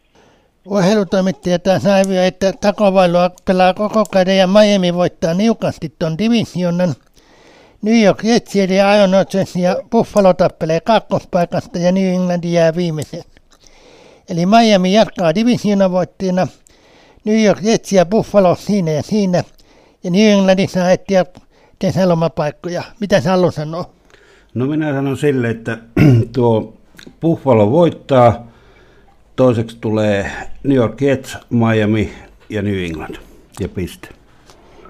Urheilutoimittaja 0.64 1.59
taas 1.59 1.87
arvioi, 1.87 2.27
että 2.27 2.53
takovailua 2.53 3.31
pelaa 3.47 3.75
koko 3.75 4.05
käden 4.12 4.39
ja 4.39 4.47
Miami 4.47 4.95
voittaa 4.95 5.35
niukasti 5.35 5.93
tuon 5.99 6.18
divisionan. 6.18 6.95
New 7.83 8.03
York 8.05 8.25
Jets 8.25 8.57
eli 8.57 8.75
Rodgers 9.12 9.57
ja 9.57 9.77
Buffalo 9.91 10.35
tappelee 10.35 10.81
kakkospaikasta 10.81 11.79
ja 11.79 11.93
New 11.93 12.14
England 12.14 12.45
jää 12.45 12.77
viimeisen. 12.77 13.23
Eli 14.29 14.47
Miami 14.47 14.93
jatkaa 14.93 15.35
voittajana, 15.91 16.47
New 17.25 17.45
York 17.45 17.59
Jets 17.62 17.93
ja 17.93 18.07
Buffalo 18.07 18.55
siinä 18.55 18.91
ja 18.91 19.03
siinä. 19.03 19.45
Ja 20.05 20.11
New 20.11 20.21
Englandissa 20.21 20.81
saa 20.81 20.91
kesälomapaikkoja. 21.81 22.83
Mitä 23.01 23.20
sä 23.20 23.31
haluat 23.31 23.55
sanoa? 23.55 23.85
No 24.55 24.66
minä 24.66 24.93
sanon 24.93 25.16
sille, 25.16 25.51
että 25.51 25.78
tuo 26.35 26.76
Buffalo 27.20 27.70
voittaa, 27.70 28.47
toiseksi 29.37 29.78
tulee 29.81 30.31
New 30.64 30.76
York 30.76 31.01
Jets, 31.01 31.39
Miami 31.51 32.12
ja 32.49 32.62
New 32.62 32.85
England. 32.85 33.16
Ja 33.61 33.68
piste. 33.68 34.09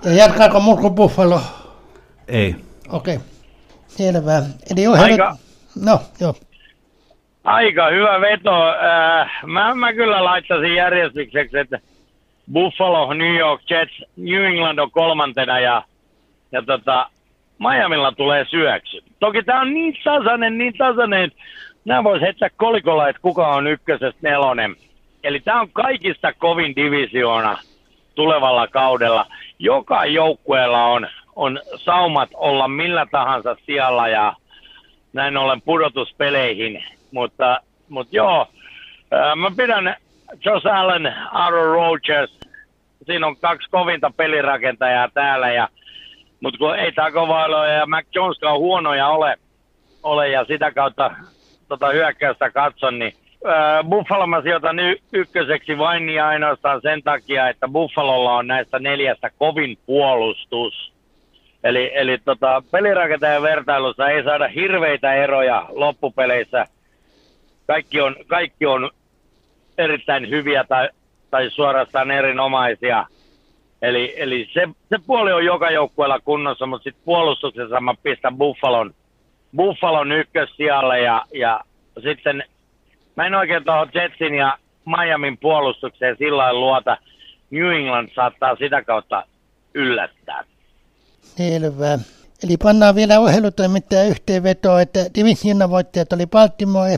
Ja 0.05 0.12
jatkaako 0.12 0.61
Murko 0.61 0.91
Buffalo? 0.91 1.41
Ei. 2.28 2.57
Okei, 2.88 3.16
okay. 3.16 3.26
selvä. 3.86 4.43
Eli 4.70 4.86
Aika... 4.86 5.36
No, 5.84 6.01
joo. 6.20 6.34
Aika 7.45 7.91
hyvä 7.91 8.20
veto. 8.20 8.68
Äh, 8.68 9.30
mä, 9.47 9.74
mä 9.74 9.93
kyllä 9.93 10.24
laittaisin 10.24 10.74
järjestykseksi, 10.74 11.59
että 11.59 11.78
Buffalo, 12.53 13.14
New 13.14 13.36
York 13.36 13.61
Jets, 13.70 14.03
New 14.16 14.45
England 14.45 14.78
on 14.78 14.91
kolmantena 14.91 15.61
ja, 15.61 15.82
ja 16.53 16.62
tota, 16.62 17.11
Miamilla 17.59 18.12
tulee 18.12 18.44
syöksy. 18.44 19.05
Toki 19.20 19.42
tämä 19.42 19.61
on 19.61 19.74
niin 19.74 19.96
tasainen, 20.05 20.59
niin 20.59 20.74
tasainen, 20.78 21.24
että 21.24 21.42
nämä 21.84 22.05
voisi 22.05 22.24
heittää 22.24 22.51
kolikolla, 22.57 23.09
että 23.09 23.22
kuka 23.22 23.48
on 23.48 23.66
ykkösestä 23.66 24.20
nelonen. 24.22 24.76
Eli 25.24 25.40
tämä 25.40 25.61
on 25.61 25.70
kaikista 25.72 26.32
kovin 26.32 26.76
divisioona 26.76 27.59
tulevalla 28.14 28.68
kaudella. 28.68 29.26
Joka 29.59 30.05
joukkueella 30.05 30.84
on, 30.84 31.09
on 31.36 31.61
saumat 31.76 32.30
olla 32.34 32.68
millä 32.68 33.07
tahansa 33.11 33.57
siellä 33.66 34.09
ja 34.09 34.34
näin 35.12 35.36
ollen 35.36 35.62
pudotuspeleihin. 35.62 36.84
Mutta, 37.12 37.61
mutta 37.88 38.16
joo, 38.16 38.46
mä 39.36 39.51
pidän 39.57 39.96
Josh 40.44 40.66
Allen, 40.66 41.14
Aaron 41.32 41.74
Rodgers, 41.74 42.40
siinä 43.07 43.26
on 43.26 43.36
kaksi 43.36 43.70
kovinta 43.70 44.12
pelirakentajaa 44.16 45.09
täällä 45.14 45.53
ja 45.53 45.68
mutta 46.43 46.59
kun 46.59 46.78
ei 46.78 46.93
Takovailoja 46.93 47.72
ja 47.72 47.86
Mac 47.86 48.07
Joneskaan 48.14 48.59
huonoja 48.59 49.09
ole, 49.09 49.36
ole 50.03 50.28
ja 50.28 50.45
sitä 50.45 50.72
kautta 50.72 51.11
tota 51.68 51.88
hyökkäystä 51.88 52.51
katson, 52.51 52.99
niin 52.99 53.12
Buffalo 53.88 54.26
mä 54.26 54.43
sijoitan 54.43 54.78
y- 54.78 54.97
ykköseksi 55.12 55.78
vain 55.78 56.07
niin 56.07 56.22
ainoastaan 56.22 56.80
sen 56.82 57.03
takia, 57.03 57.49
että 57.49 57.68
Buffalolla 57.68 58.36
on 58.36 58.47
näistä 58.47 58.78
neljästä 58.78 59.30
kovin 59.38 59.78
puolustus. 59.86 60.93
Eli, 61.64 61.91
eli 61.95 62.18
tota, 62.24 62.62
pelirakentajan 62.70 63.43
vertailussa 63.43 64.09
ei 64.09 64.24
saada 64.24 64.49
hirveitä 64.49 65.14
eroja 65.14 65.66
loppupeleissä. 65.68 66.66
Kaikki 67.66 68.01
on, 68.01 68.16
kaikki 68.26 68.66
on 68.66 68.91
erittäin 69.78 70.30
hyviä 70.30 70.64
tai, 70.68 70.88
tai 71.30 71.51
suorastaan 71.51 72.11
erinomaisia. 72.11 73.07
Eli, 73.83 74.14
eli 74.16 74.49
se, 74.55 74.68
se 74.89 74.97
puoli 75.07 75.33
on 75.33 75.45
joka 75.45 75.70
joukkueella 75.70 76.20
kunnossa, 76.20 76.66
mutta 76.66 76.85
sitten 76.85 77.05
puolustuksessa 77.05 77.81
mä 77.81 77.95
pistän 78.03 78.37
Buffalon, 78.37 78.95
Buffalon 79.57 80.12
ykkössijalle 80.12 81.01
ja, 81.01 81.24
ja 81.35 81.61
sitten 82.03 82.45
mä 83.16 83.26
en 83.26 83.35
oikein 83.35 83.64
tuohon 83.64 83.91
Jetsin 83.95 84.35
ja 84.35 84.59
Miamin 84.87 85.39
puolustukseen 85.39 86.16
sillä 86.18 86.53
luota. 86.53 86.97
New 87.51 87.72
England 87.72 88.11
saattaa 88.14 88.57
sitä 88.57 88.83
kautta 88.83 89.22
yllättää. 89.74 90.45
Selvä. 91.22 91.99
Eli 92.45 92.57
pannaan 92.57 92.95
vielä 92.95 93.20
ohjelutoimittaja 93.20 94.05
yhteenvetoa, 94.05 94.81
että 94.81 95.01
divisionan 95.14 95.70
voittajat 95.70 96.12
oli 96.12 96.26
Baltimore, 96.26 96.97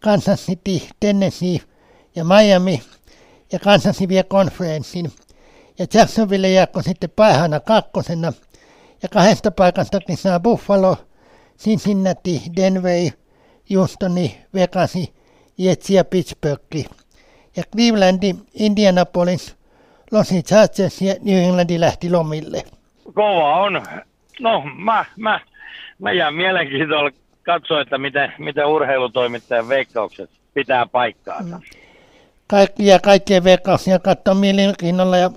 Kansas 0.00 0.46
City, 0.46 0.86
Tennessee 1.00 1.58
ja 2.16 2.24
Miami 2.24 2.82
ja 3.52 3.58
Kansas 3.58 4.08
vie 4.08 4.22
konferenssin. 4.22 5.10
Ja 5.78 5.86
Jacksonville 5.94 6.50
jääkö 6.50 6.82
sitten 6.82 7.10
päähänä 7.10 7.60
kakkosena. 7.60 8.32
Ja 9.02 9.08
kahdesta 9.08 9.50
paikastakin 9.50 10.16
saa 10.16 10.40
Buffalo, 10.40 10.96
Cincinnati, 11.58 12.42
Denver, 12.56 13.12
Houstoni, 13.74 14.38
Vegasi, 14.54 15.14
Jets 15.58 15.90
ja 15.90 16.04
Pittsburgh. 16.04 16.76
Ja 17.56 17.62
Clevelandi, 17.72 18.34
Indianapolis, 18.54 19.56
Los 20.12 20.30
Angeles 20.30 21.02
ja 21.02 21.14
New 21.22 21.36
Englandi 21.36 21.80
lähti 21.80 22.10
lomille. 22.10 22.62
Kova 23.14 23.56
on. 23.56 23.82
No, 24.40 24.62
mä, 24.76 25.04
mä, 25.16 25.40
mä 25.98 26.12
jään 26.12 26.34
mielenkiintoista 26.34 27.20
katsoa, 27.42 27.80
että 27.80 27.98
miten, 27.98 28.32
miten 28.38 28.66
urheilutoimittajan 28.66 29.68
veikkaukset 29.68 30.30
pitää 30.54 30.86
paikkaansa. 30.86 31.56
Mm. 31.56 31.62
Kaikki 32.46 32.86
ja 32.86 32.98
kaikkien 32.98 33.44
veikkauksia 33.44 33.98
katsoa 33.98 34.34
mielenkiinnolla 34.34 35.16
ja 35.16 35.30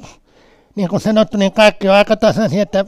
niin 0.78 0.90
kuin 0.90 1.02
sanottu, 1.02 1.38
niin 1.38 1.52
kaikki 1.52 1.90
on 1.90 1.96
aika 1.96 2.16
tasaisia, 2.16 2.62
että 2.62 2.86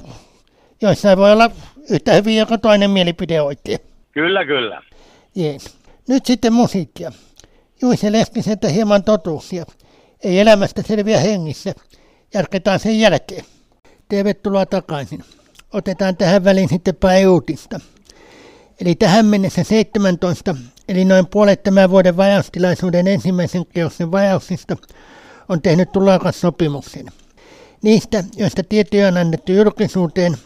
joissain 0.81 1.17
voi 1.17 1.31
olla 1.31 1.51
yhtä 1.89 2.13
hyvin 2.13 2.37
joka 2.37 2.57
toinen 2.57 2.91
mielipide 2.91 3.41
oikein. 3.41 3.79
Kyllä, 4.11 4.45
kyllä. 4.45 4.81
Jees. 5.35 5.77
Nyt 6.07 6.25
sitten 6.25 6.53
musiikkia. 6.53 7.11
Juise 7.81 8.11
Leskiseltä 8.11 8.69
hieman 8.69 9.03
totuuksia. 9.03 9.65
Ei 10.23 10.39
elämästä 10.39 10.81
selviä 10.81 11.19
hengissä. 11.19 11.73
Jatketaan 12.33 12.79
sen 12.79 12.99
jälkeen. 12.99 13.45
Tervetuloa 14.09 14.65
takaisin. 14.65 15.23
Otetaan 15.73 16.17
tähän 16.17 16.43
väliin 16.43 16.69
sitten 16.69 16.95
pari 16.95 17.27
uutista. 17.27 17.79
Eli 18.81 18.95
tähän 18.95 19.25
mennessä 19.25 19.63
17, 19.63 20.55
eli 20.89 21.05
noin 21.05 21.27
puolet 21.27 21.63
tämän 21.63 21.89
vuoden 21.89 22.17
vajaustilaisuuden 22.17 23.07
ensimmäisen 23.07 23.65
kierroksen 23.65 24.11
vajauksista 24.11 24.75
on 25.49 25.61
tehnyt 25.61 25.91
tulokaussopimuksen. 25.91 27.05
Niistä, 27.81 28.23
joista 28.37 28.63
tietoja 28.63 29.07
on 29.07 29.17
annettu 29.17 29.51
julkisuuteen, 29.51 30.37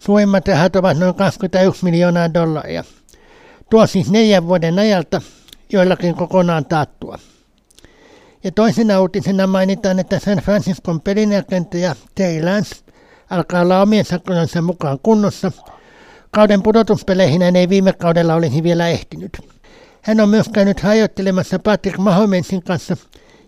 suurimmat 0.00 0.48
rahat 0.48 0.76
ovat 0.76 0.98
noin 0.98 1.14
21 1.14 1.84
miljoonaa 1.84 2.34
dollaria. 2.34 2.84
Tuo 3.70 3.86
siis 3.86 4.10
neljän 4.10 4.46
vuoden 4.46 4.78
ajalta, 4.78 5.22
joillakin 5.72 6.14
kokonaan 6.14 6.64
taattua. 6.64 7.18
Ja 8.44 8.52
toisena 8.52 9.00
uutisena 9.00 9.46
mainitaan, 9.46 9.98
että 9.98 10.18
San 10.18 10.38
Franciscon 10.38 11.00
pelinrakentaja 11.00 11.96
Terry 12.14 12.44
Lance 12.44 12.76
alkaa 13.30 13.60
olla 13.60 13.82
omien 13.82 14.04
sakkojensa 14.04 14.62
mukaan 14.62 14.98
kunnossa. 15.02 15.52
Kauden 16.30 16.62
pudotuspeleihin 16.62 17.42
hän 17.42 17.56
ei 17.56 17.68
viime 17.68 17.92
kaudella 17.92 18.34
olisi 18.34 18.62
vielä 18.62 18.88
ehtinyt. 18.88 19.38
Hän 20.02 20.20
on 20.20 20.28
myös 20.28 20.48
käynyt 20.48 20.80
harjoittelemassa 20.80 21.58
Patrick 21.58 21.98
Mahomensin 21.98 22.62
kanssa 22.62 22.96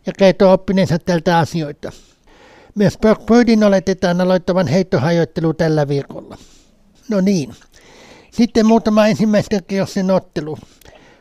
ja 0.07 0.13
kertoo 0.19 0.53
oppineensa 0.53 0.99
tältä 0.99 1.39
asioita. 1.39 1.93
Myös 2.77 2.99
Brock 2.99 3.27
Birdin 3.27 3.65
oletetaan 3.65 4.21
aloittavan 4.21 4.67
heittohajoittelu 4.67 5.55
tällä 5.55 5.89
viikolla. 5.89 6.37
No 7.09 7.21
niin. 7.21 7.55
Sitten 8.31 8.67
muutama 8.67 9.07
ensimmäistä 9.07 9.63
kierroksen 9.63 10.11
ottelu. 10.11 10.59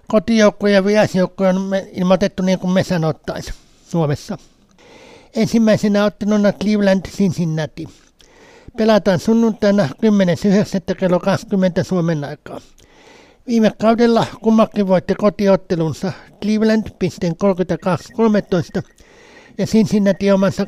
Kotijoukko 0.07 0.67
ja 0.67 0.85
viasjoukko 0.85 1.43
on 1.43 1.71
ilmoitettu 1.91 2.43
niin 2.43 2.59
kuin 2.59 2.73
me 2.73 2.83
sanottaisiin 2.83 3.55
Suomessa. 3.87 4.37
Ensimmäisenä 5.35 6.05
otteluna 6.05 6.53
Cleveland 6.53 7.05
Cincinnati. 7.09 7.87
Pelataan 8.77 9.19
sunnuntaina 9.19 9.83
10.9. 10.89 10.95
kello 10.95 11.19
20 11.19 11.83
Suomen 11.83 12.23
aikaa. 12.23 12.61
Viime 13.47 13.71
kaudella 13.81 14.25
kummakin 14.41 14.87
voitti 14.87 15.15
kotiottelunsa 15.15 16.11
Cleveland 16.41 16.87
pisteen 16.99 17.33
32-13 18.79 18.81
ja 19.57 19.65
Cincinnati 19.65 20.31
omansa 20.31 20.63
23-10. 20.63 20.67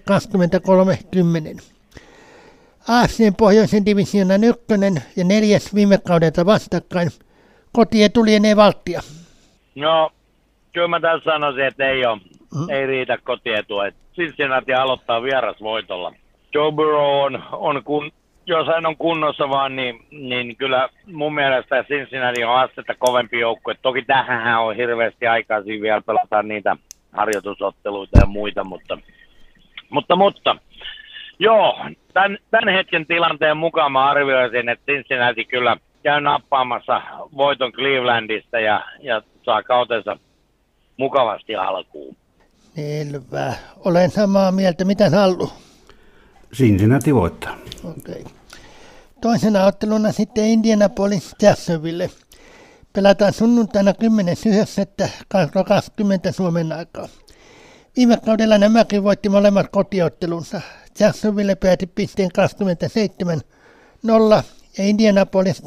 AFCn 2.87 3.35
pohjoisen 3.37 3.85
divisioonan 3.85 4.43
ykkönen 4.43 4.93
ja 5.15 5.23
neljäs 5.23 5.75
viime 5.75 5.97
kaudelta 6.07 6.45
vastakkain. 6.45 7.09
Kotietu 7.73 8.25
lienee 8.25 8.55
valttia. 8.55 9.01
No, 9.75 10.11
kyllä 10.73 10.87
mä 10.87 10.99
tässä 10.99 11.31
sanoisin, 11.31 11.63
että 11.63 11.89
ei 11.89 12.05
ole. 12.05 12.21
Mm. 12.55 12.69
Ei 12.69 12.87
riitä 12.87 13.17
kotietua. 13.23 13.83
Cincinnati 14.15 14.73
aloittaa 14.73 15.23
vierasvoitolla. 15.23 16.13
Joe 16.53 16.71
Burrow 16.71 17.25
on, 17.25 17.43
on 17.51 17.83
kun, 17.83 18.11
jos 18.45 18.67
hän 18.67 18.85
on 18.85 18.97
kunnossa 18.97 19.49
vaan, 19.49 19.75
niin, 19.75 20.05
niin 20.11 20.55
kyllä 20.55 20.89
mun 21.05 21.35
mielestä 21.35 21.83
Cincinnati 21.83 22.43
on 22.43 22.55
astetta 22.55 22.95
kovempi 22.99 23.39
joukkue. 23.39 23.75
Toki 23.81 24.01
tähän 24.01 24.61
on 24.61 24.75
hirveästi 24.75 25.27
aikaa 25.27 25.63
siinä 25.63 25.81
vielä 25.81 26.01
pelata 26.01 26.43
niitä 26.43 26.77
harjoitusotteluita 27.17 28.19
ja 28.19 28.25
muita, 28.25 28.63
mutta, 28.63 28.97
mutta, 29.89 30.15
mutta 30.15 30.55
joo, 31.39 31.85
tämän, 32.13 32.37
tämän 32.51 32.73
hetken 32.73 33.05
tilanteen 33.05 33.57
mukaan 33.57 33.91
mä 33.91 34.09
arvioisin, 34.09 34.69
että 34.69 34.91
Cincinnati 34.91 35.45
kyllä 35.45 35.77
käy 36.03 36.21
nappaamassa 36.21 37.01
voiton 37.37 37.71
Clevelandista 37.71 38.59
ja, 38.59 38.85
ja 39.01 39.21
saa 39.45 39.63
kautensa 39.63 40.17
mukavasti 40.97 41.55
alkuun. 41.55 42.15
Selvä. 42.75 43.53
Olen 43.85 44.11
samaa 44.11 44.51
mieltä. 44.51 44.85
Mitä 44.85 45.09
Sallu? 45.09 45.49
Cincinnati 46.55 47.15
voittaa. 47.15 47.57
Okei. 47.83 48.21
Okay. 48.21 48.31
Toisena 49.21 49.65
otteluna 49.65 50.11
sitten 50.11 50.45
Indianapolis 50.45 51.35
Jacksonville. 51.41 52.09
Pelataan 52.97 53.33
sunnuntaina 53.33 53.91
10.9.20 53.91 53.97
Suomen 56.31 56.71
aikaa. 56.71 57.07
Viime 57.97 58.17
kaudella 58.25 58.57
nämäkin 58.57 59.03
voitti 59.03 59.29
molemmat 59.29 59.67
kotiottelunsa. 59.71 60.61
Jacksonville 60.99 61.55
pääti 61.55 61.87
pisteen 61.87 62.31
27 62.31 63.41
0 64.03 64.43
ja 64.77 64.83
Indianapolis 64.83 65.63
34-27. 65.63 65.65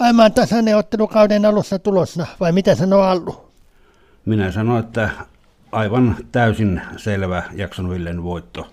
Vaimaan 0.00 0.32
tasainen 0.32 0.76
ottelu 0.76 1.08
kauden 1.08 1.46
alussa 1.46 1.78
tulossa, 1.78 2.26
vai 2.40 2.52
mitä 2.52 2.74
sanoo 2.74 3.02
Allu? 3.02 3.50
Minä 4.26 4.52
sanon, 4.52 4.78
että 4.78 5.10
aivan 5.72 6.16
täysin 6.32 6.82
selvä 6.96 7.42
Jacksonvillen 7.52 8.22
voitto 8.22 8.66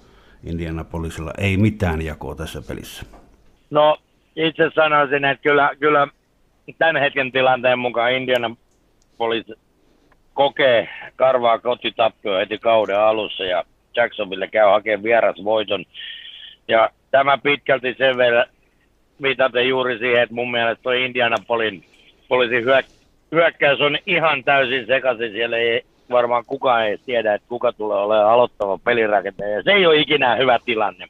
Indianapolisilla. 0.43 1.33
Ei 1.37 1.57
mitään 1.57 2.01
jakoa 2.01 2.35
tässä 2.35 2.61
pelissä. 2.61 3.03
No 3.69 3.97
itse 4.37 4.69
sanoisin, 4.75 5.25
että 5.25 5.43
kyllä, 5.43 5.71
kyllä 5.79 6.07
tämän 6.77 7.01
hetken 7.01 7.31
tilanteen 7.31 7.79
mukaan 7.79 8.11
Indianapolis 8.11 9.45
kokee 10.33 10.89
karvaa 11.15 11.59
kotitappioa 11.59 12.39
heti 12.39 12.57
kauden 12.57 12.99
alussa 12.99 13.43
ja 13.43 13.63
Jacksonville 13.95 14.47
käy 14.47 14.65
hakemaan 14.65 15.03
vierasvoiton. 15.03 15.85
Ja 16.67 16.89
tämä 17.11 17.37
pitkälti 17.37 17.95
sen 17.97 18.17
verran 18.17 18.45
viitaten 19.21 19.67
juuri 19.67 19.97
siihen, 19.97 20.23
että 20.23 20.35
mun 20.35 20.51
mielestä 20.51 20.83
tuo 20.83 20.91
Indianapolin 20.91 21.83
poliisin 22.27 22.65
hyökkäys 23.31 23.81
on 23.81 23.97
ihan 24.05 24.43
täysin 24.43 24.85
sekaisin. 24.87 25.31
Siellä 25.31 25.57
ei 25.57 25.81
varmaan 26.09 26.43
kukaan 26.45 26.85
ei 26.85 26.97
tiedä, 26.97 27.33
että 27.33 27.47
kuka 27.47 27.73
tulee 27.73 27.97
olemaan 27.97 28.29
aloittava 28.29 28.77
pelirakentaja. 28.77 29.63
Se 29.63 29.71
ei 29.71 29.85
ole 29.85 29.97
ikinä 29.97 30.35
hyvä 30.35 30.59
tilanne. 30.65 31.07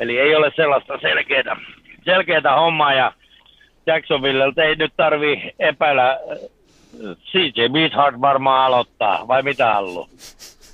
Eli 0.00 0.18
ei 0.18 0.34
ole 0.34 0.52
sellaista 0.56 0.98
selkeää, 1.00 1.56
selkeää 2.04 2.56
hommaa 2.56 2.94
ja 2.94 3.12
Jacksonville 3.86 4.52
ei 4.56 4.76
nyt 4.76 4.92
tarvi 4.96 5.52
epäillä. 5.58 6.18
CJ 7.24 7.68
Beathard 7.72 8.20
varmaan 8.20 8.66
aloittaa, 8.66 9.28
vai 9.28 9.42
mitä 9.42 9.76
Allu? 9.76 10.08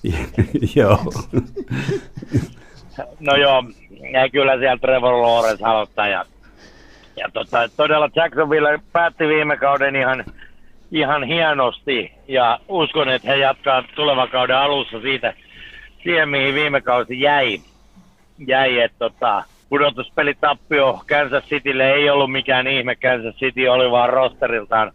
joo. 0.76 0.98
no 3.20 3.36
joo, 3.36 3.64
ja 4.12 4.30
kyllä 4.30 4.58
siellä 4.58 4.76
Trevor 4.76 5.22
Lawrence 5.22 5.64
aloittaa 5.64 6.08
ja, 6.08 6.24
ja 7.16 7.28
tota, 7.32 7.68
todella 7.76 8.10
Jacksonville 8.16 8.80
päätti 8.92 9.28
viime 9.28 9.56
kauden 9.56 9.96
ihan 9.96 10.24
ihan 10.92 11.24
hienosti 11.24 12.12
ja 12.28 12.60
uskon, 12.68 13.08
että 13.08 13.28
he 13.28 13.36
jatkaa 13.36 13.84
tulevan 13.94 14.28
kauden 14.28 14.56
alussa 14.56 15.00
siitä 15.00 15.34
siihen, 16.02 16.28
mihin 16.28 16.54
viime 16.54 16.80
kausi 16.80 17.20
jäi. 17.20 17.60
jäi 18.46 18.80
että 18.80 18.98
tota, 18.98 19.44
tappio 20.40 21.00
Kansas 21.08 21.44
Citylle 21.44 21.90
ei 21.90 22.10
ollut 22.10 22.32
mikään 22.32 22.66
ihme. 22.66 22.96
Kansas 22.96 23.34
City 23.34 23.68
oli 23.68 23.90
vaan 23.90 24.10
rosteriltaan 24.10 24.92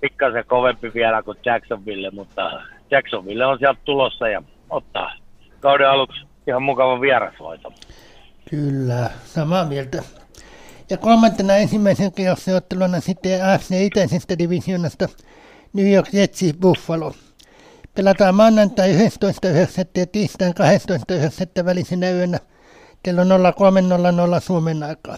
pikkasen 0.00 0.44
kovempi 0.46 0.94
vielä 0.94 1.22
kuin 1.22 1.38
Jacksonville, 1.44 2.10
mutta 2.10 2.62
Jacksonville 2.90 3.46
on 3.46 3.58
sieltä 3.58 3.80
tulossa 3.84 4.28
ja 4.28 4.42
ottaa 4.70 5.12
kauden 5.60 5.90
aluksi 5.90 6.20
ihan 6.46 6.62
mukava 6.62 7.00
vierasvoito. 7.00 7.72
Kyllä, 8.50 9.10
samaa 9.24 9.64
mieltä. 9.64 10.02
Ja 10.90 10.96
kolmantena 10.96 11.56
ensimmäisen 11.56 12.12
otteluna 12.56 13.00
sitten 13.00 13.44
AFC 13.44 13.70
itäisestä 13.70 14.38
divisionasta 14.38 15.08
New 15.72 15.92
York 15.92 16.08
Jetsi 16.12 16.52
Buffalo. 16.60 17.12
Pelataan 17.94 18.34
maanantai 18.34 18.92
11.9. 18.92 18.98
ja 19.96 20.06
tiistain 20.06 20.52
12.9. 21.58 21.64
välisenä 21.64 22.10
yönä 22.10 22.38
kello 23.02 23.22
03.00 23.22 24.40
Suomen 24.40 24.82
aikaa. 24.82 25.16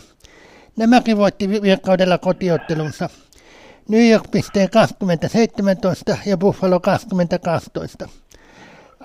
Nämäkin 0.77 1.17
voitti 1.17 1.49
viime 1.49 1.79
kotiottelunsa. 2.21 3.09
New 3.89 4.11
York 4.11 4.25
pisteen 4.31 4.71
2017 4.71 6.17
ja 6.27 6.37
Buffalo 6.37 6.81
2012. 6.81 8.09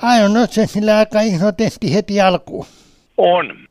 Aion 0.01 0.35
Rodgersilla 0.35 0.97
aika 0.97 1.21
iso 1.21 1.51
testi 1.51 1.93
heti 1.93 2.21
alkuun. 2.21 2.65
On 3.17 3.67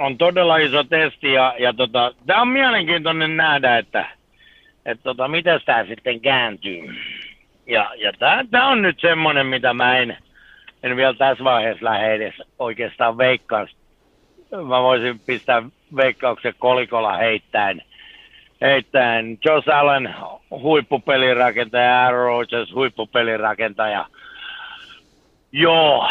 on 0.00 0.18
todella 0.18 0.56
iso 0.56 0.84
testi 0.84 1.32
ja, 1.32 1.54
ja 1.58 1.72
tota, 1.72 2.14
tämä 2.26 2.42
on 2.42 2.48
mielenkiintoinen 2.48 3.36
nähdä, 3.36 3.78
että 3.78 4.06
et 4.86 5.00
tota, 5.02 5.28
miten 5.28 5.60
tämä 5.64 5.84
sitten 5.84 6.20
kääntyy. 6.20 6.94
Ja, 7.66 7.90
ja 7.96 8.12
tämä 8.50 8.68
on 8.68 8.82
nyt 8.82 9.00
semmoinen, 9.00 9.46
mitä 9.46 9.74
mä 9.74 9.98
en, 9.98 10.16
en 10.82 10.96
vielä 10.96 11.14
tässä 11.14 11.44
vaiheessa 11.44 11.84
lähde 11.84 12.14
edes 12.14 12.34
oikeastaan 12.58 13.18
veikkaan. 13.18 13.68
Mä 14.50 14.82
voisin 14.82 15.20
pistää 15.26 15.62
veikkauksen 15.96 16.54
kolikolla 16.58 17.16
heittäen. 17.16 17.82
heittäen. 18.60 19.38
Josh 19.44 19.68
Allen, 19.68 20.14
huippupelirakentaja, 20.50 22.02
Aaron 22.02 22.26
Rodgers, 22.26 22.74
huippupelirakentaja. 22.74 24.06
Joo, 25.52 26.08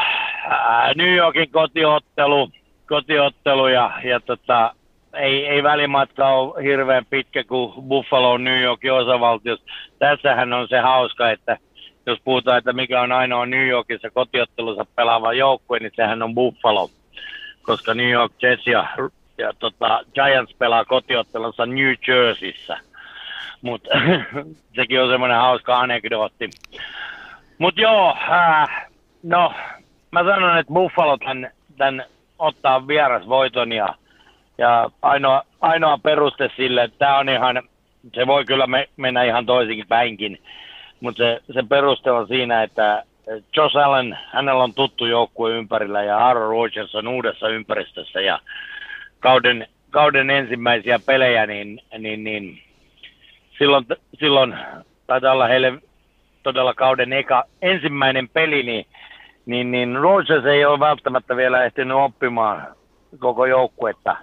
New 0.95 1.15
Yorkin 1.15 1.51
kotiottelu 1.51 2.51
kotiottelu 2.89 3.67
ja, 3.67 3.91
ja 4.03 4.19
tota, 4.19 4.75
ei, 5.13 5.47
ei 5.47 5.63
välimatka 5.63 6.27
ole 6.27 6.63
hirveän 6.63 7.05
pitkä 7.09 7.43
kuin 7.43 7.73
Buffalo 7.87 8.37
New 8.37 8.61
Yorkin 8.61 8.93
osavaltiossa. 8.93 9.65
Tässähän 9.99 10.53
on 10.53 10.67
se 10.67 10.79
hauska, 10.79 11.31
että 11.31 11.57
jos 12.05 12.19
puhutaan, 12.23 12.57
että 12.57 12.73
mikä 12.73 13.01
on 13.01 13.11
ainoa 13.11 13.45
New 13.45 13.67
Yorkissa 13.67 14.09
kotiottelussa 14.09 14.85
pelaava 14.95 15.33
joukkue, 15.33 15.79
niin 15.79 15.91
sehän 15.95 16.21
on 16.23 16.35
Buffalo. 16.35 16.89
Koska 17.61 17.93
New 17.93 18.09
York 18.09 18.31
Jets 18.41 18.67
ja, 18.67 18.87
ja 19.37 19.53
tota, 19.59 19.99
Giants 20.13 20.53
pelaa 20.53 20.85
kotiottelussa 20.85 21.65
New 21.65 21.93
Jerseyssä. 22.07 22.77
Mutta 23.61 23.89
sekin 24.75 25.01
on 25.01 25.09
semmoinen 25.09 25.37
hauska 25.37 25.79
anekdootti. 25.79 26.49
Mutta 27.57 27.81
joo, 27.81 28.17
äh, 28.31 28.87
no 29.23 29.53
mä 30.11 30.23
sanon, 30.23 30.57
että 30.57 30.73
Buffalo 30.73 31.17
tämän, 31.17 31.51
tämän 31.77 32.05
ottaa 32.39 32.87
vierasvoiton 32.87 33.71
ja, 33.71 33.95
ja 34.57 34.89
ainoa, 35.01 35.43
ainoa 35.61 35.97
peruste 35.97 36.49
sille, 36.55 36.83
että 36.83 36.97
tämä 36.99 37.17
on 37.17 37.29
ihan, 37.29 37.61
se 38.15 38.27
voi 38.27 38.45
kyllä 38.45 38.67
me, 38.67 38.89
mennä 38.97 39.23
ihan 39.23 39.45
toisinkin 39.45 39.87
päinkin, 39.87 40.41
mutta 40.99 41.23
se, 41.23 41.41
se 41.53 41.63
peruste 41.69 42.11
on 42.11 42.27
siinä, 42.27 42.63
että 42.63 43.03
Josh 43.55 43.77
Allen, 43.77 44.17
hänellä 44.33 44.63
on 44.63 44.73
tuttu 44.73 45.05
joukkue 45.05 45.51
ympärillä 45.51 46.03
ja 46.03 46.17
Aaron 46.17 46.49
Rodgers 46.49 46.95
on 46.95 47.07
uudessa 47.07 47.49
ympäristössä 47.49 48.21
ja 48.21 48.39
kauden, 49.19 49.67
kauden 49.89 50.29
ensimmäisiä 50.29 50.99
pelejä, 51.05 51.45
niin, 51.45 51.81
niin, 51.97 52.23
niin 52.23 52.61
silloin, 53.57 53.85
silloin 54.19 54.55
taitaa 55.07 55.33
olla 55.33 55.47
heille 55.47 55.73
todella 56.43 56.73
kauden 56.73 57.13
eka, 57.13 57.43
ensimmäinen 57.61 58.29
peli, 58.29 58.63
niin 58.63 58.85
niin, 59.49 59.71
niin 59.71 59.95
Rogers 59.95 60.45
ei 60.45 60.65
ole 60.65 60.79
välttämättä 60.79 61.35
vielä 61.35 61.65
ehtinyt 61.65 61.97
oppimaan 61.97 62.67
koko 63.19 63.45
joukkuetta, 63.45 64.17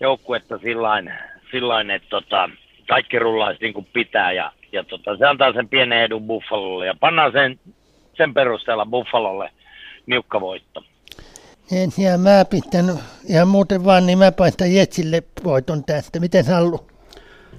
joukkuetta 0.00 0.58
sillain, 0.58 1.12
sillain 1.50 1.90
että 1.90 2.08
tota, 2.08 2.50
kaikki 2.88 3.18
rullaisi 3.18 3.60
niin 3.60 3.74
kuin 3.74 3.86
pitää 3.92 4.32
ja, 4.32 4.52
ja 4.72 4.84
tota, 4.84 5.16
se 5.16 5.26
antaa 5.26 5.52
sen 5.52 5.68
pienen 5.68 5.98
edun 5.98 6.26
Buffalolle 6.26 6.86
ja 6.86 6.94
pannaan 7.00 7.32
sen, 7.32 7.60
sen 8.16 8.34
perusteella 8.34 8.86
Buffalolle 8.86 9.50
niukka 10.06 10.40
voitto. 10.40 10.84
En 11.72 11.90
ja 11.98 12.18
mä 12.18 12.44
pitän 12.44 12.98
ihan 13.28 13.48
muuten 13.48 13.84
vaan, 13.84 14.06
niin 14.06 14.18
mä 14.18 14.32
paistan 14.32 14.74
Jetsille 14.74 15.22
voiton 15.44 15.84
tästä. 15.84 16.20
Miten 16.20 16.44
Sallu? 16.44 16.86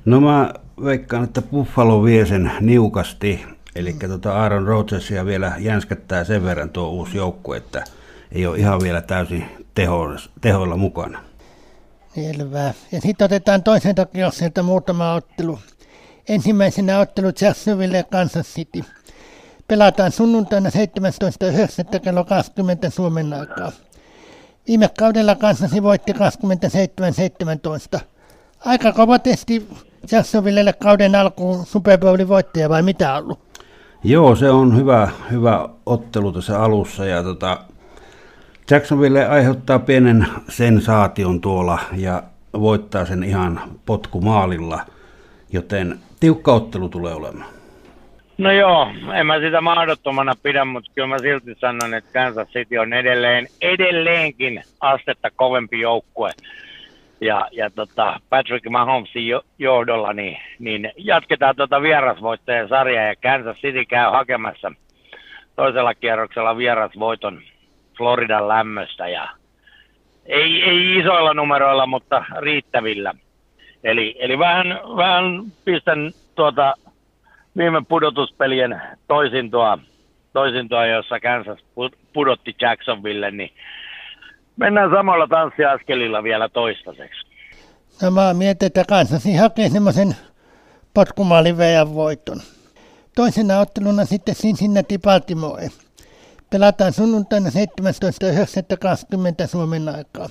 No 0.06 0.22
mä 0.22 0.54
veikkaan, 0.84 1.24
että 1.24 1.42
Buffalo 1.42 2.04
vie 2.04 2.26
sen 2.26 2.52
niukasti 2.62 3.46
Eli 3.76 3.94
tuota 3.94 4.42
Aaron 4.42 4.68
Rodgersia 4.68 5.26
vielä 5.26 5.52
jänskättää 5.60 6.24
sen 6.24 6.44
verran 6.44 6.70
tuo 6.70 6.90
uusi 6.90 7.18
joukkue, 7.18 7.58
että 7.58 7.84
ei 8.32 8.46
ole 8.46 8.58
ihan 8.58 8.82
vielä 8.82 9.02
täysin 9.02 9.46
teho, 9.76 10.16
tehoilla 10.42 10.78
mukana. 10.78 11.24
Selvä. 12.16 12.74
Ja 12.92 13.02
sitten 13.02 13.26
otetaan 13.26 13.64
toisen 13.64 13.96
takia 13.96 14.32
sieltä 14.32 14.64
muutama 14.64 15.14
ottelu. 15.14 15.60
Ensimmäisenä 16.30 17.00
ottelu 17.00 17.28
Jacksonville 17.42 17.98
ja 17.98 18.04
Kansas 18.04 18.54
City. 18.54 18.84
Pelataan 19.74 20.12
sunnuntaina 20.12 20.70
17.9. 21.94 22.00
kello 22.00 22.24
20 22.24 22.90
Suomen 22.90 23.34
aikaa. 23.34 23.72
Viime 24.68 24.90
kaudella 25.00 25.36
kanssasi 25.36 25.84
voitti 25.84 26.14
27-17. 27.98 28.00
Aika 28.66 28.92
kova 28.92 29.20
testi 29.20 29.68
Jacksonvillelle 30.12 30.74
kauden 30.74 31.16
alkuun 31.16 31.66
Super 31.66 32.00
Bowlin 32.00 32.28
voittaja 32.28 32.70
vai 32.70 32.82
mitä 32.82 33.16
ollut? 33.16 33.40
Joo, 34.04 34.36
se 34.36 34.50
on 34.50 34.78
hyvä, 34.78 35.10
hyvä 35.32 35.70
ottelu 35.86 36.32
tässä 36.32 36.64
alussa 36.64 37.06
ja 37.06 37.24
tota, 37.24 37.58
Jacksonville 38.72 39.28
aiheuttaa 39.28 39.80
pienen 39.80 40.28
sensaation 40.50 41.42
tuolla 41.42 41.80
ja 41.96 42.24
voittaa 42.60 43.06
sen 43.06 43.24
ihan 43.24 43.62
potkumaalilla, 43.86 44.86
joten 45.52 46.00
tiukka 46.20 46.54
ottelu 46.54 46.90
tulee 46.90 47.14
olemaan. 47.14 47.63
No 48.38 48.52
joo, 48.52 48.92
en 49.14 49.26
mä 49.26 49.40
sitä 49.40 49.62
mahdottomana 49.62 50.34
pidä, 50.44 50.66
mutta 50.66 50.92
kyllä 50.96 51.08
mä 51.08 51.20
silti 51.20 51.56
sanon, 51.56 51.94
että 51.94 52.14
Kansas 52.14 52.48
City 52.48 52.78
on 52.78 52.94
edelleen, 52.94 53.48
edelleenkin 53.62 54.64
astetta 54.80 55.30
kovempi 55.36 55.80
joukkue. 55.80 56.32
Ja, 57.22 57.48
ja 57.52 57.70
tota 57.70 58.20
Patrick 58.30 58.70
Mahomesin 58.70 59.24
johdolla 59.60 60.14
niin, 60.14 60.38
niin 60.60 60.92
jatketaan 60.98 61.56
tuota 61.56 61.82
vierasvoittajien 61.82 62.70
sarjaa 62.70 63.04
ja 63.04 63.16
Kansas 63.16 63.58
City 63.58 63.86
käy 63.86 64.12
hakemassa 64.12 64.72
toisella 65.56 65.96
kierroksella 65.96 66.58
vierasvoiton 66.58 67.42
Floridan 67.98 68.48
lämmöstä 68.48 69.08
ja 69.08 69.30
ei, 70.26 70.64
ei 70.64 71.00
isoilla 71.00 71.34
numeroilla, 71.34 71.86
mutta 71.86 72.26
riittävillä. 72.40 73.14
Eli, 73.84 74.16
eli 74.20 74.40
vähän, 74.40 74.80
vähän 74.98 75.44
pistän 75.66 76.12
tuota 76.36 76.74
viime 77.58 77.82
pudotuspelien 77.90 78.82
toisintoa, 79.08 79.80
toisintoa, 80.34 80.86
jossa 80.86 81.20
Kansas 81.20 81.60
pudotti 82.14 82.56
Jacksonville, 82.62 83.32
niin 83.32 83.52
mennään 84.56 84.92
samalla 84.92 85.28
tanssiaskelilla 85.28 86.24
vielä 86.24 86.50
toistaiseksi. 86.50 87.28
Samaa 87.90 88.34
mieltä, 88.34 88.66
että 88.66 88.84
Kansas 88.90 89.24
hakee 89.40 89.70
semmoisen 89.70 90.16
potkumaalin 90.94 91.58
voiton. 91.94 92.42
Toisena 93.16 93.60
otteluna 93.60 94.06
sitten 94.06 94.36
Cincinnati 94.36 94.98
Baltimore. 94.98 95.70
Pelataan 96.50 96.94
sunnuntaina 96.94 97.50
17.9.20 97.50 99.48
Suomen 99.48 99.90
aikaa. 99.90 100.30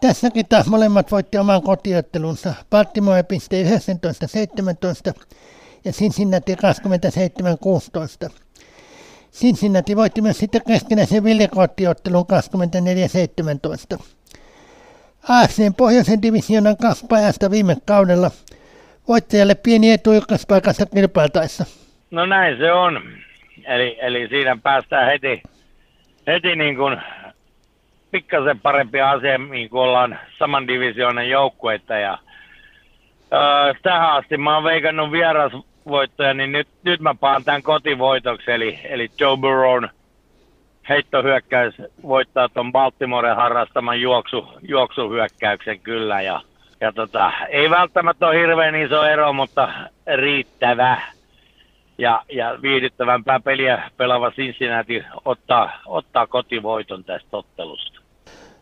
Tässäkin 0.00 0.48
taas 0.48 0.66
molemmat 0.66 1.10
voitti 1.10 1.38
oman 1.38 1.62
kotiottelunsa. 1.62 2.54
Baltimore 2.70 3.22
piste 3.22 3.62
19.17 3.62 3.68
ja 5.84 5.92
Cincinnati 5.92 6.54
27-16. 6.54 6.56
Cincinnati 9.32 9.96
voitti 9.96 10.22
myös 10.22 10.38
sitten 10.38 10.62
keskinäisen 10.66 11.24
villikottiottelun 11.24 12.26
24-17. 13.96 14.02
AFCn 15.28 15.74
pohjoisen 15.76 16.22
divisioonan 16.22 16.76
kaksi 16.76 17.06
viime 17.50 17.76
kaudella 17.86 18.30
voittajalle 19.08 19.54
pieni 19.54 19.92
etu 19.92 20.12
ykköspaikasta 20.12 20.86
kilpailtaessa. 20.86 21.64
No 22.10 22.26
näin 22.26 22.58
se 22.58 22.72
on. 22.72 23.02
Eli, 23.64 23.98
eli 24.00 24.28
siinä 24.28 24.56
päästään 24.62 25.06
heti, 25.06 25.42
heti 26.26 26.56
niin 26.56 26.76
kuin 26.76 26.96
pikkasen 28.10 28.60
parempi 28.60 29.00
asia, 29.00 29.38
niin 29.38 29.70
kuin 29.70 29.80
ollaan 29.80 30.18
saman 30.38 30.68
divisioonan 30.68 31.28
joukkueita. 31.28 31.94
Ja, 31.94 32.12
äh, 32.12 33.80
tähän 33.82 34.12
asti 34.12 34.36
mä 34.36 34.54
oon 34.54 34.64
veikannut 34.64 35.10
vierasvoittoja, 35.90 36.34
niin 36.34 36.52
nyt, 36.52 36.68
nyt 36.84 37.00
mä 37.00 37.14
paan 37.14 37.44
tämän 37.44 37.62
kotivoitoksi, 37.62 38.50
eli, 38.50 38.78
eli 38.84 39.10
Joe 39.20 39.36
Burrown 39.36 39.88
heittohyökkäys 40.88 41.74
voittaa 42.02 42.48
tuon 42.48 42.72
Baltimoren 42.72 43.36
harrastaman 43.36 44.00
juoksu, 44.00 44.44
juoksuhyökkäyksen 44.62 45.80
kyllä. 45.80 46.22
Ja, 46.22 46.40
ja 46.80 46.92
tota, 46.92 47.32
ei 47.48 47.70
välttämättä 47.70 48.26
ole 48.26 48.40
hirveän 48.40 48.74
iso 48.74 49.04
ero, 49.04 49.32
mutta 49.32 49.68
riittävä 50.16 51.02
ja, 51.98 52.22
ja 52.32 52.58
viihdyttävämpää 52.62 53.40
peliä 53.40 53.90
pelaava 53.96 54.30
Cincinnati 54.30 55.04
ottaa, 55.24 55.70
ottaa 55.86 56.26
kotivoiton 56.26 57.04
tästä 57.04 57.36
ottelusta. 57.36 58.00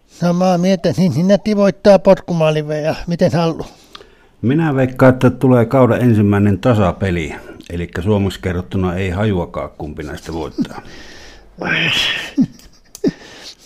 Samaa 0.06 0.58
mieltä 0.58 0.92
Cincinnati 0.92 1.56
voittaa 1.56 1.98
potkumaaliveja. 1.98 2.94
Miten 3.06 3.32
Hallu? 3.32 3.64
Minä 4.42 4.74
veikkaan, 4.74 5.14
että 5.14 5.30
tulee 5.30 5.66
kauden 5.66 6.02
ensimmäinen 6.02 6.58
tasapeli. 6.58 7.34
Eli 7.70 7.88
suomeksi 8.00 8.40
kerrottuna 8.40 8.94
ei 8.94 9.10
hajuakaan 9.10 9.70
kumpi 9.78 10.02
näistä 10.02 10.32
voittaa. 10.32 10.82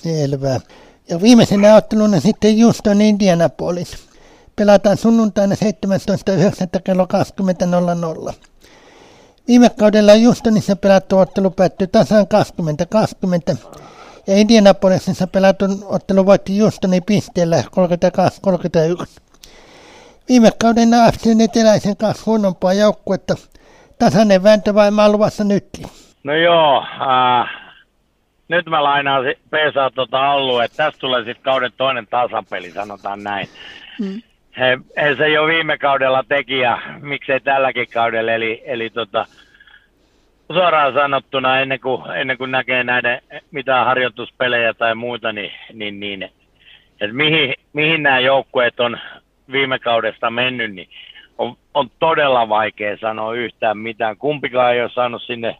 Selvä. 0.02 0.60
Ja 1.08 1.22
viimeisenä 1.22 1.76
otteluna 1.76 2.20
sitten 2.20 2.62
Houston 2.62 3.00
Indianapolis. 3.00 3.96
Pelataan 4.56 4.96
sunnuntaina 4.96 5.54
17.9. 5.54 6.80
kello 6.84 7.06
20.00. 8.28 8.34
Viime 9.48 9.70
kaudella 9.70 10.12
Houstonissa 10.24 10.76
pelattu 10.76 11.18
ottelu 11.18 11.50
päättyi 11.50 11.86
tasan 11.86 12.28
2020 12.28 13.56
ja 14.26 14.36
Indianapolisissa 14.36 15.26
pelattu 15.26 15.64
ottelu 15.84 16.26
voitti 16.26 16.58
Houstonin 16.58 17.02
pisteellä 17.02 17.64
32-31. 19.00 19.31
Viime 20.28 20.50
kauden 20.60 20.94
AFCn 20.94 21.40
eteläisen 21.40 21.96
kanssa 21.96 22.22
huonompaa 22.26 22.72
joukkuetta. 22.72 23.34
Tasainen 23.98 24.42
vääntö 24.42 24.74
vai 24.74 24.90
luvassa 25.10 25.44
nyt? 25.44 25.64
No 26.24 26.34
joo, 26.34 26.82
äh, 26.82 27.50
nyt 28.48 28.66
mä 28.66 28.84
lainaan 28.84 29.24
Peesaa 29.50 29.90
tuota 29.90 30.30
Allu, 30.32 30.58
että 30.58 30.76
tästä 30.76 31.00
tulee 31.00 31.24
sitten 31.24 31.44
kauden 31.44 31.72
toinen 31.76 32.06
tasapeli, 32.06 32.70
sanotaan 32.70 33.22
näin. 33.22 33.48
Mm 34.00 34.22
he, 34.58 34.78
he 34.96 35.16
se 35.16 35.28
jo 35.28 35.46
viime 35.46 35.78
kaudella 35.78 36.24
teki 36.28 36.58
ja 36.58 36.78
miksei 37.00 37.40
tälläkin 37.40 37.86
kaudella. 37.94 38.32
Eli, 38.32 38.62
eli 38.64 38.90
tota, 38.90 39.26
suoraan 40.52 40.94
sanottuna 40.94 41.60
ennen 41.60 41.80
kuin, 41.80 42.10
ennen 42.16 42.38
kuin 42.38 42.50
näkee 42.50 42.84
näiden 42.84 43.22
mitään 43.50 43.86
harjoituspelejä 43.86 44.74
tai 44.74 44.94
muuta, 44.94 45.32
niin, 45.32 45.52
niin, 45.72 46.00
niin 46.00 46.22
että 46.22 47.16
mihin, 47.16 47.54
mihin 47.72 48.02
nämä 48.02 48.20
joukkueet 48.20 48.80
on 48.80 48.98
viime 49.52 49.78
kaudesta 49.78 50.30
mennyt, 50.30 50.74
niin 50.74 50.88
on, 51.38 51.56
on 51.74 51.90
todella 51.98 52.48
vaikea 52.48 52.96
sanoa 52.96 53.34
yhtään 53.34 53.78
mitään. 53.78 54.16
Kumpikaan 54.16 54.74
ei 54.74 54.82
ole 54.82 54.90
saanut 54.90 55.22
sinne, 55.22 55.56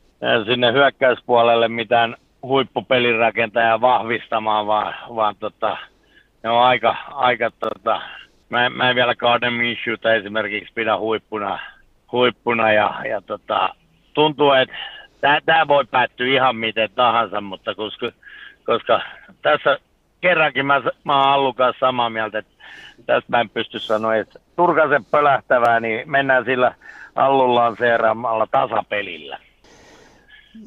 sinne 0.47 0.73
hyökkäyspuolelle 0.73 1.69
mitään 1.69 2.17
huippupelirakentajaa 2.43 3.81
vahvistamaan, 3.81 4.67
vaan, 4.67 4.95
vaan 5.17 5.37
tota, 5.41 5.77
ne 6.43 6.51
on 6.51 6.63
aika, 6.63 6.97
aika 7.11 7.51
tota, 7.51 8.03
mä, 8.49 8.71
mä 8.71 8.91
en 8.91 8.97
vielä 8.97 9.15
Garden 9.15 9.53
Minshewta 9.53 10.15
esimerkiksi 10.15 10.73
pidä 10.75 10.99
huippuna, 10.99 11.59
huippuna 12.13 12.73
ja, 12.73 12.95
ja 13.09 13.21
tota, 13.21 13.75
tuntuu, 14.15 14.53
että 14.53 14.75
tämä 15.47 15.69
voi 15.69 15.85
päättyä 15.85 16.27
ihan 16.27 16.57
miten 16.57 16.91
tahansa, 16.95 17.41
mutta 17.41 17.75
koska, 17.75 18.13
koska 18.65 19.01
tässä 19.43 19.79
kerrankin 20.23 20.67
mä, 20.67 20.83
mä 21.05 21.17
oon 21.17 21.33
Allukas 21.33 21.77
samaa 21.81 22.11
mieltä, 22.11 22.39
että 22.39 22.53
tästä 23.07 23.27
mä 23.29 23.41
en 23.41 23.51
pysty 23.51 23.79
sanoa, 23.79 24.17
että 24.17 24.41
Turkasen 24.57 25.05
pölähtävää, 25.05 25.81
niin 25.81 26.11
mennään 26.11 26.45
sillä 26.45 26.75
Allullaan 27.15 27.77
seuraamalla 27.79 28.47
tasapelillä. 28.51 29.39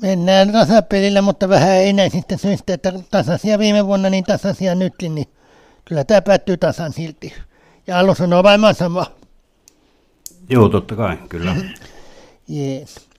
Mennään 0.01 0.51
tasapelillä, 0.51 1.21
mutta 1.21 1.49
vähän 1.49 1.77
enää 1.83 2.09
sitten 2.09 2.37
syystä, 2.37 2.73
että 2.73 2.93
tasaisia 3.11 3.59
viime 3.59 3.85
vuonna, 3.85 4.09
niin 4.09 4.23
tasaisia 4.23 4.75
nytkin, 4.75 5.15
niin 5.15 5.27
kyllä 5.85 6.03
tämä 6.03 6.21
päättyy 6.21 6.57
tasan 6.57 6.93
silti. 6.93 7.33
Ja 7.87 7.99
Allu 7.99 8.15
sanoo 8.15 8.43
vain 8.43 8.75
sama. 8.75 9.05
Joo, 10.49 10.69
totta 10.69 10.95
kai, 10.95 11.17
kyllä. 11.29 11.55
Jees. 12.47 13.09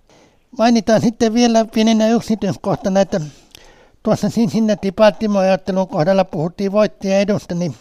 Mainitaan 0.59 1.01
sitten 1.01 1.35
vielä 1.35 1.65
pienenä 1.75 2.09
yksityiskohtana, 2.09 3.01
että 3.01 3.21
tuossa 4.07 4.29
Cincinnati 4.29 4.93
Baltimore-ajattelun 4.93 5.89
kohdalla 5.89 6.25
puhuttiin 6.25 6.73
voittaja 6.73 7.21
edusta, 7.21 7.55
niin 7.55 7.75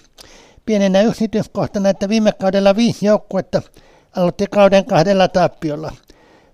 pienenä 0.66 1.02
yksityiskohtana, 1.02 1.90
että 1.90 2.10
viime 2.10 2.32
kaudella 2.32 2.76
viisi 2.76 3.06
joukkuetta 3.06 3.62
aloitti 4.16 4.46
kauden 4.48 4.86
kahdella 4.86 5.28
tappiolla. 5.28 5.92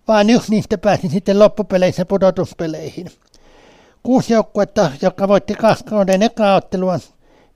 Vaan 0.07 0.29
yksi 0.29 0.51
niistä 0.51 0.77
pääsi 0.77 1.09
sitten 1.09 1.39
loppupeleissä 1.39 2.05
pudotuspeleihin. 2.05 3.07
Kuusi 4.03 4.33
joukkuetta, 4.33 4.91
joka 5.01 5.27
voitti 5.27 5.53
kaksi 5.53 5.83
kauden 5.83 6.23
ekaa 6.23 6.55
ottelua, 6.55 6.99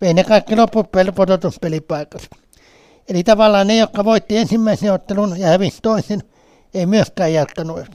vei 0.01 0.13
ne 0.13 0.23
kaikki 0.23 0.55
loppupudotuspelipaikat. 0.55 2.21
Eli 3.09 3.23
tavallaan 3.23 3.67
ne, 3.67 3.77
jotka 3.77 4.05
voitti 4.05 4.37
ensimmäisen 4.37 4.93
ottelun 4.93 5.39
ja 5.39 5.47
hävisi 5.47 5.79
toisen, 5.81 6.23
ei 6.73 6.85
myöskään 6.85 7.33
jatkanut. 7.33 7.85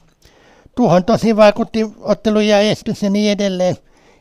Tuohon 0.77 1.05
tosi 1.05 1.37
vaikutti 1.37 1.91
ottelu 2.01 2.41
ja 2.41 2.61
estys 2.61 3.03
ja 3.03 3.11
niin 3.11 3.33
edelleen. 3.33 3.77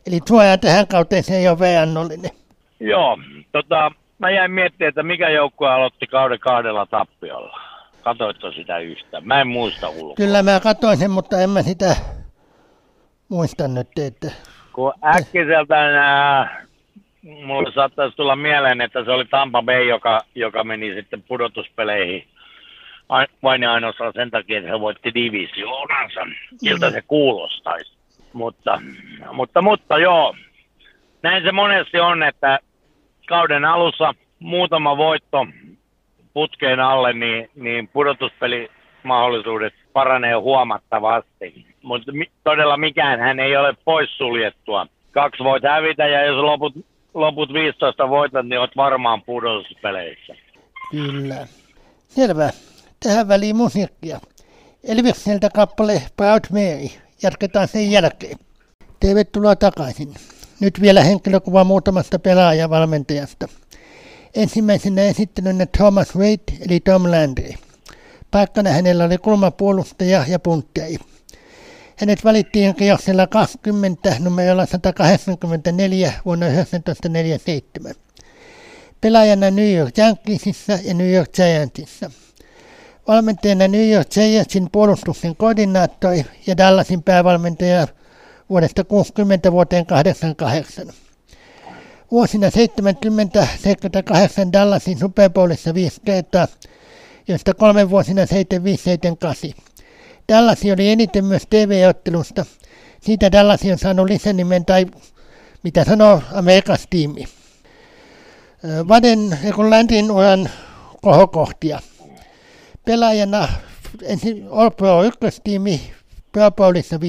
Eli 0.07 0.19
suoja 0.27 0.57
tähän 0.57 0.87
kauteen 0.87 1.23
se 1.23 1.35
ei 1.35 1.47
ole 1.47 1.59
veannollinen. 1.59 2.31
Joo, 2.79 3.17
tota, 3.51 3.91
mä 4.19 4.29
jäin 4.29 4.51
miettimään, 4.51 4.89
että 4.89 5.03
mikä 5.03 5.29
joukkue 5.29 5.69
aloitti 5.69 6.07
kauden 6.07 6.39
kahdella 6.39 6.85
tappiolla. 6.85 7.61
Katoitko 8.01 8.51
sitä 8.51 8.77
yhtä? 8.79 9.21
Mä 9.21 9.41
en 9.41 9.47
muista 9.47 9.89
ulkoa. 9.89 10.15
Kyllä 10.15 10.43
mä 10.43 10.59
katoin 10.59 10.97
sen, 10.97 11.11
mutta 11.11 11.41
en 11.41 11.49
mä 11.49 11.61
sitä 11.61 11.95
muista 13.29 13.67
nyt, 13.67 13.87
että... 14.07 14.31
Kun 14.73 14.93
äkkiseltä 15.15 15.75
nämä 15.75 16.49
mulle 17.45 17.71
saattaisi 17.73 18.17
tulla 18.17 18.35
mieleen, 18.35 18.81
että 18.81 19.05
se 19.05 19.11
oli 19.11 19.25
Tampa 19.25 19.61
Bay, 19.61 19.83
joka, 19.83 20.21
joka 20.35 20.63
meni 20.63 20.93
sitten 20.93 21.23
pudotuspeleihin 21.23 22.27
vain 23.43 23.61
ja 23.61 23.73
ainoastaan 23.73 24.13
sen 24.13 24.31
takia, 24.31 24.57
että 24.57 24.71
he 24.71 24.79
voitti 24.79 25.13
divisioonansa. 25.13 26.19
Miltä 26.61 26.91
se 26.91 27.01
kuulostaisi. 27.01 27.98
Mutta, 28.33 28.81
mutta, 29.33 29.61
mutta 29.61 29.97
joo, 29.97 30.35
näin 31.23 31.43
se 31.43 31.51
monesti 31.51 31.99
on, 31.99 32.23
että 32.23 32.59
kauden 33.27 33.65
alussa 33.65 34.13
muutama 34.39 34.97
voitto 34.97 35.47
putkeen 36.33 36.79
alle, 36.79 37.13
niin, 37.13 37.49
niin 37.55 37.87
pudotuspelimahdollisuudet 37.87 39.73
paranee 39.93 40.33
huomattavasti. 40.33 41.65
Mutta 41.83 42.11
mi- 42.11 42.31
todella 42.43 42.77
mikään 42.77 43.19
hän 43.19 43.39
ei 43.39 43.57
ole 43.57 43.73
poissuljettua. 43.85 44.87
Kaksi 45.11 45.43
voit 45.43 45.63
hävitä 45.63 46.07
ja 46.07 46.25
jos 46.25 46.35
loput, 46.35 46.73
loput 47.13 47.53
15 47.53 48.09
voitat, 48.09 48.45
niin 48.45 48.59
olet 48.59 48.75
varmaan 48.77 49.21
pudotuspeleissä. 49.21 50.35
Kyllä. 50.91 51.47
Selvä. 52.07 52.49
Tähän 53.03 53.27
väliin 53.27 53.55
musiikkia. 53.55 54.19
Elvikseltä 54.83 55.49
kappale 55.55 56.01
Proud 56.17 56.43
Mary. 56.51 57.08
Jatketaan 57.21 57.67
sen 57.67 57.91
jälkeen. 57.91 58.37
Tervetuloa 58.99 59.55
takaisin. 59.55 60.13
Nyt 60.59 60.81
vielä 60.81 61.03
henkilökuva 61.03 61.63
muutamasta 61.63 62.19
pelaajavalmentajasta. 62.19 63.47
Ensimmäisenä 64.35 65.01
esittelynä 65.01 65.65
Thomas 65.65 66.15
Wade 66.15 66.57
eli 66.61 66.79
Tom 66.79 67.11
Landry. 67.11 67.53
Paikkana 68.31 68.69
hänellä 68.69 69.03
oli 69.03 69.17
kulmapuolustaja 69.17 70.25
ja 70.27 70.39
puntteri. 70.39 70.97
Hänet 71.95 72.23
valittiin 72.23 72.75
kierroksella 72.75 73.27
20 73.27 74.15
numerolla 74.19 74.65
184 74.65 76.13
vuonna 76.25 76.45
1947. 76.45 77.93
Pelaajana 79.01 79.51
New 79.51 79.73
York 79.73 79.97
Yankeesissa 79.97 80.73
ja 80.83 80.93
New 80.93 81.11
York 81.11 81.31
Giantsissa. 81.31 82.11
Valmentajana 83.09 83.67
New 83.67 83.89
York 83.89 84.07
Giantsin 84.09 84.69
puolustuksen 84.71 85.35
koordinaattori 85.35 86.25
ja 86.47 86.57
Dallasin 86.57 87.03
päävalmentaja 87.03 87.87
vuodesta 88.49 88.83
60 88.83 89.51
vuoteen 89.51 89.85
88. 89.85 90.87
Vuosina 92.11 92.47
70-78 92.47 92.51
Dallasin 94.53 94.99
Super 94.99 95.29
Bowlissa 95.29 95.73
viisi 95.73 96.01
kertaa, 96.05 96.47
josta 97.27 97.53
kolme 97.53 97.89
vuosina 97.89 98.21
75-78. 98.23 98.27
Dallas 100.29 100.59
oli 100.73 100.89
eniten 100.89 101.25
myös 101.25 101.43
TV-ottelusta. 101.49 102.45
Siitä 103.01 103.31
Dallas 103.31 103.61
on 103.71 103.77
saanut 103.77 104.09
lisänimen 104.09 104.65
tai 104.65 104.85
mitä 105.63 105.83
sanoo 105.83 106.21
Amerikas 106.33 106.87
tiimi. 106.89 107.25
Vaden 108.87 109.37
kun 109.55 109.69
Landin 109.69 110.11
uran 110.11 110.49
kohokohtia. 111.01 111.79
Pelaajana 112.89 113.47
ensin 114.03 114.47
All 114.51 114.69
Pro 114.69 115.03
ykköstiimi 115.03 115.93
Pro 116.31 116.51
Bowlissa 116.51 116.95
5-4 116.95 116.99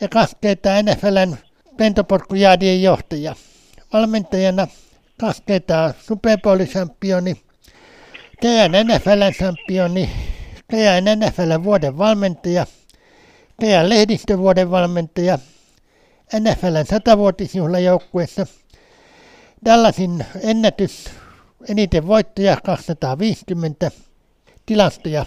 ja 0.00 0.08
kaksi 0.08 0.36
kertaa 0.40 0.82
NFLn 0.82 1.36
lentopotkujaadien 1.78 2.82
johtaja. 2.82 3.34
Valmentajana 3.92 4.66
kaksi 5.20 5.42
kertaa 5.46 5.92
Super 6.00 6.38
Bowl-championi, 6.40 7.36
kerran 8.40 8.86
NFLn 8.86 9.32
championi, 9.38 10.10
kerran 10.70 11.04
NFLn 11.04 11.64
vuoden 11.64 11.98
valmentaja, 11.98 12.66
kerran 13.60 13.88
lehdistövuoden 13.88 14.70
valmentaja, 14.70 15.38
NFLn 16.40 16.86
satavuotisjuhlajoukkueessa, 16.90 18.46
Dallasin 19.64 20.24
ennätys 20.42 21.04
eniten 21.68 22.06
voittoja 22.06 22.56
250, 22.64 23.90
tilastoja 24.70 25.26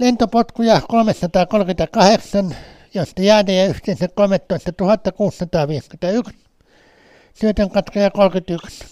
lentopotkuja 0.00 0.80
338, 0.88 2.56
josta 2.94 3.22
jäädejä 3.22 3.66
yhteensä 3.66 4.08
13 4.08 4.72
651, 5.16 6.34
syötön 7.34 7.70
katkeja 7.70 8.10
31. 8.10 8.84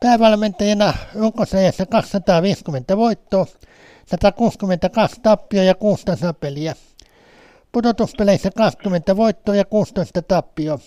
Päävalmentajana 0.00 0.94
runkosajassa 1.14 1.86
250 1.86 2.96
voittoa, 2.96 3.46
162 4.06 5.20
tappio 5.20 5.62
ja 5.62 5.74
6 5.74 6.04
tasapeliä. 6.04 6.74
Pudotuspeleissä 7.72 8.50
20 8.56 9.16
voittoa 9.16 9.56
ja 9.56 9.64
16 9.64 10.22
tappio, 10.22 10.80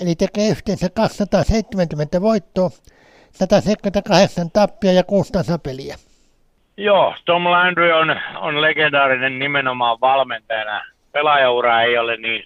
eli 0.00 0.14
tekee 0.14 0.48
yhteensä 0.48 0.88
270 0.90 2.20
voittoa, 2.20 2.70
178 3.38 4.50
tappio 4.50 4.92
ja 4.92 5.04
6 5.04 5.32
tasapeliä. 5.32 5.98
Joo, 6.76 7.14
Tom 7.24 7.44
Landry 7.50 7.92
on, 7.92 8.16
on 8.36 8.60
legendaarinen 8.60 9.38
nimenomaan 9.38 10.00
valmentajana. 10.00 10.82
Pelaajaura 11.12 11.82
ei 11.82 11.98
ole 11.98 12.16
niin, 12.16 12.44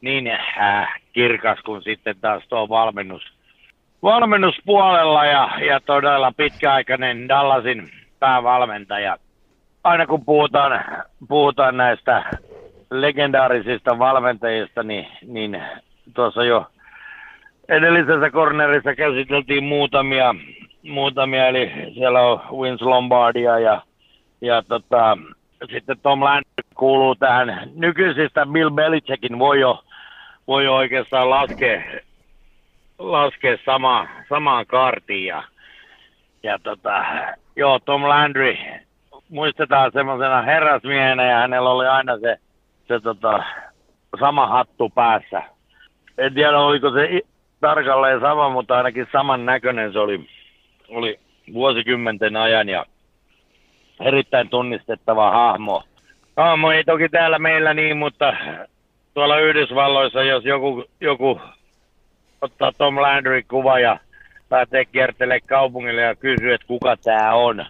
niin 0.00 0.26
äh, 0.60 1.00
kirkas 1.12 1.58
kuin 1.60 1.82
sitten 1.82 2.16
taas 2.20 2.42
tuo 2.48 2.68
valmennus, 2.68 3.22
valmennuspuolella 4.02 5.24
ja, 5.24 5.50
ja 5.66 5.80
todella 5.80 6.32
pitkäaikainen 6.36 7.28
Dallasin 7.28 7.90
päävalmentaja. 8.18 9.16
Aina 9.84 10.06
kun 10.06 10.24
puhutaan, 10.24 10.84
puhutaan 11.28 11.76
näistä 11.76 12.24
legendaarisista 12.90 13.98
valmentajista, 13.98 14.82
niin, 14.82 15.06
niin 15.26 15.62
tuossa 16.14 16.44
jo 16.44 16.66
edellisessä 17.68 18.30
cornerissa 18.30 18.94
käsiteltiin 18.94 19.64
muutamia, 19.64 20.34
muutamia 20.88 21.48
eli 21.48 21.72
siellä 21.94 22.20
on 22.20 22.40
Vince 22.62 22.84
Lombardia 22.84 23.58
ja, 23.58 23.82
ja 24.40 24.62
tota, 24.62 25.18
sitten 25.72 25.98
Tom 26.02 26.22
Landry 26.22 26.62
kuuluu 26.74 27.14
tähän 27.14 27.70
nykyisistä 27.74 28.46
Bill 28.46 28.70
Belichickin 28.70 29.38
voi 29.38 29.60
jo, 29.60 29.84
voi 30.48 30.64
jo 30.64 30.74
oikeastaan 30.74 31.30
laskea, 31.30 31.82
laskea 32.98 33.56
sama, 33.64 34.08
samaan 34.28 34.66
kartiin 34.66 35.26
ja, 35.26 35.42
ja 36.42 36.58
tota, 36.62 37.04
joo, 37.56 37.78
Tom 37.78 38.08
Landry 38.08 38.56
muistetaan 39.28 39.92
semmoisena 39.92 40.42
herrasmiehenä 40.42 41.24
ja 41.24 41.36
hänellä 41.36 41.70
oli 41.70 41.86
aina 41.86 42.18
se, 42.18 42.36
se 42.88 43.00
tota, 43.00 43.44
sama 44.20 44.46
hattu 44.46 44.90
päässä. 44.90 45.42
En 46.18 46.34
tiedä, 46.34 46.58
oliko 46.58 46.90
se 46.90 47.20
tarkalleen 47.60 48.20
sama, 48.20 48.48
mutta 48.48 48.76
ainakin 48.76 49.06
saman 49.12 49.46
näköinen 49.46 49.92
se 49.92 49.98
oli, 49.98 50.28
oli 50.88 51.18
vuosikymmenten 51.52 52.36
ajan 52.36 52.68
ja 52.68 52.86
erittäin 54.00 54.48
tunnistettava 54.48 55.30
hahmo. 55.30 55.82
Hahmo 56.36 56.72
ei 56.72 56.84
toki 56.84 57.08
täällä 57.08 57.38
meillä 57.38 57.74
niin, 57.74 57.96
mutta 57.96 58.36
tuolla 59.14 59.38
Yhdysvalloissa, 59.38 60.22
jos 60.22 60.44
joku, 60.44 60.84
joku 61.00 61.40
ottaa 62.40 62.72
Tom 62.78 63.00
Landry 63.00 63.42
kuva 63.42 63.80
ja 63.80 63.98
lähtee 64.50 64.84
kiertelemään 64.84 65.40
kaupungille 65.46 66.00
ja 66.00 66.14
kysyy, 66.14 66.54
että 66.54 66.66
kuka 66.66 66.96
tämä 66.96 67.34
on, 67.34 67.66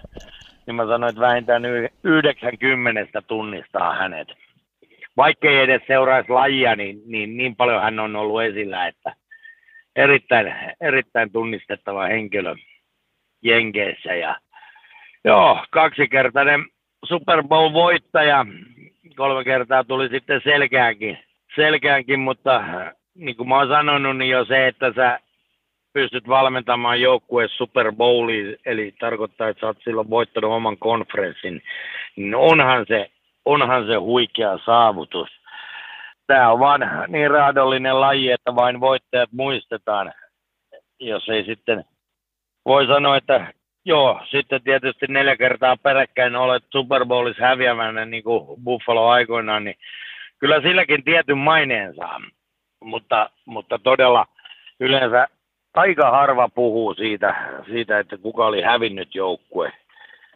niin 0.66 0.74
mä 0.74 0.86
sanoin, 0.86 1.10
että 1.10 1.20
vähintään 1.20 1.62
90 2.04 3.22
tunnistaa 3.22 3.94
hänet. 3.94 4.28
Vaikka 5.16 5.48
ei 5.48 5.56
edes 5.56 5.82
seuraisi 5.86 6.28
lajia, 6.28 6.76
niin, 6.76 7.02
niin, 7.06 7.36
niin 7.36 7.56
paljon 7.56 7.82
hän 7.82 8.00
on 8.00 8.16
ollut 8.16 8.42
esillä, 8.42 8.86
että 8.86 9.14
erittäin, 9.96 10.54
erittäin 10.80 11.32
tunnistettava 11.32 12.06
henkilö 12.06 12.54
Jenkeissä. 13.42 14.14
Ja, 14.14 14.36
joo, 15.24 15.64
kaksikertainen 15.70 16.64
Super 17.04 17.42
Bowl-voittaja. 17.42 18.46
Kolme 19.16 19.44
kertaa 19.44 19.84
tuli 19.84 20.08
sitten 20.08 20.40
selkeänkin, 20.44 21.18
selkeänkin 21.54 22.20
mutta 22.20 22.64
niin 23.14 23.36
kuin 23.36 23.48
mä 23.48 23.56
oon 23.56 23.68
sanonut, 23.68 24.16
niin 24.16 24.30
jo 24.30 24.44
se, 24.44 24.66
että 24.66 24.92
sä 24.96 25.20
pystyt 25.92 26.28
valmentamaan 26.28 27.00
joukkueen 27.00 27.48
Super 27.48 27.92
Bowliin, 27.92 28.56
eli 28.66 28.94
tarkoittaa, 29.00 29.48
että 29.48 29.60
sä 29.60 29.66
oot 29.66 29.78
silloin 29.84 30.10
voittanut 30.10 30.52
oman 30.52 30.78
konferenssin, 30.78 31.62
niin 32.16 32.34
onhan 32.34 32.84
se, 32.88 33.10
onhan 33.44 33.86
se 33.86 33.94
huikea 33.94 34.58
saavutus. 34.64 35.28
Tämä 36.26 36.50
on 36.50 36.58
vaan 36.58 36.80
niin 37.08 37.30
raadollinen 37.30 38.00
laji, 38.00 38.30
että 38.30 38.54
vain 38.54 38.80
voittajat 38.80 39.32
muistetaan, 39.32 40.12
jos 41.00 41.28
ei 41.28 41.44
sitten 41.44 41.84
voi 42.68 42.86
sanoa, 42.86 43.16
että 43.16 43.52
joo, 43.84 44.20
sitten 44.30 44.62
tietysti 44.62 45.06
neljä 45.08 45.36
kertaa 45.36 45.76
peräkkäin 45.76 46.36
olet 46.36 46.64
Super 46.70 47.06
Bowlissa 47.06 47.46
häviävänä 47.46 48.04
niin 48.04 48.22
kuin 48.22 48.62
Buffalo 48.64 49.08
aikoinaan, 49.08 49.64
niin 49.64 49.76
kyllä 50.38 50.60
silläkin 50.60 51.04
tietyn 51.04 51.38
maineen 51.38 51.94
saa. 51.94 52.20
Mutta, 52.84 53.30
mutta 53.44 53.78
todella 53.78 54.26
yleensä 54.80 55.28
aika 55.74 56.10
harva 56.10 56.48
puhuu 56.48 56.94
siitä, 56.94 57.34
siitä 57.70 57.98
että 57.98 58.16
kuka 58.16 58.46
oli 58.46 58.62
hävinnyt 58.62 59.14
joukkue, 59.14 59.72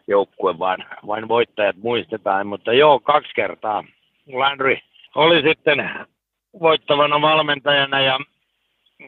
joukkue 0.09 0.59
vaan, 0.59 0.85
vain 1.07 1.29
voittajat 1.29 1.77
muistetaan. 1.77 2.47
Mutta 2.47 2.73
joo, 2.73 3.01
kaksi 3.01 3.33
kertaa 3.35 3.85
Landry 4.33 4.79
oli 5.15 5.43
sitten 5.43 5.91
voittavana 6.61 7.21
valmentajana 7.21 8.01
ja, 8.01 8.19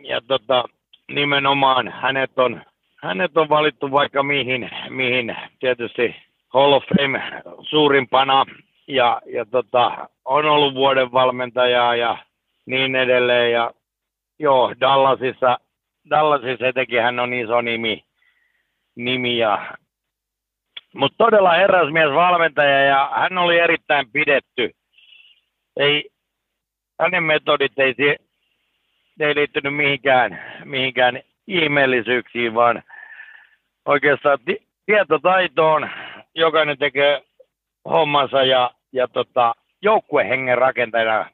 ja 0.03 0.21
tota, 0.21 0.65
nimenomaan 1.09 1.89
hänet 1.89 2.39
on, 2.39 2.63
hänet 3.05 3.37
on 3.37 3.49
valittu 3.49 3.91
vaikka 3.91 4.23
mihin, 4.23 4.71
mihin 4.89 5.37
tietysti 5.61 6.17
Hall 6.49 6.73
of 6.73 6.85
Fame 6.85 7.23
suurimpana 7.61 8.45
ja, 8.89 9.21
ja 9.27 9.45
tota, 9.45 10.09
on 10.25 10.45
ollut 10.45 10.75
vuoden 10.75 11.13
valmentaja 11.13 11.95
ja 11.95 12.19
niin 12.67 12.97
edelleen. 12.97 13.53
Ja 13.53 13.71
joo, 14.39 14.75
Dallasissa, 14.81 15.59
Dallasissa 16.11 16.67
etenkin 16.67 17.03
hän 17.03 17.21
on 17.21 17.35
iso 17.35 17.61
nimi, 17.61 18.05
nimi 18.97 19.39
ja 19.39 19.77
mutta 20.95 21.25
todella 21.25 21.53
herrasmies 21.53 22.11
valmentaja 22.11 22.85
ja 22.85 23.11
hän 23.15 23.39
oli 23.39 23.59
erittäin 23.59 24.11
pidetty. 24.13 24.71
Ei, 25.77 26.11
hänen 27.01 27.23
metodit 27.23 27.79
ei, 27.79 27.95
ei 29.21 29.35
liittynyt 29.35 29.75
mihinkään, 29.77 30.43
mihinkään 30.65 31.21
ihmeellisyyksiin, 31.47 32.55
vaan 32.55 32.83
oikeastaan 33.85 34.39
tietotaitoon. 34.87 35.91
Jokainen 36.35 36.79
tekee 36.79 37.23
hommansa 37.89 38.43
ja, 38.43 38.71
ja 38.93 39.09
tota, 39.09 39.55
joukkuehengen 39.83 40.59
rakentajana 40.59 41.31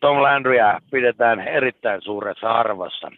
Tom 0.00 0.22
Landrya 0.22 0.80
pidetään 0.90 1.40
erittäin 1.40 2.02
suuressa 2.02 2.50
arvossa. 2.50 3.10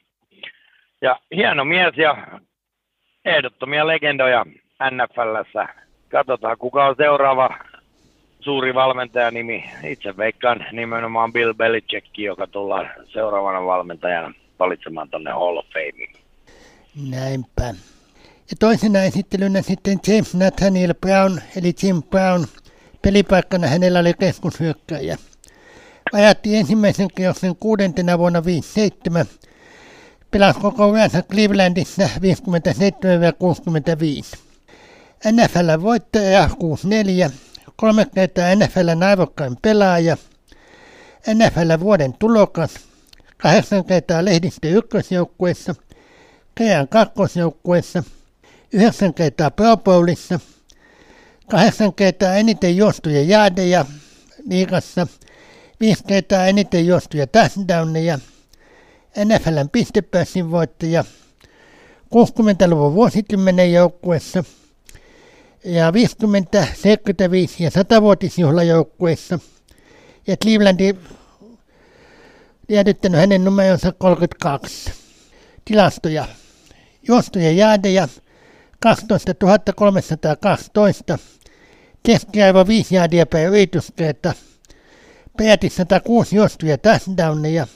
Ja 1.03 1.21
hieno 1.37 1.65
mies 1.65 1.97
ja 1.97 2.17
ehdottomia 3.25 3.87
legendoja 3.87 4.45
NFLssä. 4.91 5.69
Katsotaan, 6.09 6.59
kuka 6.59 6.87
on 6.87 6.97
seuraava 6.97 7.49
suuri 8.41 8.75
valmentajanimi. 8.75 9.65
Itse 9.85 10.17
veikkaan 10.17 10.67
nimenomaan 10.73 11.33
Bill 11.33 11.55
Belichick, 11.55 12.19
joka 12.19 12.47
tullaan 12.47 12.91
seuraavana 13.05 13.67
valmentajana 13.67 14.33
valitsemaan 14.59 15.11
tuonne 15.11 15.31
Hall 15.31 15.57
of 15.57 15.67
Fameen. 15.67 16.13
Näinpä. 17.11 17.98
Ja 18.51 18.57
toisena 18.59 19.03
esittelynä 19.03 19.63
sitten 19.63 19.99
James 20.07 20.35
Nathaniel 20.35 20.95
Brown, 20.95 21.41
eli 21.57 21.75
Jim 21.83 22.03
Brown. 22.03 22.47
Pelipaikkana 23.03 23.67
hänellä 23.67 23.99
oli 23.99 24.15
keskushyökkäjä. 24.15 25.19
Ajatti 26.13 26.57
ensimmäisen 26.57 27.09
kierroksen 27.15 27.57
kuudentena 27.57 28.19
vuonna 28.19 28.45
57. 28.45 29.27
Pelasi 30.31 30.61
koko 30.61 30.89
uransa 30.89 31.23
Clevelandissa 31.23 32.09
57-65. 34.35 34.39
NFL 35.33 35.83
voittaja 35.83 36.51
64, 36.59 37.31
kolme 37.77 38.07
kertaa 38.15 38.55
NFL 38.55 39.03
arvokkain 39.11 39.57
pelaaja, 39.63 40.17
NFL 41.35 41.81
vuoden 41.81 42.15
tulokas, 42.19 42.75
kahdeksan 43.37 43.85
kertaa 43.85 44.25
lehdistö 44.25 44.69
ykkösjoukkueessa, 44.69 45.75
Kean 46.55 46.89
kakkosjoukkueessa, 46.89 48.03
yhdeksän 48.73 49.15
kertaa 49.15 49.51
Pro 49.51 49.77
Bowlissa, 49.77 50.41
kahdeksan 51.51 51.95
kertaa 51.95 52.35
eniten 52.35 52.77
juostuja 52.77 53.23
jäädejä 53.23 53.87
liikassa, 54.51 55.07
viisi 55.81 56.05
kertaa 56.05 56.47
eniten 56.47 56.87
juostuja 56.87 57.27
touchdowneja, 57.27 58.19
NFLn 59.25 59.69
pistepössin 59.73 60.51
voittaja, 60.51 61.05
60-luvun 62.15 62.95
vuosikymmenen 62.95 63.73
joukkueessa– 63.73 64.45
ja 65.65 65.93
50, 65.93 66.67
75 66.75 67.65
ja 67.65 67.71
100-vuotisjuhlajoukkueissa. 67.71 69.39
Ja 70.27 70.37
Clevelandi 70.37 70.95
jäädyttänyt 72.69 73.21
hänen 73.21 73.45
numeronsa 73.45 73.93
32. 73.93 74.93
Tilastoja. 75.65 76.29
Juostuja 77.09 77.53
jäädejä 77.53 78.09
12 78.81 79.35
312. 79.77 81.19
Keskiarvo 82.03 82.67
5 82.67 82.95
jäädiä 82.95 83.27
per 83.27 83.49
yrityskerta. 83.49 84.33
Peräti 85.37 85.71
106 85.71 86.37
juostuja 86.37 86.79
touchdowneja. 86.79 87.67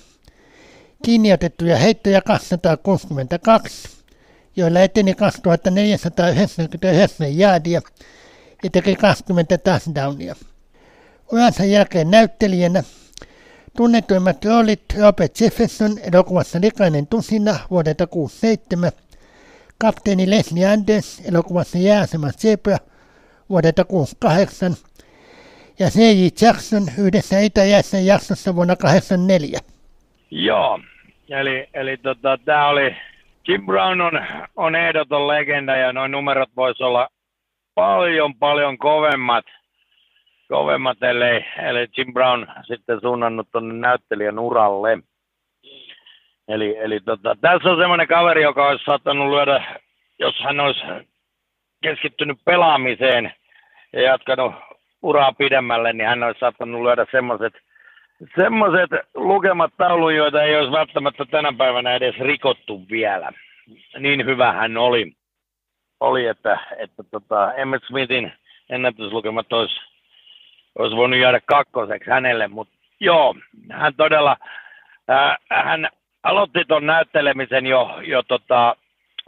Kiinniotettuja 1.04 1.76
heittoja 1.76 2.22
262 2.22 3.88
joilla 4.56 4.80
eteni 4.80 5.14
2499 5.14 7.36
jäädiä 7.36 7.82
ja 8.64 8.70
teki 8.70 8.96
20 8.96 9.58
touchdownia. 9.58 10.36
Uransa 11.32 11.64
jälkeen 11.64 12.10
näyttelijänä 12.10 12.84
tunnetuimmat 13.76 14.44
roolit 14.44 14.82
Robert 14.98 15.40
Jefferson 15.40 15.98
elokuvassa 16.12 16.60
Likainen 16.60 17.06
tusina 17.06 17.58
vuodelta 17.70 18.06
67, 18.06 18.92
kapteeni 19.82 20.30
Leslie 20.30 20.66
Anders 20.66 21.28
elokuvassa 21.28 21.78
Jääsemä 21.78 22.28
Zebra 22.42 22.76
vuodelta 23.50 23.84
68 23.84 24.72
ja 25.78 25.86
C.J. 25.86 26.22
Jackson 26.44 26.82
yhdessä 27.04 27.40
Itäjässä 27.40 27.98
jaksossa 27.98 28.54
vuonna 28.54 28.76
84. 28.76 29.58
Joo, 30.30 30.80
eli, 31.28 31.68
eli 31.74 31.96
tota, 31.96 32.38
tämä 32.44 32.68
oli 32.68 32.96
Jim 33.48 33.66
Brown 33.66 34.00
on, 34.00 34.12
on 34.56 34.74
ehdoton 34.74 35.28
legenda 35.28 35.76
ja 35.76 35.92
noin 35.92 36.10
numerot 36.10 36.50
voisi 36.56 36.82
olla 36.82 37.08
paljon 37.74 38.34
paljon 38.34 38.78
kovemmat, 38.78 39.44
kovemmat 40.48 41.02
ellei, 41.02 41.44
ellei 41.58 41.86
Jim 41.96 42.12
Brown 42.12 42.46
sitten 42.66 43.00
suunnannut 43.00 43.48
tuonne 43.52 43.74
näyttelijän 43.74 44.38
uralle. 44.38 44.98
Eli, 46.52 46.76
eli 46.78 47.00
tota, 47.00 47.36
tässä 47.40 47.70
on 47.70 47.78
semmoinen 47.78 48.08
kaveri, 48.08 48.42
joka 48.42 48.68
olisi 48.68 48.84
saattanut 48.84 49.30
lyödä, 49.30 49.78
jos 50.18 50.34
hän 50.44 50.60
olisi 50.60 50.80
keskittynyt 51.82 52.38
pelaamiseen 52.44 53.32
ja 53.92 54.02
jatkanut 54.02 54.54
uraa 55.02 55.32
pidemmälle, 55.32 55.92
niin 55.92 56.08
hän 56.08 56.22
olisi 56.22 56.40
saattanut 56.40 56.82
lyödä 56.82 57.06
semmoiset 57.10 57.52
semmoiset 58.36 58.90
lukemat 59.14 59.72
taulun, 59.76 60.14
joita 60.14 60.42
ei 60.42 60.56
olisi 60.56 60.72
välttämättä 60.72 61.24
tänä 61.24 61.52
päivänä 61.58 61.94
edes 61.94 62.18
rikottu 62.18 62.82
vielä. 62.90 63.32
Niin 63.98 64.26
hyvä 64.26 64.52
hän 64.52 64.76
oli, 64.76 65.12
oli 66.00 66.26
että, 66.26 66.58
että 66.78 67.02
tota, 67.10 67.54
Emmett 67.54 67.84
Smithin 67.84 68.32
ennätyslukemat 68.70 69.52
olisi, 69.52 69.80
olisi 70.78 70.96
voinut 70.96 71.18
jäädä 71.18 71.40
kakkoseksi 71.44 72.10
hänelle, 72.10 72.48
mutta 72.48 72.74
joo, 73.00 73.34
hän 73.70 73.94
todella, 73.94 74.36
hän 75.50 75.88
aloitti 76.22 76.64
tuon 76.68 76.86
näyttelemisen 76.86 77.66
jo, 77.66 77.98
jo 78.02 78.22
tota, 78.22 78.76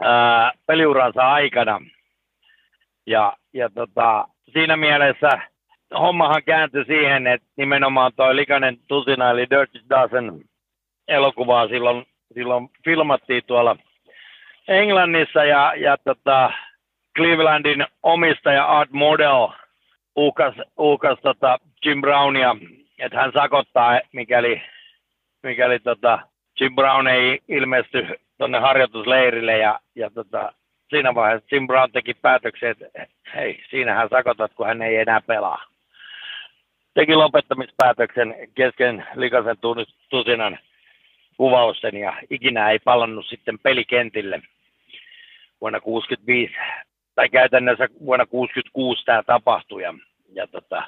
ää, 0.03 0.51
peliuransa 0.65 1.31
aikana. 1.31 1.81
Ja, 3.07 3.37
ja 3.53 3.69
tota, 3.69 4.27
siinä 4.53 4.77
mielessä 4.77 5.29
hommahan 5.99 6.43
kääntyi 6.43 6.85
siihen, 6.85 7.27
että 7.27 7.47
nimenomaan 7.57 8.11
tuo 8.15 8.35
Likainen 8.35 8.77
tusina, 8.87 9.29
eli 9.29 9.47
Dirty 9.49 9.81
Dozen 9.89 10.41
elokuvaa 11.07 11.67
silloin, 11.67 12.05
silloin 12.33 12.69
filmattiin 12.85 13.43
tuolla 13.47 13.75
Englannissa 14.67 15.45
ja, 15.45 15.73
ja 15.77 15.97
tota, 15.97 16.51
Clevelandin 17.17 17.85
omistaja 18.03 18.65
Art 18.65 18.91
Model 18.91 19.47
uhkas, 20.15 20.55
uhkas 20.77 21.19
tota 21.21 21.59
Jim 21.85 22.01
Brownia, 22.01 22.55
että 22.99 23.17
hän 23.17 23.31
sakottaa, 23.33 24.01
mikäli, 24.13 24.61
mikäli 25.43 25.79
tota 25.79 26.19
Jim 26.59 26.75
Brown 26.75 27.07
ei 27.07 27.39
ilmesty 27.47 28.07
tuonne 28.37 28.59
harjoitusleirille 28.59 29.57
ja, 29.57 29.79
ja 29.95 30.09
tota, 30.09 30.53
siinä 30.89 31.15
vaiheessa 31.15 31.47
Jim 31.51 31.67
Brown 31.67 31.91
teki 31.91 32.13
päätöksen, 32.13 32.71
että 32.71 33.07
hei, 33.35 33.63
siinähän 33.69 34.09
sakotat, 34.09 34.53
kun 34.53 34.67
hän 34.67 34.81
ei 34.81 34.95
enää 34.95 35.21
pelaa. 35.21 35.65
Teki 36.93 37.15
lopettamispäätöksen 37.15 38.35
kesken 38.55 39.05
likaisen 39.15 39.57
tusinan 40.09 40.59
kuvausten 41.37 41.97
ja 41.97 42.13
ikinä 42.29 42.69
ei 42.69 42.79
palannut 42.79 43.25
sitten 43.25 43.59
pelikentille. 43.59 44.41
Vuonna 45.61 45.79
65 45.79 46.53
tai 47.15 47.29
käytännössä 47.29 47.87
vuonna 48.05 48.25
66 48.25 49.05
tämä 49.05 49.23
tapahtui 49.23 49.83
ja, 49.83 49.93
ja 50.33 50.47
tota, 50.47 50.83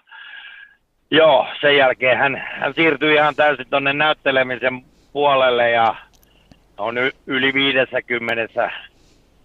joo, 1.12 1.48
sen 1.62 1.78
jälkeen 1.78 2.18
hän, 2.18 2.44
hän 2.52 2.74
siirtyi 2.74 3.14
ihan 3.14 3.36
täysin 3.36 3.70
tuonne 3.70 3.94
näyttelemisen 3.94 4.82
puolelle 5.18 5.70
ja 5.70 5.96
on 6.78 6.96
yli 7.28 7.54
50 7.54 8.72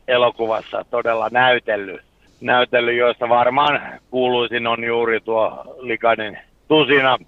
elokuvassa 0.08 0.84
todella 0.90 1.28
näytellyt, 1.32 2.00
näytellyt 2.40 2.96
joista 2.96 3.28
varmaan 3.28 3.80
kuuluisin 4.10 4.66
on 4.66 4.84
juuri 4.84 5.20
tuo 5.20 5.76
likainen 5.80 6.38
tusina, 6.68 7.18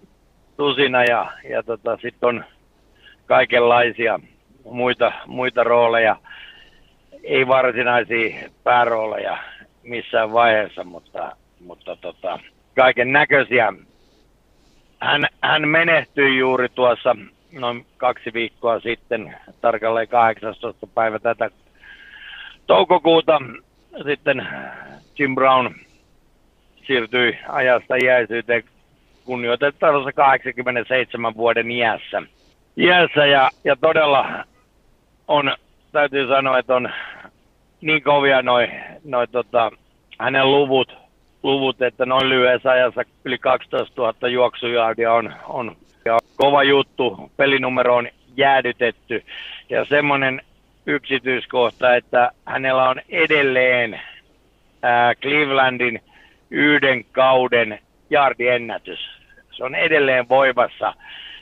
tusina 0.56 1.04
ja, 1.04 1.32
ja 1.50 1.62
tota, 1.62 1.96
sitten 2.02 2.28
on 2.28 2.44
kaikenlaisia 3.26 4.20
muita, 4.64 5.12
muita 5.26 5.64
rooleja. 5.64 6.16
Ei 7.22 7.46
varsinaisia 7.46 8.50
päärooleja 8.64 9.38
missään 9.82 10.32
vaiheessa, 10.32 10.84
mutta, 10.84 11.36
mutta 11.60 11.96
tota, 11.96 12.38
kaiken 12.76 13.12
näköisiä. 13.12 13.72
Hän, 15.00 15.26
hän 15.42 15.68
menehtyi 15.68 16.38
juuri 16.38 16.68
tuossa 16.68 17.16
noin 17.58 17.86
kaksi 17.96 18.32
viikkoa 18.32 18.80
sitten, 18.80 19.36
tarkalleen 19.60 20.08
18. 20.08 20.86
päivä 20.86 21.18
tätä 21.18 21.50
toukokuuta, 22.66 23.40
sitten 24.04 24.48
Jim 25.18 25.34
Brown 25.34 25.74
siirtyi 26.86 27.38
ajasta 27.48 27.96
jäisyyteen 27.96 28.64
kunnioitettavassa 29.24 30.12
87 30.12 31.36
vuoden 31.36 31.70
iässä. 31.70 32.22
iässä 32.76 33.26
ja, 33.26 33.50
ja 33.64 33.76
todella 33.76 34.44
on, 35.28 35.56
täytyy 35.92 36.28
sanoa, 36.28 36.58
että 36.58 36.76
on 36.76 36.90
niin 37.80 38.02
kovia 38.02 38.42
noin 38.42 38.70
noi, 39.04 39.28
tota, 39.28 39.72
hänen 40.18 40.50
luvut, 40.50 40.96
luvut, 41.42 41.82
että 41.82 42.06
noin 42.06 42.28
lyhyessä 42.28 42.70
ajassa 42.70 43.02
yli 43.24 43.38
12 43.38 44.02
000 44.02 44.28
juoksujaardia 44.28 45.12
on, 45.12 45.34
on 45.48 45.76
ja 46.04 46.18
kova 46.36 46.62
juttu. 46.62 47.30
Pelinumero 47.36 47.96
on 47.96 48.08
jäädytetty 48.36 49.24
ja 49.70 49.84
semmoinen 49.84 50.42
yksityiskohta, 50.86 51.96
että 51.96 52.30
hänellä 52.46 52.88
on 52.88 53.00
edelleen 53.08 54.00
ää, 54.82 55.14
Clevelandin 55.14 56.00
yhden 56.50 57.04
kauden 57.12 57.78
jardiennätys. 58.10 58.98
Se 59.50 59.64
on 59.64 59.74
edelleen 59.74 60.28
voimassa 60.28 60.94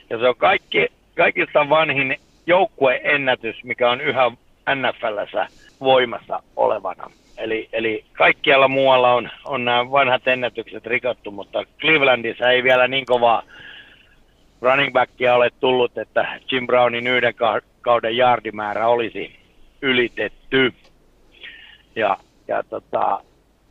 ja 0.09 0.19
se 0.19 0.27
on 0.27 0.35
kaikki, 0.35 0.87
kaikista 1.17 1.69
vanhin 1.69 2.17
joukkueennätys, 2.47 3.63
mikä 3.63 3.89
on 3.89 4.01
yhä 4.01 4.31
NFLssä 4.75 5.47
voimassa 5.79 6.43
olevana. 6.55 7.11
Eli, 7.37 7.69
eli 7.73 8.05
kaikkialla 8.13 8.67
muualla 8.67 9.13
on, 9.13 9.29
on 9.45 9.65
nämä 9.65 9.91
vanhat 9.91 10.27
ennätykset 10.27 10.85
rikottu, 10.85 11.31
mutta 11.31 11.63
Clevelandissa 11.79 12.51
ei 12.51 12.63
vielä 12.63 12.87
niin 12.87 13.05
kovaa 13.05 13.43
running 14.63 14.93
backia 14.93 15.35
ole 15.35 15.49
tullut, 15.59 15.97
että 15.97 16.39
Jim 16.51 16.67
Brownin 16.67 17.07
yhden 17.07 17.33
kauden 17.81 18.17
jardimäärä 18.17 18.87
olisi 18.87 19.35
ylitetty. 19.81 20.73
Ja, 21.95 22.17
ja 22.47 22.63
tota, 22.63 23.21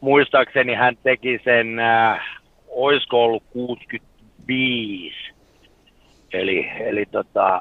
muistaakseni 0.01 0.75
hän 0.75 0.97
teki 1.03 1.41
sen, 1.45 1.79
äh, 1.79 2.21
oisko 2.69 3.25
ollut 3.25 3.43
65. 3.53 5.17
Eli, 6.33 6.71
eli 6.81 7.07
tota, 7.07 7.61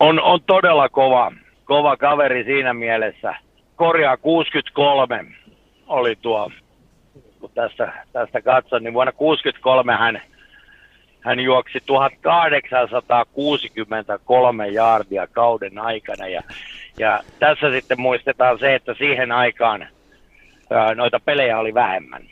on, 0.00 0.22
on 0.22 0.40
todella 0.46 0.88
kova, 0.88 1.32
kova 1.64 1.96
kaveri 1.96 2.44
siinä 2.44 2.74
mielessä. 2.74 3.34
Korjaa 3.76 4.16
63 4.16 5.24
oli 5.86 6.16
tuo, 6.22 6.50
kun 7.40 7.50
tästä, 7.54 8.04
tästä 8.12 8.42
katson, 8.42 8.82
niin 8.82 8.94
vuonna 8.94 9.12
63 9.12 9.92
hän, 9.92 10.22
hän 11.20 11.40
juoksi 11.40 11.78
1863 11.86 14.68
jaardia 14.68 15.26
kauden 15.26 15.78
aikana. 15.78 16.28
Ja, 16.28 16.42
ja 16.98 17.22
tässä 17.38 17.70
sitten 17.70 18.00
muistetaan 18.00 18.58
se, 18.58 18.74
että 18.74 18.94
siihen 18.94 19.32
aikaan 19.32 19.86
ää, 20.70 20.94
noita 20.94 21.20
pelejä 21.24 21.58
oli 21.58 21.74
vähemmän. 21.74 22.22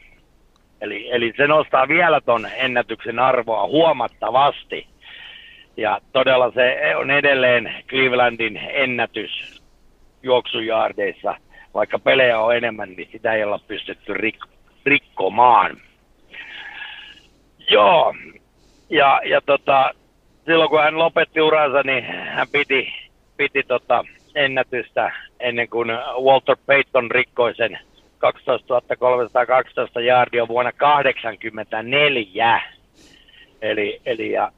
Eli, 0.81 1.11
eli 1.11 1.33
se 1.37 1.47
nostaa 1.47 1.89
vielä 1.89 2.21
ton 2.21 2.49
ennätyksen 2.57 3.19
arvoa 3.19 3.67
huomattavasti. 3.67 4.87
Ja 5.77 6.01
todella 6.13 6.51
se 6.51 6.95
on 6.97 7.11
edelleen 7.11 7.75
Clevelandin 7.89 8.57
ennätys 8.57 9.63
juoksujaardeissa. 10.23 11.35
Vaikka 11.75 11.99
pelejä 11.99 12.41
on 12.41 12.57
enemmän, 12.57 12.91
niin 12.91 13.09
sitä 13.13 13.33
ei 13.33 13.45
olla 13.45 13.61
pystytty 13.69 14.15
rik- 14.15 14.49
rikkomaan. 14.87 15.77
Joo, 17.71 18.15
ja, 18.91 19.21
ja 19.25 19.41
tota, 19.41 19.91
silloin 20.47 20.71
kun 20.71 20.81
hän 20.81 20.99
lopetti 20.99 21.41
uransa, 21.41 21.83
niin 21.83 22.05
hän 22.05 22.49
piti, 22.53 22.93
piti 23.37 23.63
tota 23.63 24.05
ennätystä 24.35 25.13
ennen 25.41 25.69
kuin 25.69 25.89
Walter 26.25 26.57
Payton 26.67 27.11
rikkoi 27.11 27.55
sen 27.55 27.79
12 28.19 28.97
312 28.99 30.01
jaardia 30.01 30.49
vuonna 30.49 30.73
1984. 30.79 32.61
Eli, 33.63 34.01
eli 34.07 34.31
ja 34.31 34.53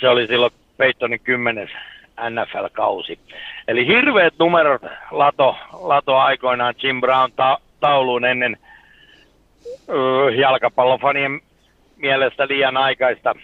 se 0.00 0.08
oli 0.08 0.26
silloin 0.26 0.52
Peytonin 0.76 1.20
kymmenes 1.20 1.70
NFL-kausi. 2.30 3.18
Eli 3.68 3.86
hirveät 3.86 4.34
numerot 4.38 4.82
lato, 5.10 5.56
lato 5.72 6.16
aikoinaan 6.16 6.74
Jim 6.82 7.00
Brown 7.00 7.32
ta- 7.36 7.60
tauluun 7.80 8.24
ennen 8.24 8.56
uh, 9.88 10.38
jalkapallofanien 10.38 11.40
mielestä 11.98 12.48
liian 12.48 12.76
aikaista 12.76 13.34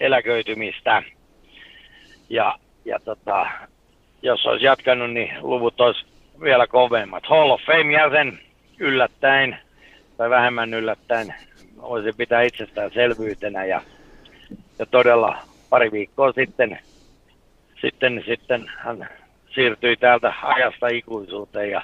eläköitymistä. 0.00 1.02
Ja, 2.30 2.58
ja 2.84 2.98
tota, 3.04 3.46
jos 4.22 4.46
olisi 4.46 4.64
jatkanut, 4.64 5.10
niin 5.10 5.30
luvut 5.40 5.80
olisi 5.80 6.06
vielä 6.40 6.66
kovemmat. 6.66 7.26
Hall 7.26 7.50
of 7.50 7.60
Fame-jäsen 7.60 8.38
yllättäen 8.78 9.58
tai 10.16 10.30
vähemmän 10.30 10.74
yllättäen 10.74 11.34
voisi 11.80 12.12
pitää 12.16 12.42
itsestäänselvyytenä 12.42 13.64
ja, 13.64 13.80
ja 14.78 14.86
todella 14.86 15.38
pari 15.70 15.92
viikkoa 15.92 16.32
sitten, 16.32 16.78
sitten, 17.80 18.22
sitten 18.26 18.70
hän 18.76 19.08
siirtyi 19.54 19.96
täältä 19.96 20.32
ajasta 20.42 20.88
ikuisuuteen 20.88 21.70
ja 21.70 21.82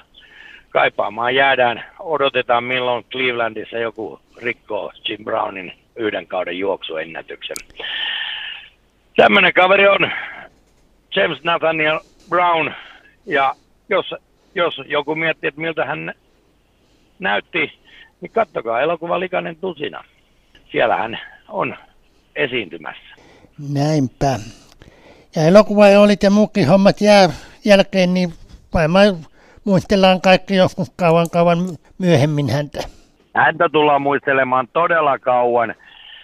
kaipaamaan 0.69 1.35
jäädään. 1.35 1.85
Odotetaan 1.99 2.63
milloin 2.63 3.05
Clevelandissa 3.11 3.77
joku 3.77 4.19
rikkoo 4.41 4.91
Jim 5.09 5.23
Brownin 5.23 5.82
yhden 5.95 6.27
kauden 6.27 6.57
juoksuennätyksen. 6.59 7.57
Tämmöinen 9.15 9.53
kaveri 9.53 9.87
on 9.87 10.11
James 11.15 11.43
Nathaniel 11.43 11.99
Brown 12.29 12.71
ja 13.25 13.55
jos, 13.89 14.15
jos 14.55 14.81
joku 14.85 15.15
miettii, 15.15 15.47
että 15.47 15.61
miltä 15.61 15.85
hän 15.85 16.13
näytti, 17.19 17.79
niin 18.21 18.31
kattokaa 18.31 18.81
elokuva 18.81 19.19
Likainen 19.19 19.55
tusina. 19.55 20.03
Siellä 20.71 20.95
hän 20.95 21.19
on 21.49 21.75
esiintymässä. 22.35 23.15
Näinpä. 23.73 24.39
Ja 25.35 25.41
elokuva 25.47 25.85
oli 25.85 26.15
ja 26.23 26.29
muukin 26.29 26.67
hommat 26.67 27.01
jää 27.01 27.29
jälkeen, 27.65 28.13
niin 28.13 28.33
varmaan 28.73 29.17
muistellaan 29.63 30.21
kaikki 30.21 30.55
joskus 30.55 30.89
kauan 30.95 31.29
kauan 31.29 31.77
myöhemmin 31.97 32.49
häntä. 32.49 32.83
Häntä 33.35 33.69
tullaan 33.69 34.01
muistelemaan 34.01 34.67
todella 34.73 35.19
kauan. 35.19 35.75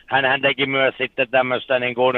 Hän 0.06 0.42
teki 0.42 0.66
myös 0.66 0.96
sitten 0.98 1.30
tämmöistä 1.30 1.80
niin 1.80 1.96
kuin, 1.96 2.16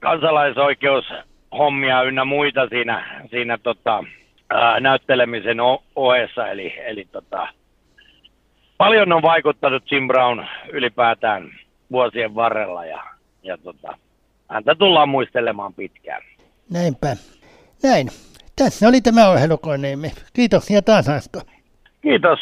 kansalaisoi-keushommia 0.00 2.02
ynnä 2.02 2.24
muita 2.24 2.68
siinä, 2.68 3.24
siinä 3.30 3.58
tota, 3.58 4.04
ää, 4.50 4.80
näyttelemisen 4.80 5.58
ohessa. 5.96 6.48
Eli, 6.48 6.74
eli 6.86 7.08
tota, 7.12 7.48
paljon 8.76 9.12
on 9.12 9.22
vaikuttanut 9.22 9.92
Jim 9.92 10.08
Brown 10.08 10.44
ylipäätään 10.72 11.50
vuosien 11.90 12.34
varrella 12.34 12.84
ja, 12.84 13.02
ja 13.42 13.58
tota, 13.58 13.98
häntä 14.48 14.74
tullaan 14.74 15.08
muistelemaan 15.08 15.74
pitkään. 15.74 16.22
Näinpä. 16.70 17.16
Näin. 17.82 18.08
Tässä 18.56 18.88
oli 18.88 19.00
tämä 19.00 19.28
ohjelukoneemme. 19.28 20.12
Kiitoksia 20.32 20.82
taas 20.82 21.08
Asko. 21.08 21.40
Kiitos. 22.02 22.38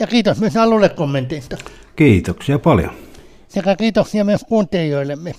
Ja 0.00 0.06
kiitos 0.06 0.40
myös 0.40 0.56
Allulle 0.56 0.88
kommenteista. 0.88 1.56
Kiitoksia 1.96 2.58
paljon. 2.58 2.90
Sekä 3.48 3.76
kiitoksia 3.76 4.24
myös 4.24 4.44
kuuntelijoillemme. 4.48 5.34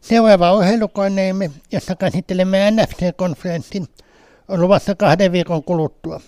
Seuraava 0.00 0.52
ohjelukoneemme, 0.52 1.50
jossa 1.72 1.96
käsittelemme 1.96 2.70
NFC-konferenssin, 2.70 3.86
on 4.48 4.60
luvassa 4.60 4.94
kahden 4.94 5.32
viikon 5.32 5.64
kuluttua. 5.64 6.20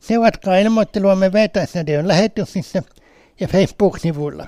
Seuratkaa 0.00 0.56
ilmoitteluamme 0.56 1.32
Veitaisradion 1.32 2.08
lähetyksissä 2.08 2.82
ja 3.40 3.48
Facebook-sivuilla. 3.48 4.46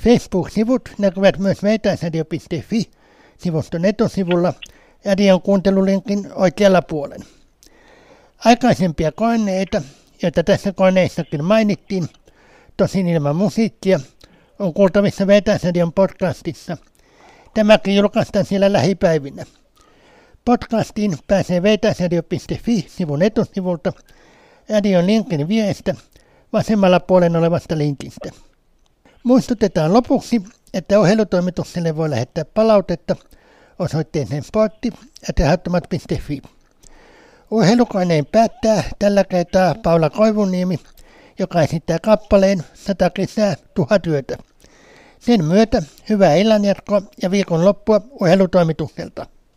Facebook-sivut 0.00 0.88
näkyvät 0.98 1.38
myös 1.38 1.62
veitaisradio.fi 1.62 2.90
sivuston 3.38 3.84
etusivulla 3.84 4.54
radion 5.04 5.42
kuuntelulinkin 5.42 6.32
oikealla 6.34 6.82
puolen. 6.82 7.20
Aikaisempia 8.44 9.12
koneita, 9.12 9.82
joita 10.22 10.44
tässä 10.44 10.72
koneissakin 10.72 11.44
mainittiin, 11.44 12.08
tosin 12.76 13.08
ilman 13.08 13.36
musiikkia, 13.36 14.00
on 14.58 14.74
kuultavissa 14.74 15.26
Vetäisradion 15.26 15.92
podcastissa. 15.92 16.76
Tämäkin 17.54 17.96
julkaistaan 17.96 18.44
siellä 18.44 18.72
lähipäivinä. 18.72 19.44
Podcastiin 20.44 21.18
pääsee 21.26 21.62
vetäisradio.fi-sivun 21.62 23.22
etusivulta 23.22 23.92
radion 24.70 25.06
linkin 25.06 25.48
viestä 25.48 25.94
vasemmalla 26.52 27.00
puolen 27.00 27.36
olevasta 27.36 27.78
linkistä. 27.78 28.30
Muistutetaan 29.24 29.92
lopuksi, 29.92 30.42
että 30.74 31.00
ohjelutoimitukselle 31.00 31.96
voi 31.96 32.10
lähettää 32.10 32.44
palautetta 32.44 33.16
osoitteeseen 33.78 34.42
sportti.fi. 34.42 36.42
Ohjelukoneen 37.50 38.26
päättää 38.26 38.82
tällä 38.98 39.24
kertaa 39.24 39.74
Paula 39.82 40.10
Koivuniemi, 40.10 40.80
joka 41.38 41.62
esittää 41.62 41.98
kappaleen 41.98 42.64
100 42.74 43.10
kesää 43.10 43.54
tuhat 43.74 44.06
yötä. 44.06 44.36
Sen 45.18 45.44
myötä 45.44 45.82
hyvää 46.08 46.34
illanjatkoa 46.34 47.02
ja 47.22 47.30
viikonloppua 47.30 48.00
urheilutoimitukselta. 48.20 49.26